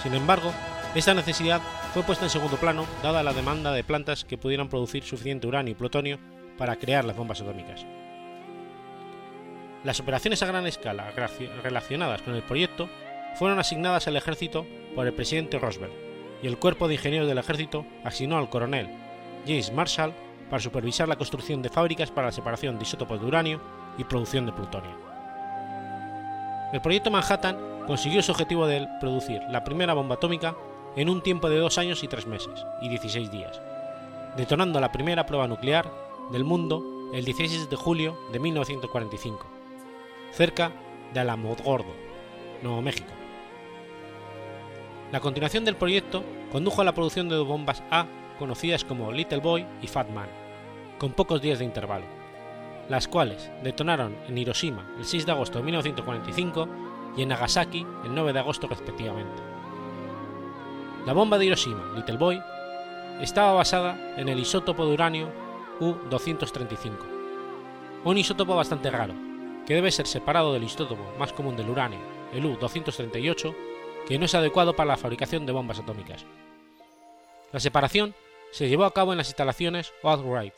Sin 0.00 0.14
embargo, 0.14 0.52
esta 0.94 1.12
necesidad 1.12 1.60
fue 1.92 2.04
puesta 2.04 2.24
en 2.24 2.30
segundo 2.30 2.56
plano 2.56 2.86
dada 3.02 3.24
la 3.24 3.32
demanda 3.32 3.72
de 3.72 3.82
plantas 3.82 4.24
que 4.24 4.38
pudieran 4.38 4.68
producir 4.68 5.02
suficiente 5.02 5.48
uranio 5.48 5.72
y 5.72 5.74
plutonio 5.74 6.20
para 6.56 6.76
crear 6.76 7.04
las 7.04 7.16
bombas 7.16 7.40
atómicas. 7.40 7.84
Las 9.82 9.98
operaciones 9.98 10.40
a 10.42 10.46
gran 10.46 10.68
escala 10.68 11.12
relacionadas 11.64 12.22
con 12.22 12.36
el 12.36 12.42
proyecto 12.44 12.88
fueron 13.34 13.58
asignadas 13.58 14.06
al 14.06 14.16
ejército 14.16 14.64
por 14.94 15.06
el 15.06 15.14
presidente 15.14 15.58
Roosevelt, 15.58 15.92
y 16.42 16.46
el 16.46 16.58
cuerpo 16.58 16.86
de 16.86 16.94
ingenieros 16.94 17.26
del 17.26 17.38
ejército 17.38 17.84
asignó 18.04 18.38
al 18.38 18.48
coronel 18.48 18.88
James 19.46 19.72
Marshall 19.72 20.14
para 20.50 20.62
supervisar 20.62 21.08
la 21.08 21.16
construcción 21.16 21.62
de 21.62 21.68
fábricas 21.68 22.10
para 22.10 22.28
la 22.28 22.32
separación 22.32 22.78
de 22.78 22.84
isótopos 22.84 23.20
de 23.20 23.26
uranio 23.26 23.60
y 23.98 24.04
producción 24.04 24.46
de 24.46 24.52
plutonio. 24.52 24.96
El 26.72 26.80
proyecto 26.80 27.10
Manhattan 27.10 27.84
consiguió 27.86 28.22
su 28.22 28.32
objetivo 28.32 28.66
de 28.66 28.88
producir 29.00 29.40
la 29.50 29.64
primera 29.64 29.94
bomba 29.94 30.16
atómica 30.16 30.56
en 30.96 31.08
un 31.08 31.22
tiempo 31.22 31.48
de 31.48 31.58
dos 31.58 31.78
años 31.78 32.02
y 32.02 32.08
tres 32.08 32.26
meses 32.26 32.64
y 32.80 32.88
16 32.88 33.30
días, 33.30 33.60
detonando 34.36 34.80
la 34.80 34.92
primera 34.92 35.26
prueba 35.26 35.46
nuclear 35.46 35.90
del 36.32 36.44
mundo 36.44 36.82
el 37.12 37.24
16 37.24 37.70
de 37.70 37.76
julio 37.76 38.18
de 38.32 38.40
1945, 38.40 39.46
cerca 40.32 40.72
de 41.14 41.20
Alamogordo, 41.20 41.94
Nuevo 42.62 42.82
México. 42.82 43.12
La 45.12 45.20
continuación 45.20 45.64
del 45.64 45.76
proyecto 45.76 46.24
condujo 46.50 46.82
a 46.82 46.84
la 46.84 46.94
producción 46.94 47.28
de 47.28 47.36
dos 47.36 47.46
bombas 47.46 47.82
A 47.90 48.06
conocidas 48.38 48.84
como 48.84 49.12
Little 49.12 49.38
Boy 49.38 49.66
y 49.82 49.86
Fat 49.86 50.08
Man, 50.10 50.28
con 50.98 51.12
pocos 51.12 51.40
días 51.40 51.58
de 51.58 51.64
intervalo, 51.64 52.06
las 52.88 53.08
cuales 53.08 53.50
detonaron 53.62 54.16
en 54.28 54.38
Hiroshima 54.38 54.86
el 54.98 55.04
6 55.04 55.26
de 55.26 55.32
agosto 55.32 55.58
de 55.58 55.64
1945 55.64 56.68
y 57.16 57.22
en 57.22 57.28
Nagasaki 57.28 57.86
el 58.04 58.14
9 58.14 58.32
de 58.32 58.38
agosto 58.38 58.68
respectivamente. 58.68 59.42
La 61.04 61.12
bomba 61.12 61.38
de 61.38 61.46
Hiroshima, 61.46 61.92
Little 61.94 62.16
Boy, 62.16 62.42
estaba 63.20 63.52
basada 63.52 64.14
en 64.16 64.28
el 64.28 64.38
isótopo 64.38 64.86
de 64.86 64.92
uranio 64.92 65.28
U-235, 65.80 66.96
un 68.04 68.18
isótopo 68.18 68.54
bastante 68.54 68.90
raro, 68.90 69.14
que 69.66 69.74
debe 69.74 69.90
ser 69.90 70.06
separado 70.06 70.52
del 70.52 70.64
isótopo 70.64 71.02
más 71.18 71.32
común 71.32 71.56
del 71.56 71.70
uranio, 71.70 71.98
el 72.32 72.44
U-238, 72.44 73.54
que 74.06 74.18
no 74.18 74.26
es 74.26 74.34
adecuado 74.34 74.76
para 74.76 74.88
la 74.88 74.96
fabricación 74.96 75.44
de 75.46 75.52
bombas 75.52 75.80
atómicas. 75.80 76.24
La 77.52 77.60
separación 77.60 78.14
se 78.50 78.68
llevó 78.68 78.84
a 78.84 78.94
cabo 78.94 79.12
en 79.12 79.18
las 79.18 79.28
instalaciones 79.28 79.92
Albright, 80.02 80.54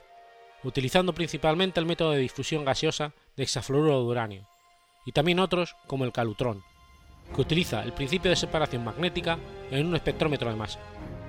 utilizando 0.64 1.14
principalmente 1.14 1.80
el 1.80 1.86
método 1.86 2.12
de 2.12 2.18
difusión 2.18 2.64
gaseosa 2.64 3.12
de 3.36 3.42
hexafluoruro 3.44 4.00
de 4.00 4.06
uranio, 4.06 4.48
y 5.06 5.12
también 5.12 5.40
otros 5.40 5.76
como 5.86 6.04
el 6.04 6.12
calutrón, 6.12 6.62
que 7.34 7.40
utiliza 7.40 7.82
el 7.82 7.92
principio 7.92 8.30
de 8.30 8.36
separación 8.36 8.84
magnética 8.84 9.38
en 9.70 9.86
un 9.86 9.96
espectrómetro 9.96 10.50
de 10.50 10.56
masa, 10.56 10.80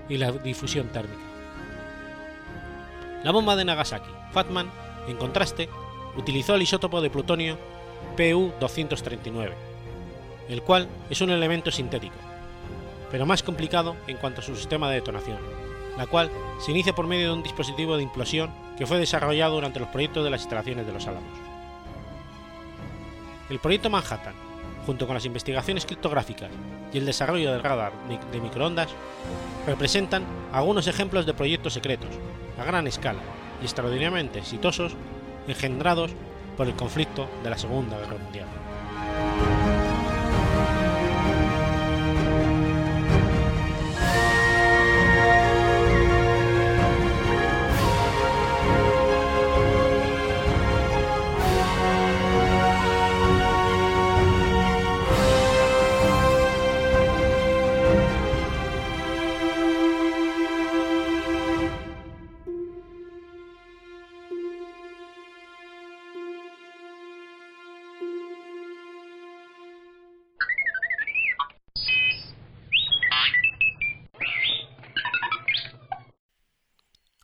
y 0.08 0.18
la 0.18 0.32
difusión 0.32 0.90
térmica. 0.90 1.22
La 3.24 3.32
bomba 3.32 3.56
de 3.56 3.66
Nagasaki, 3.66 4.10
Fatman, 4.32 4.72
en 5.08 5.18
contraste, 5.18 5.70
utilizó 6.16 6.56
el 6.56 6.62
isótopo 6.62 7.02
de 7.02 7.10
plutonio 7.10 7.58
Pu-239, 8.18 9.54
el 10.50 10.62
cual 10.64 10.88
es 11.10 11.22
un 11.22 11.30
elemento 11.30 11.72
sintético, 11.72 12.16
pero 13.12 13.26
más 13.26 13.44
complicado 13.44 13.96
en 14.08 14.18
cuanto 14.18 14.42
a 14.42 14.44
su 14.44 14.56
sistema 14.56 14.90
de 14.90 14.96
detonación, 14.96 15.38
la 16.00 16.08
cual 16.08 16.32
se 16.62 16.72
inicia 16.72 16.96
por 16.96 17.08
medio 17.08 17.28
de 17.28 17.34
un 17.34 17.44
dispositivo 17.44 17.98
de 17.98 18.04
implosión 18.04 18.50
que 18.78 18.88
fue 18.88 19.00
desarrollado 19.00 19.56
durante 19.56 19.82
los 19.82 19.90
proyectos 19.90 20.24
de 20.24 20.30
las 20.30 20.40
instalaciones 20.40 20.88
de 20.88 20.94
los 20.94 21.06
Álamos. 21.06 21.30
El 23.50 23.60
proyecto 23.60 23.90
Manhattan, 23.90 24.34
junto 24.86 25.06
con 25.06 25.16
las 25.16 25.26
investigaciones 25.26 25.86
criptográficas 25.86 26.52
y 26.94 27.00
el 27.00 27.06
desarrollo 27.06 27.52
del 27.52 27.62
radar 27.62 27.92
de 28.32 28.40
microondas, 28.40 28.88
representan 29.68 30.24
algunos 30.54 30.88
ejemplos 30.88 31.26
de 31.26 31.34
proyectos 31.34 31.74
secretos, 31.74 32.12
a 32.58 32.64
gran 32.64 32.88
escala 32.88 33.20
y 33.62 33.66
extraordinariamente 33.66 34.40
exitosos, 34.40 34.94
engendrados 35.50 36.12
por 36.56 36.68
el 36.68 36.76
conflicto 36.76 37.28
de 37.44 37.50
la 37.50 37.58
Segunda 37.58 37.98
Guerra 37.98 38.18
Mundial. 38.24 39.59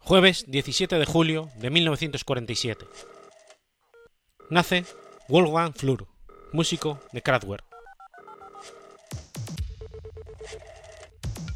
Jueves 0.07 0.45
17 0.45 0.99
de 0.99 1.05
julio 1.05 1.49
de 1.55 1.71
1947. 1.71 2.85
Nace 4.51 4.85
Wolfgang 5.27 5.73
Flur, 5.73 6.05
músico 6.53 6.99
de 7.11 7.23
Kraftwerk. 7.23 7.65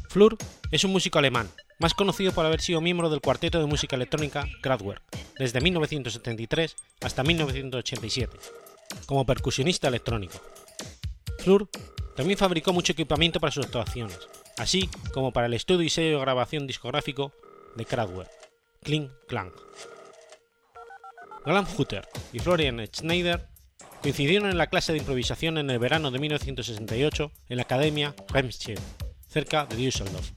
Flur 0.08 0.36
es 0.72 0.82
un 0.82 0.90
músico 0.90 1.20
alemán, 1.20 1.48
más 1.78 1.94
conocido 1.94 2.32
por 2.32 2.44
haber 2.44 2.60
sido 2.60 2.80
miembro 2.80 3.08
del 3.08 3.20
cuarteto 3.20 3.60
de 3.60 3.66
música 3.66 3.94
electrónica 3.94 4.48
Kraftwerk 4.62 5.00
desde 5.38 5.60
1973 5.60 6.74
hasta 7.02 7.22
1987, 7.22 8.36
como 9.06 9.24
percusionista 9.26 9.86
electrónico. 9.86 10.40
Flur 11.38 11.68
también 12.16 12.36
fabricó 12.36 12.72
mucho 12.72 12.94
equipamiento 12.94 13.38
para 13.38 13.52
sus 13.52 13.66
actuaciones, 13.66 14.18
así 14.58 14.90
como 15.14 15.32
para 15.32 15.46
el 15.46 15.54
estudio 15.54 15.82
y 15.82 15.88
sello 15.88 16.16
de 16.16 16.22
grabación 16.22 16.66
discográfico 16.66 17.32
de 17.76 17.84
Kraftwerk. 17.84 18.30
Kling 18.82 19.10
Klang. 19.28 19.52
Graham 21.44 21.66
Hutter 21.76 22.06
y 22.32 22.38
Florian 22.38 22.86
Schneider 22.86 23.48
coincidieron 24.02 24.50
en 24.50 24.58
la 24.58 24.68
clase 24.68 24.92
de 24.92 24.98
improvisación 24.98 25.58
en 25.58 25.70
el 25.70 25.78
verano 25.78 26.10
de 26.10 26.18
1968 26.18 27.32
en 27.48 27.56
la 27.56 27.62
Academia 27.62 28.14
Remscheid, 28.28 28.78
cerca 29.28 29.66
de 29.66 29.76
Düsseldorf. 29.76 30.32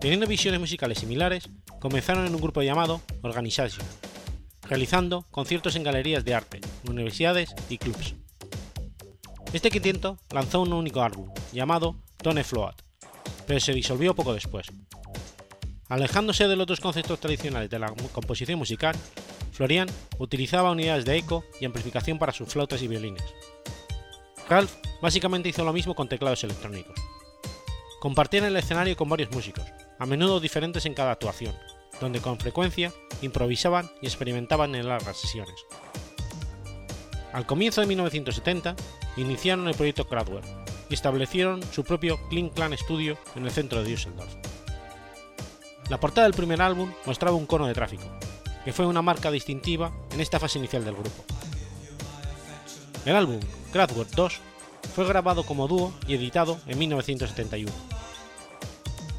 Teniendo 0.00 0.26
visiones 0.26 0.60
musicales 0.60 0.98
similares, 0.98 1.48
comenzaron 1.78 2.26
en 2.26 2.34
un 2.34 2.40
grupo 2.40 2.62
llamado 2.62 3.00
Organisation, 3.22 3.86
realizando 4.68 5.24
conciertos 5.30 5.76
en 5.76 5.84
galerías 5.84 6.24
de 6.24 6.34
arte, 6.34 6.60
universidades 6.88 7.54
y 7.68 7.78
clubs. 7.78 8.16
Este 9.52 9.70
quinteto 9.70 10.18
lanzó 10.32 10.62
un 10.62 10.72
único 10.72 11.02
álbum, 11.02 11.32
llamado 11.52 11.96
Tone 12.16 12.42
Float, 12.42 12.82
pero 13.46 13.60
se 13.60 13.74
disolvió 13.74 14.14
poco 14.14 14.32
después, 14.32 14.66
Alejándose 15.92 16.48
de 16.48 16.56
los 16.56 16.62
otros 16.62 16.80
conceptos 16.80 17.20
tradicionales 17.20 17.68
de 17.68 17.78
la 17.78 17.92
composición 18.12 18.58
musical, 18.58 18.96
Florian 19.52 19.86
utilizaba 20.16 20.70
unidades 20.70 21.04
de 21.04 21.18
eco 21.18 21.44
y 21.60 21.66
amplificación 21.66 22.18
para 22.18 22.32
sus 22.32 22.48
flautas 22.48 22.80
y 22.80 22.88
violines. 22.88 23.22
Ralph 24.48 24.72
básicamente 25.02 25.50
hizo 25.50 25.66
lo 25.66 25.72
mismo 25.74 25.94
con 25.94 26.08
teclados 26.08 26.44
electrónicos. 26.44 26.98
Compartían 28.00 28.44
el 28.44 28.56
escenario 28.56 28.96
con 28.96 29.10
varios 29.10 29.32
músicos, 29.32 29.66
a 29.98 30.06
menudo 30.06 30.40
diferentes 30.40 30.86
en 30.86 30.94
cada 30.94 31.12
actuación, 31.12 31.54
donde 32.00 32.22
con 32.22 32.40
frecuencia 32.40 32.90
improvisaban 33.20 33.90
y 34.00 34.06
experimentaban 34.06 34.74
en 34.74 34.88
largas 34.88 35.18
sesiones. 35.18 35.56
Al 37.34 37.44
comienzo 37.44 37.82
de 37.82 37.88
1970, 37.88 38.76
iniciaron 39.18 39.68
el 39.68 39.74
proyecto 39.74 40.08
Kraftwerk 40.08 40.46
y 40.88 40.94
establecieron 40.94 41.62
su 41.70 41.84
propio 41.84 42.18
Kling 42.30 42.48
Clan 42.48 42.74
Studio 42.78 43.18
en 43.36 43.44
el 43.44 43.50
centro 43.50 43.82
de 43.82 43.90
Düsseldorf. 43.90 44.41
La 45.92 46.00
portada 46.00 46.26
del 46.26 46.32
primer 46.32 46.62
álbum 46.62 46.90
mostraba 47.04 47.36
un 47.36 47.44
cono 47.44 47.66
de 47.66 47.74
tráfico, 47.74 48.04
que 48.64 48.72
fue 48.72 48.86
una 48.86 49.02
marca 49.02 49.30
distintiva 49.30 49.92
en 50.10 50.22
esta 50.22 50.40
fase 50.40 50.58
inicial 50.58 50.86
del 50.86 50.94
grupo. 50.94 51.22
El 53.04 53.14
álbum 53.14 53.38
Kraftwerk 53.74 54.08
2 54.12 54.40
fue 54.94 55.06
grabado 55.06 55.42
como 55.42 55.68
dúo 55.68 55.92
y 56.08 56.14
editado 56.14 56.58
en 56.66 56.78
1971. 56.78 57.70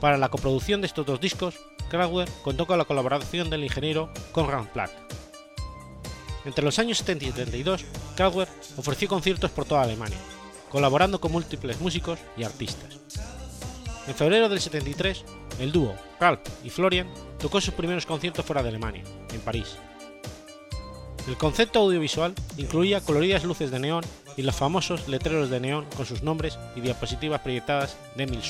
Para 0.01 0.17
la 0.17 0.29
coproducción 0.29 0.81
de 0.81 0.87
estos 0.87 1.05
dos 1.05 1.21
discos, 1.21 1.59
Kraftwerk 1.91 2.41
contó 2.41 2.65
con 2.65 2.79
la 2.79 2.85
colaboración 2.85 3.51
del 3.51 3.65
ingeniero 3.65 4.11
Conrad 4.31 4.65
Platt. 4.73 4.89
Entre 6.43 6.65
los 6.65 6.79
años 6.79 6.97
70 6.97 7.25
y 7.25 7.27
72, 7.33 7.85
Kraftwerk 8.15 8.49
ofreció 8.77 9.07
conciertos 9.07 9.51
por 9.51 9.65
toda 9.65 9.83
Alemania, 9.83 10.17
colaborando 10.71 11.21
con 11.21 11.33
múltiples 11.33 11.79
músicos 11.79 12.17
y 12.35 12.43
artistas. 12.43 12.97
En 14.07 14.15
febrero 14.15 14.49
del 14.49 14.59
73, 14.59 15.23
el 15.59 15.71
dúo 15.71 15.95
Ralph 16.19 16.41
y 16.63 16.69
Florian 16.69 17.07
tocó 17.39 17.59
sus 17.61 17.73
primeros 17.73 18.05
conciertos 18.05 18.45
fuera 18.45 18.63
de 18.63 18.69
Alemania, 18.69 19.03
en 19.33 19.41
París. 19.41 19.77
El 21.27 21.37
concepto 21.37 21.79
audiovisual 21.79 22.33
incluía 22.57 23.01
coloridas 23.01 23.43
luces 23.43 23.71
de 23.71 23.79
neón 23.79 24.03
y 24.35 24.41
los 24.41 24.55
famosos 24.55 25.07
letreros 25.07 25.49
de 25.49 25.59
neón 25.59 25.85
con 25.95 26.05
sus 26.05 26.23
nombres 26.23 26.57
y 26.75 26.81
diapositivas 26.81 27.41
proyectadas 27.41 27.97
de 28.15 28.23
Emil. 28.23 28.41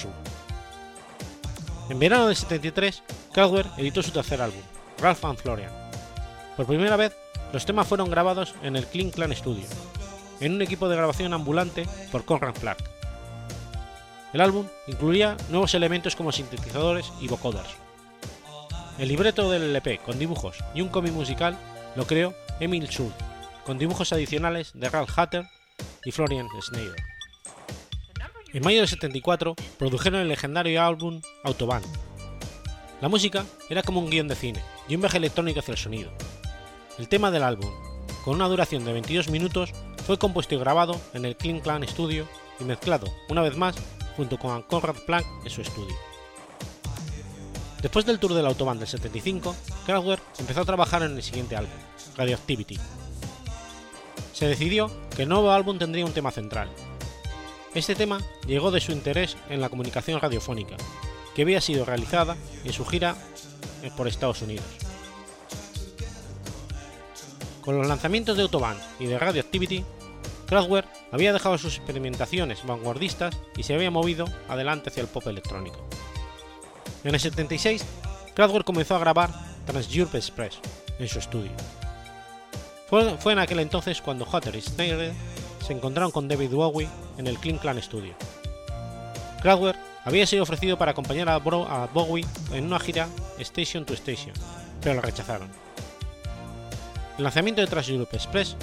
En 1.90 2.00
verano 2.00 2.28
del 2.28 2.36
73, 2.36 3.04
Kraftwerk 3.32 3.78
editó 3.78 4.02
su 4.02 4.12
tercer 4.12 4.42
álbum, 4.42 4.62
Ralph 5.00 5.24
and 5.26 5.38
Florian. 5.38 5.72
Por 6.56 6.66
primera 6.66 6.96
vez, 6.96 7.14
los 7.52 7.66
temas 7.66 7.88
fueron 7.88 8.10
grabados 8.10 8.56
en 8.64 8.76
el 8.76 8.88
Clean 8.88 9.12
Clan 9.12 9.36
Studio, 9.36 9.66
en 10.40 10.54
un 10.54 10.62
equipo 10.62 10.88
de 10.88 10.96
grabación 10.96 11.34
ambulante 11.34 11.86
por 12.12 12.26
Conrad 12.26 12.56
Clark. 12.56 12.84
El 14.34 14.42
álbum 14.42 14.68
incluía 14.88 15.38
nuevos 15.50 15.76
elementos 15.76 16.16
como 16.16 16.32
sintetizadores 16.32 17.12
y 17.22 17.28
vocoders. 17.28 17.70
El 18.98 19.10
libreto 19.10 19.50
del 19.50 19.64
LP 19.64 20.00
con 20.00 20.18
dibujos 20.18 20.58
y 20.74 20.82
un 20.82 20.90
cómic 20.90 21.14
musical 21.14 21.56
lo 21.96 22.08
creó 22.08 22.34
Emil 22.60 22.88
Schultz, 22.88 23.16
con 23.64 23.78
dibujos 23.78 24.12
adicionales 24.12 24.72
de 24.74 24.90
Ralph 24.90 25.18
Hatter 25.18 25.46
y 26.04 26.12
Florian 26.12 26.48
Schneider. 26.62 26.96
En 28.54 28.64
mayo 28.64 28.80
del 28.80 28.88
74 28.88 29.56
produjeron 29.78 30.22
el 30.22 30.28
legendario 30.28 30.84
álbum 30.84 31.22
Autobahn. 31.44 31.84
La 33.02 33.10
música 33.10 33.46
era 33.70 33.84
como 33.84 34.00
un 34.00 34.10
guion 34.10 34.28
de 34.28 34.36
cine 34.36 34.62
y 34.88 34.96
un 34.96 35.02
viaje 35.02 35.18
electrónico 35.18 35.60
hacia 35.60 35.74
el 35.74 35.78
sonido. 35.78 36.12
El 36.98 37.08
tema 37.08 37.30
del 37.30 37.44
álbum, 37.44 37.72
con 38.24 38.36
una 38.36 38.48
duración 38.48 38.84
de 38.84 38.94
22 38.94 39.30
minutos, 39.30 39.72
fue 40.06 40.18
compuesto 40.18 40.56
y 40.56 40.60
grabado 40.60 41.00
en 41.14 41.26
el 41.26 41.36
Clean 41.36 41.60
Clan 41.60 41.88
Studio 41.88 42.28
y 42.60 42.64
mezclado, 42.64 43.08
una 43.30 43.42
vez 43.42 43.58
más, 43.58 43.76
junto 44.16 44.38
con 44.38 44.62
Conrad 44.64 44.96
Planck 45.06 45.26
en 45.44 45.50
su 45.50 45.62
estudio. 45.62 45.96
Después 47.82 48.06
del 48.06 48.20
tour 48.20 48.34
del 48.34 48.46
Autobahn 48.46 48.80
del 48.80 48.88
75, 48.88 49.56
Kraftwerk 49.86 50.22
empezó 50.40 50.62
a 50.62 50.66
trabajar 50.66 51.04
en 51.04 51.16
el 51.16 51.24
siguiente 51.24 51.58
álbum, 51.58 51.74
Radioactivity. 52.16 52.80
Se 54.32 54.48
decidió 54.48 54.90
que 55.16 55.24
el 55.24 55.30
nuevo 55.30 55.52
álbum 55.52 55.78
tendría 55.78 56.06
un 56.06 56.14
tema 56.14 56.32
central. 56.32 56.70
Este 57.74 57.96
tema 57.96 58.22
llegó 58.48 58.72
de 58.72 58.80
su 58.80 58.92
interés 58.92 59.36
en 59.50 59.60
la 59.60 59.70
comunicación 59.70 60.22
radiofónica, 60.22 60.78
que 61.36 61.42
había 61.42 61.60
sido 61.60 61.84
realizada 61.84 62.38
en 62.64 62.72
su 62.72 62.86
gira 62.86 63.16
por 63.98 64.08
Estados 64.08 64.42
Unidos. 64.42 64.66
Con 67.62 67.78
los 67.78 67.88
lanzamientos 67.88 68.38
de 68.38 68.44
Autobahn 68.44 68.78
y 69.00 69.08
de 69.08 69.20
Radioactivity, 69.20 69.84
Kraftwerk 70.54 70.88
había 71.12 71.34
dejado 71.34 71.58
sus 71.58 71.78
experimentaciones 71.78 72.64
vanguardistas 72.64 73.36
y 73.58 73.64
se 73.64 73.74
había 73.74 73.90
movido 73.90 74.26
adelante 74.48 74.92
hacia 74.92 75.02
el 75.02 75.08
pop 75.08 75.26
electrónico. 75.26 75.80
En 77.04 77.16
el 77.16 77.20
76, 77.20 77.84
Kraftwerk 78.36 78.64
comenzó 78.64 78.96
a 78.96 79.00
grabar 79.00 79.32
Trans 79.66 79.92
Europe 79.92 80.16
Express 80.16 80.60
en 81.00 81.08
su 81.08 81.18
estudio. 81.18 81.50
Fue, 82.88 83.34
en 83.34 83.40
aquel 83.40 83.62
entonces 83.62 84.00
cuando 84.00 84.28
Hutter 84.32 84.56
y 84.56 84.62
Schneider 84.62 85.12
se 85.66 85.74
encontraron 85.74 86.12
con 86.12 86.28
David 86.28 86.52
Bowie 86.52 86.88
en 87.18 87.26
el 87.26 87.40
Clean 87.40 87.58
Clan 87.58 87.82
Studio. 87.82 88.14
Kraftwerk 89.42 89.80
había 90.06 90.28
sido 90.28 90.44
ofrecido 90.44 90.78
para 90.78 90.92
acompañar 90.92 91.30
a 91.30 91.40
Bowie 91.40 92.28
en 92.52 92.66
una 92.66 92.80
gira 92.80 93.10
Station 93.40 93.86
to 93.86 93.96
Station, 93.96 94.34
pero 94.84 94.94
lo 94.94 95.02
rechazaron. 95.02 95.50
El 97.18 97.24
lanzamiento 97.24 97.60
de 97.62 97.66
Trans 97.66 97.90
Europe 97.90 98.16
Express 98.16 98.56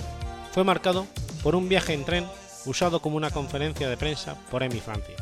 fue 0.53 0.63
marcado 0.63 1.09
por 1.43 1.55
un 1.55 1.69
viaje 1.69 1.95
en 1.95 2.05
tren 2.05 2.27
usado 2.67 3.01
como 3.01 3.17
una 3.17 3.31
conferencia 3.31 3.89
de 3.89 3.97
prensa 3.97 4.37
por 4.51 4.63
EMI 4.63 4.81
Francia. 4.81 5.17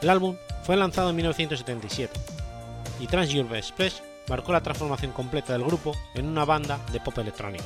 El 0.00 0.10
álbum 0.10 0.36
fue 0.64 0.76
lanzado 0.76 1.10
en 1.10 1.16
1977 1.16 2.12
y 3.00 3.06
Trans 3.06 3.34
Express 3.34 4.02
marcó 4.28 4.52
la 4.52 4.62
transformación 4.62 5.12
completa 5.12 5.52
del 5.52 5.64
grupo 5.64 5.92
en 6.14 6.26
una 6.26 6.44
banda 6.44 6.78
de 6.92 7.00
pop 7.00 7.16
electrónico. 7.18 7.64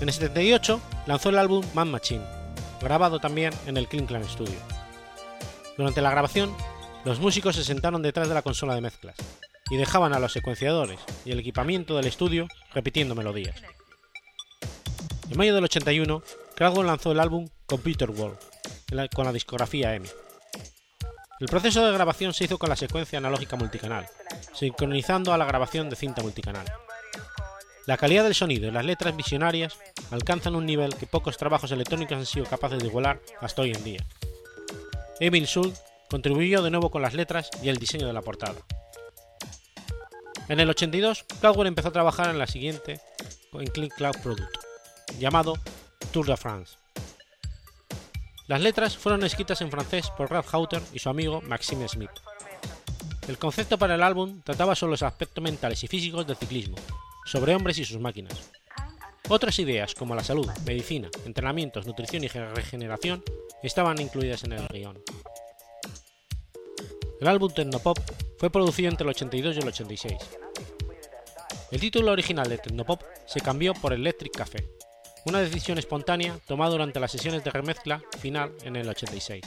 En 0.00 0.08
el 0.08 0.14
78 0.14 0.80
lanzó 1.06 1.30
el 1.30 1.38
álbum 1.38 1.64
Man 1.74 1.90
Machine, 1.90 2.24
grabado 2.80 3.18
también 3.18 3.52
en 3.66 3.76
el 3.76 3.88
Clan 3.88 4.28
Studio. 4.28 4.58
Durante 5.76 6.02
la 6.02 6.10
grabación, 6.10 6.54
los 7.04 7.20
músicos 7.20 7.56
se 7.56 7.64
sentaron 7.64 8.02
detrás 8.02 8.28
de 8.28 8.34
la 8.34 8.42
consola 8.42 8.74
de 8.74 8.80
mezclas 8.80 9.16
y 9.70 9.76
dejaban 9.76 10.12
a 10.12 10.18
los 10.18 10.32
secuenciadores 10.32 11.00
y 11.24 11.32
el 11.32 11.40
equipamiento 11.40 11.96
del 11.96 12.06
estudio 12.06 12.48
repitiendo 12.72 13.14
melodías. 13.14 13.56
En 15.30 15.36
mayo 15.36 15.54
del 15.54 15.64
81, 15.64 16.22
Kraftwerk 16.54 16.86
lanzó 16.86 17.12
el 17.12 17.20
álbum 17.20 17.48
Computer 17.66 18.10
World 18.10 18.38
con 19.14 19.26
la 19.26 19.32
discografía 19.32 19.94
EMI. 19.94 20.08
El 21.40 21.48
proceso 21.48 21.84
de 21.84 21.92
grabación 21.92 22.32
se 22.32 22.44
hizo 22.44 22.58
con 22.58 22.70
la 22.70 22.76
secuencia 22.76 23.18
analógica 23.18 23.56
multicanal, 23.56 24.08
sincronizando 24.54 25.32
a 25.32 25.38
la 25.38 25.44
grabación 25.44 25.90
de 25.90 25.96
cinta 25.96 26.22
multicanal. 26.22 26.66
La 27.86 27.96
calidad 27.96 28.24
del 28.24 28.34
sonido 28.34 28.68
y 28.68 28.70
las 28.70 28.84
letras 28.84 29.16
visionarias 29.16 29.78
alcanzan 30.10 30.56
un 30.56 30.66
nivel 30.66 30.94
que 30.94 31.06
pocos 31.06 31.36
trabajos 31.36 31.70
electrónicos 31.72 32.16
han 32.16 32.26
sido 32.26 32.46
capaces 32.46 32.78
de 32.78 32.86
igualar 32.86 33.20
hasta 33.40 33.62
hoy 33.62 33.72
en 33.72 33.84
día. 33.84 34.04
Emil 35.20 35.46
Schultz 35.46 35.82
contribuyó 36.08 36.62
de 36.62 36.70
nuevo 36.70 36.90
con 36.90 37.02
las 37.02 37.14
letras 37.14 37.50
y 37.62 37.68
el 37.68 37.76
diseño 37.76 38.06
de 38.06 38.12
la 38.14 38.22
portada. 38.22 38.56
En 40.48 40.58
el 40.60 40.70
82, 40.70 41.24
Kraftwerk 41.40 41.68
empezó 41.68 41.88
a 41.88 41.92
trabajar 41.92 42.30
en 42.30 42.38
la 42.38 42.46
siguiente 42.46 43.00
en 43.52 43.66
Click 43.66 43.94
Cloud 43.94 44.16
Product, 44.22 44.67
llamado 45.18 45.54
Tour 46.12 46.26
de 46.26 46.36
France. 46.36 46.76
Las 48.46 48.60
letras 48.60 48.96
fueron 48.96 49.24
escritas 49.24 49.60
en 49.60 49.70
francés 49.70 50.10
por 50.10 50.30
Ralph 50.30 50.54
Hauter 50.54 50.82
y 50.92 50.98
su 50.98 51.08
amigo 51.10 51.42
Maxime 51.42 51.86
Smith. 51.86 52.10
El 53.28 53.36
concepto 53.36 53.76
para 53.76 53.94
el 53.94 54.02
álbum 54.02 54.40
trataba 54.42 54.74
sobre 54.74 54.92
los 54.92 55.02
aspectos 55.02 55.44
mentales 55.44 55.84
y 55.84 55.86
físicos 55.86 56.26
del 56.26 56.36
ciclismo, 56.36 56.76
sobre 57.26 57.54
hombres 57.54 57.78
y 57.78 57.84
sus 57.84 58.00
máquinas. 58.00 58.50
Otras 59.28 59.58
ideas 59.58 59.94
como 59.94 60.14
la 60.14 60.24
salud, 60.24 60.48
medicina, 60.64 61.10
entrenamientos, 61.26 61.86
nutrición 61.86 62.24
y 62.24 62.28
regeneración 62.28 63.22
estaban 63.62 64.00
incluidas 64.00 64.44
en 64.44 64.52
el 64.52 64.66
guion. 64.68 64.98
El 67.20 67.28
álbum 67.28 67.52
Tecnopop 67.52 67.98
fue 68.38 68.48
producido 68.48 68.88
entre 68.88 69.04
el 69.04 69.10
82 69.10 69.56
y 69.56 69.58
el 69.58 69.68
86. 69.68 70.14
El 71.70 71.80
título 71.80 72.12
original 72.12 72.48
de 72.48 72.56
Tecnopop 72.56 73.02
se 73.26 73.40
cambió 73.40 73.74
por 73.74 73.92
Electric 73.92 74.34
Café, 74.34 74.66
una 75.28 75.40
decisión 75.40 75.76
espontánea 75.76 76.38
tomada 76.46 76.70
durante 76.70 77.00
las 77.00 77.12
sesiones 77.12 77.44
de 77.44 77.50
remezcla 77.50 78.02
final 78.18 78.52
en 78.62 78.76
el 78.76 78.88
86. 78.88 79.44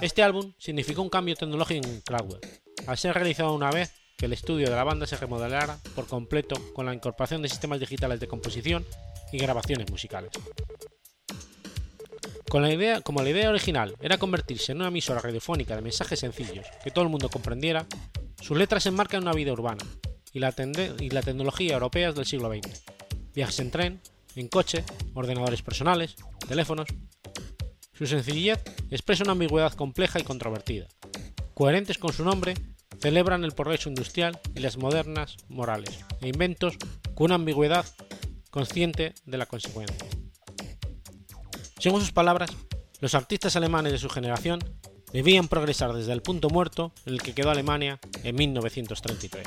Este 0.00 0.22
álbum 0.22 0.52
significó 0.58 1.02
un 1.02 1.08
cambio 1.08 1.36
tecnológico 1.36 1.86
en 1.86 2.00
Kraftwerk, 2.00 2.62
al 2.86 2.98
ser 2.98 3.14
realizado 3.14 3.54
una 3.54 3.70
vez 3.70 3.92
que 4.18 4.26
el 4.26 4.32
estudio 4.32 4.68
de 4.68 4.74
la 4.74 4.84
banda 4.84 5.06
se 5.06 5.16
remodelara 5.16 5.78
por 5.94 6.06
completo 6.06 6.56
con 6.74 6.86
la 6.86 6.94
incorporación 6.94 7.40
de 7.40 7.48
sistemas 7.48 7.78
digitales 7.78 8.18
de 8.18 8.26
composición 8.26 8.84
y 9.32 9.38
grabaciones 9.38 9.90
musicales. 9.90 10.30
Con 12.48 12.62
la 12.62 12.72
idea, 12.72 13.00
como 13.02 13.22
la 13.22 13.30
idea 13.30 13.50
original 13.50 13.94
era 14.00 14.18
convertirse 14.18 14.72
en 14.72 14.78
una 14.78 14.88
emisora 14.88 15.20
radiofónica 15.20 15.76
de 15.76 15.82
mensajes 15.82 16.18
sencillos 16.18 16.66
que 16.82 16.90
todo 16.90 17.04
el 17.04 17.10
mundo 17.10 17.28
comprendiera, 17.28 17.86
sus 18.40 18.56
letras 18.56 18.86
enmarcan 18.86 19.22
una 19.22 19.32
vida 19.32 19.52
urbana 19.52 19.84
y 20.32 20.40
la, 20.40 20.54
y 21.00 21.10
la 21.10 21.22
tecnología 21.22 21.74
europea 21.74 22.12
del 22.12 22.26
siglo 22.26 22.50
XX. 22.50 22.82
Viajes 23.34 23.60
en 23.60 23.70
tren, 23.70 24.00
en 24.36 24.48
coche, 24.48 24.84
ordenadores 25.14 25.62
personales, 25.62 26.16
teléfonos. 26.46 26.88
Su 27.92 28.06
sencillez 28.06 28.62
expresa 28.90 29.24
una 29.24 29.32
ambigüedad 29.32 29.72
compleja 29.72 30.20
y 30.20 30.24
controvertida. 30.24 30.86
Coherentes 31.54 31.98
con 31.98 32.12
su 32.12 32.24
nombre, 32.24 32.54
celebran 33.00 33.44
el 33.44 33.52
progreso 33.52 33.88
industrial 33.88 34.38
y 34.54 34.60
las 34.60 34.76
modernas 34.76 35.36
morales 35.48 36.04
e 36.20 36.28
inventos 36.28 36.76
con 37.14 37.26
una 37.26 37.34
ambigüedad 37.36 37.84
consciente 38.50 39.14
de 39.24 39.38
la 39.38 39.46
consecuencia. 39.46 40.06
Según 41.78 42.00
sus 42.00 42.12
palabras, 42.12 42.50
los 43.00 43.14
artistas 43.14 43.56
alemanes 43.56 43.92
de 43.92 43.98
su 43.98 44.08
generación 44.08 44.60
debían 45.12 45.48
progresar 45.48 45.92
desde 45.92 46.12
el 46.12 46.22
punto 46.22 46.48
muerto 46.48 46.92
en 47.04 47.14
el 47.14 47.22
que 47.22 47.34
quedó 47.34 47.50
Alemania 47.50 47.98
en 48.22 48.34
1933. 48.34 49.46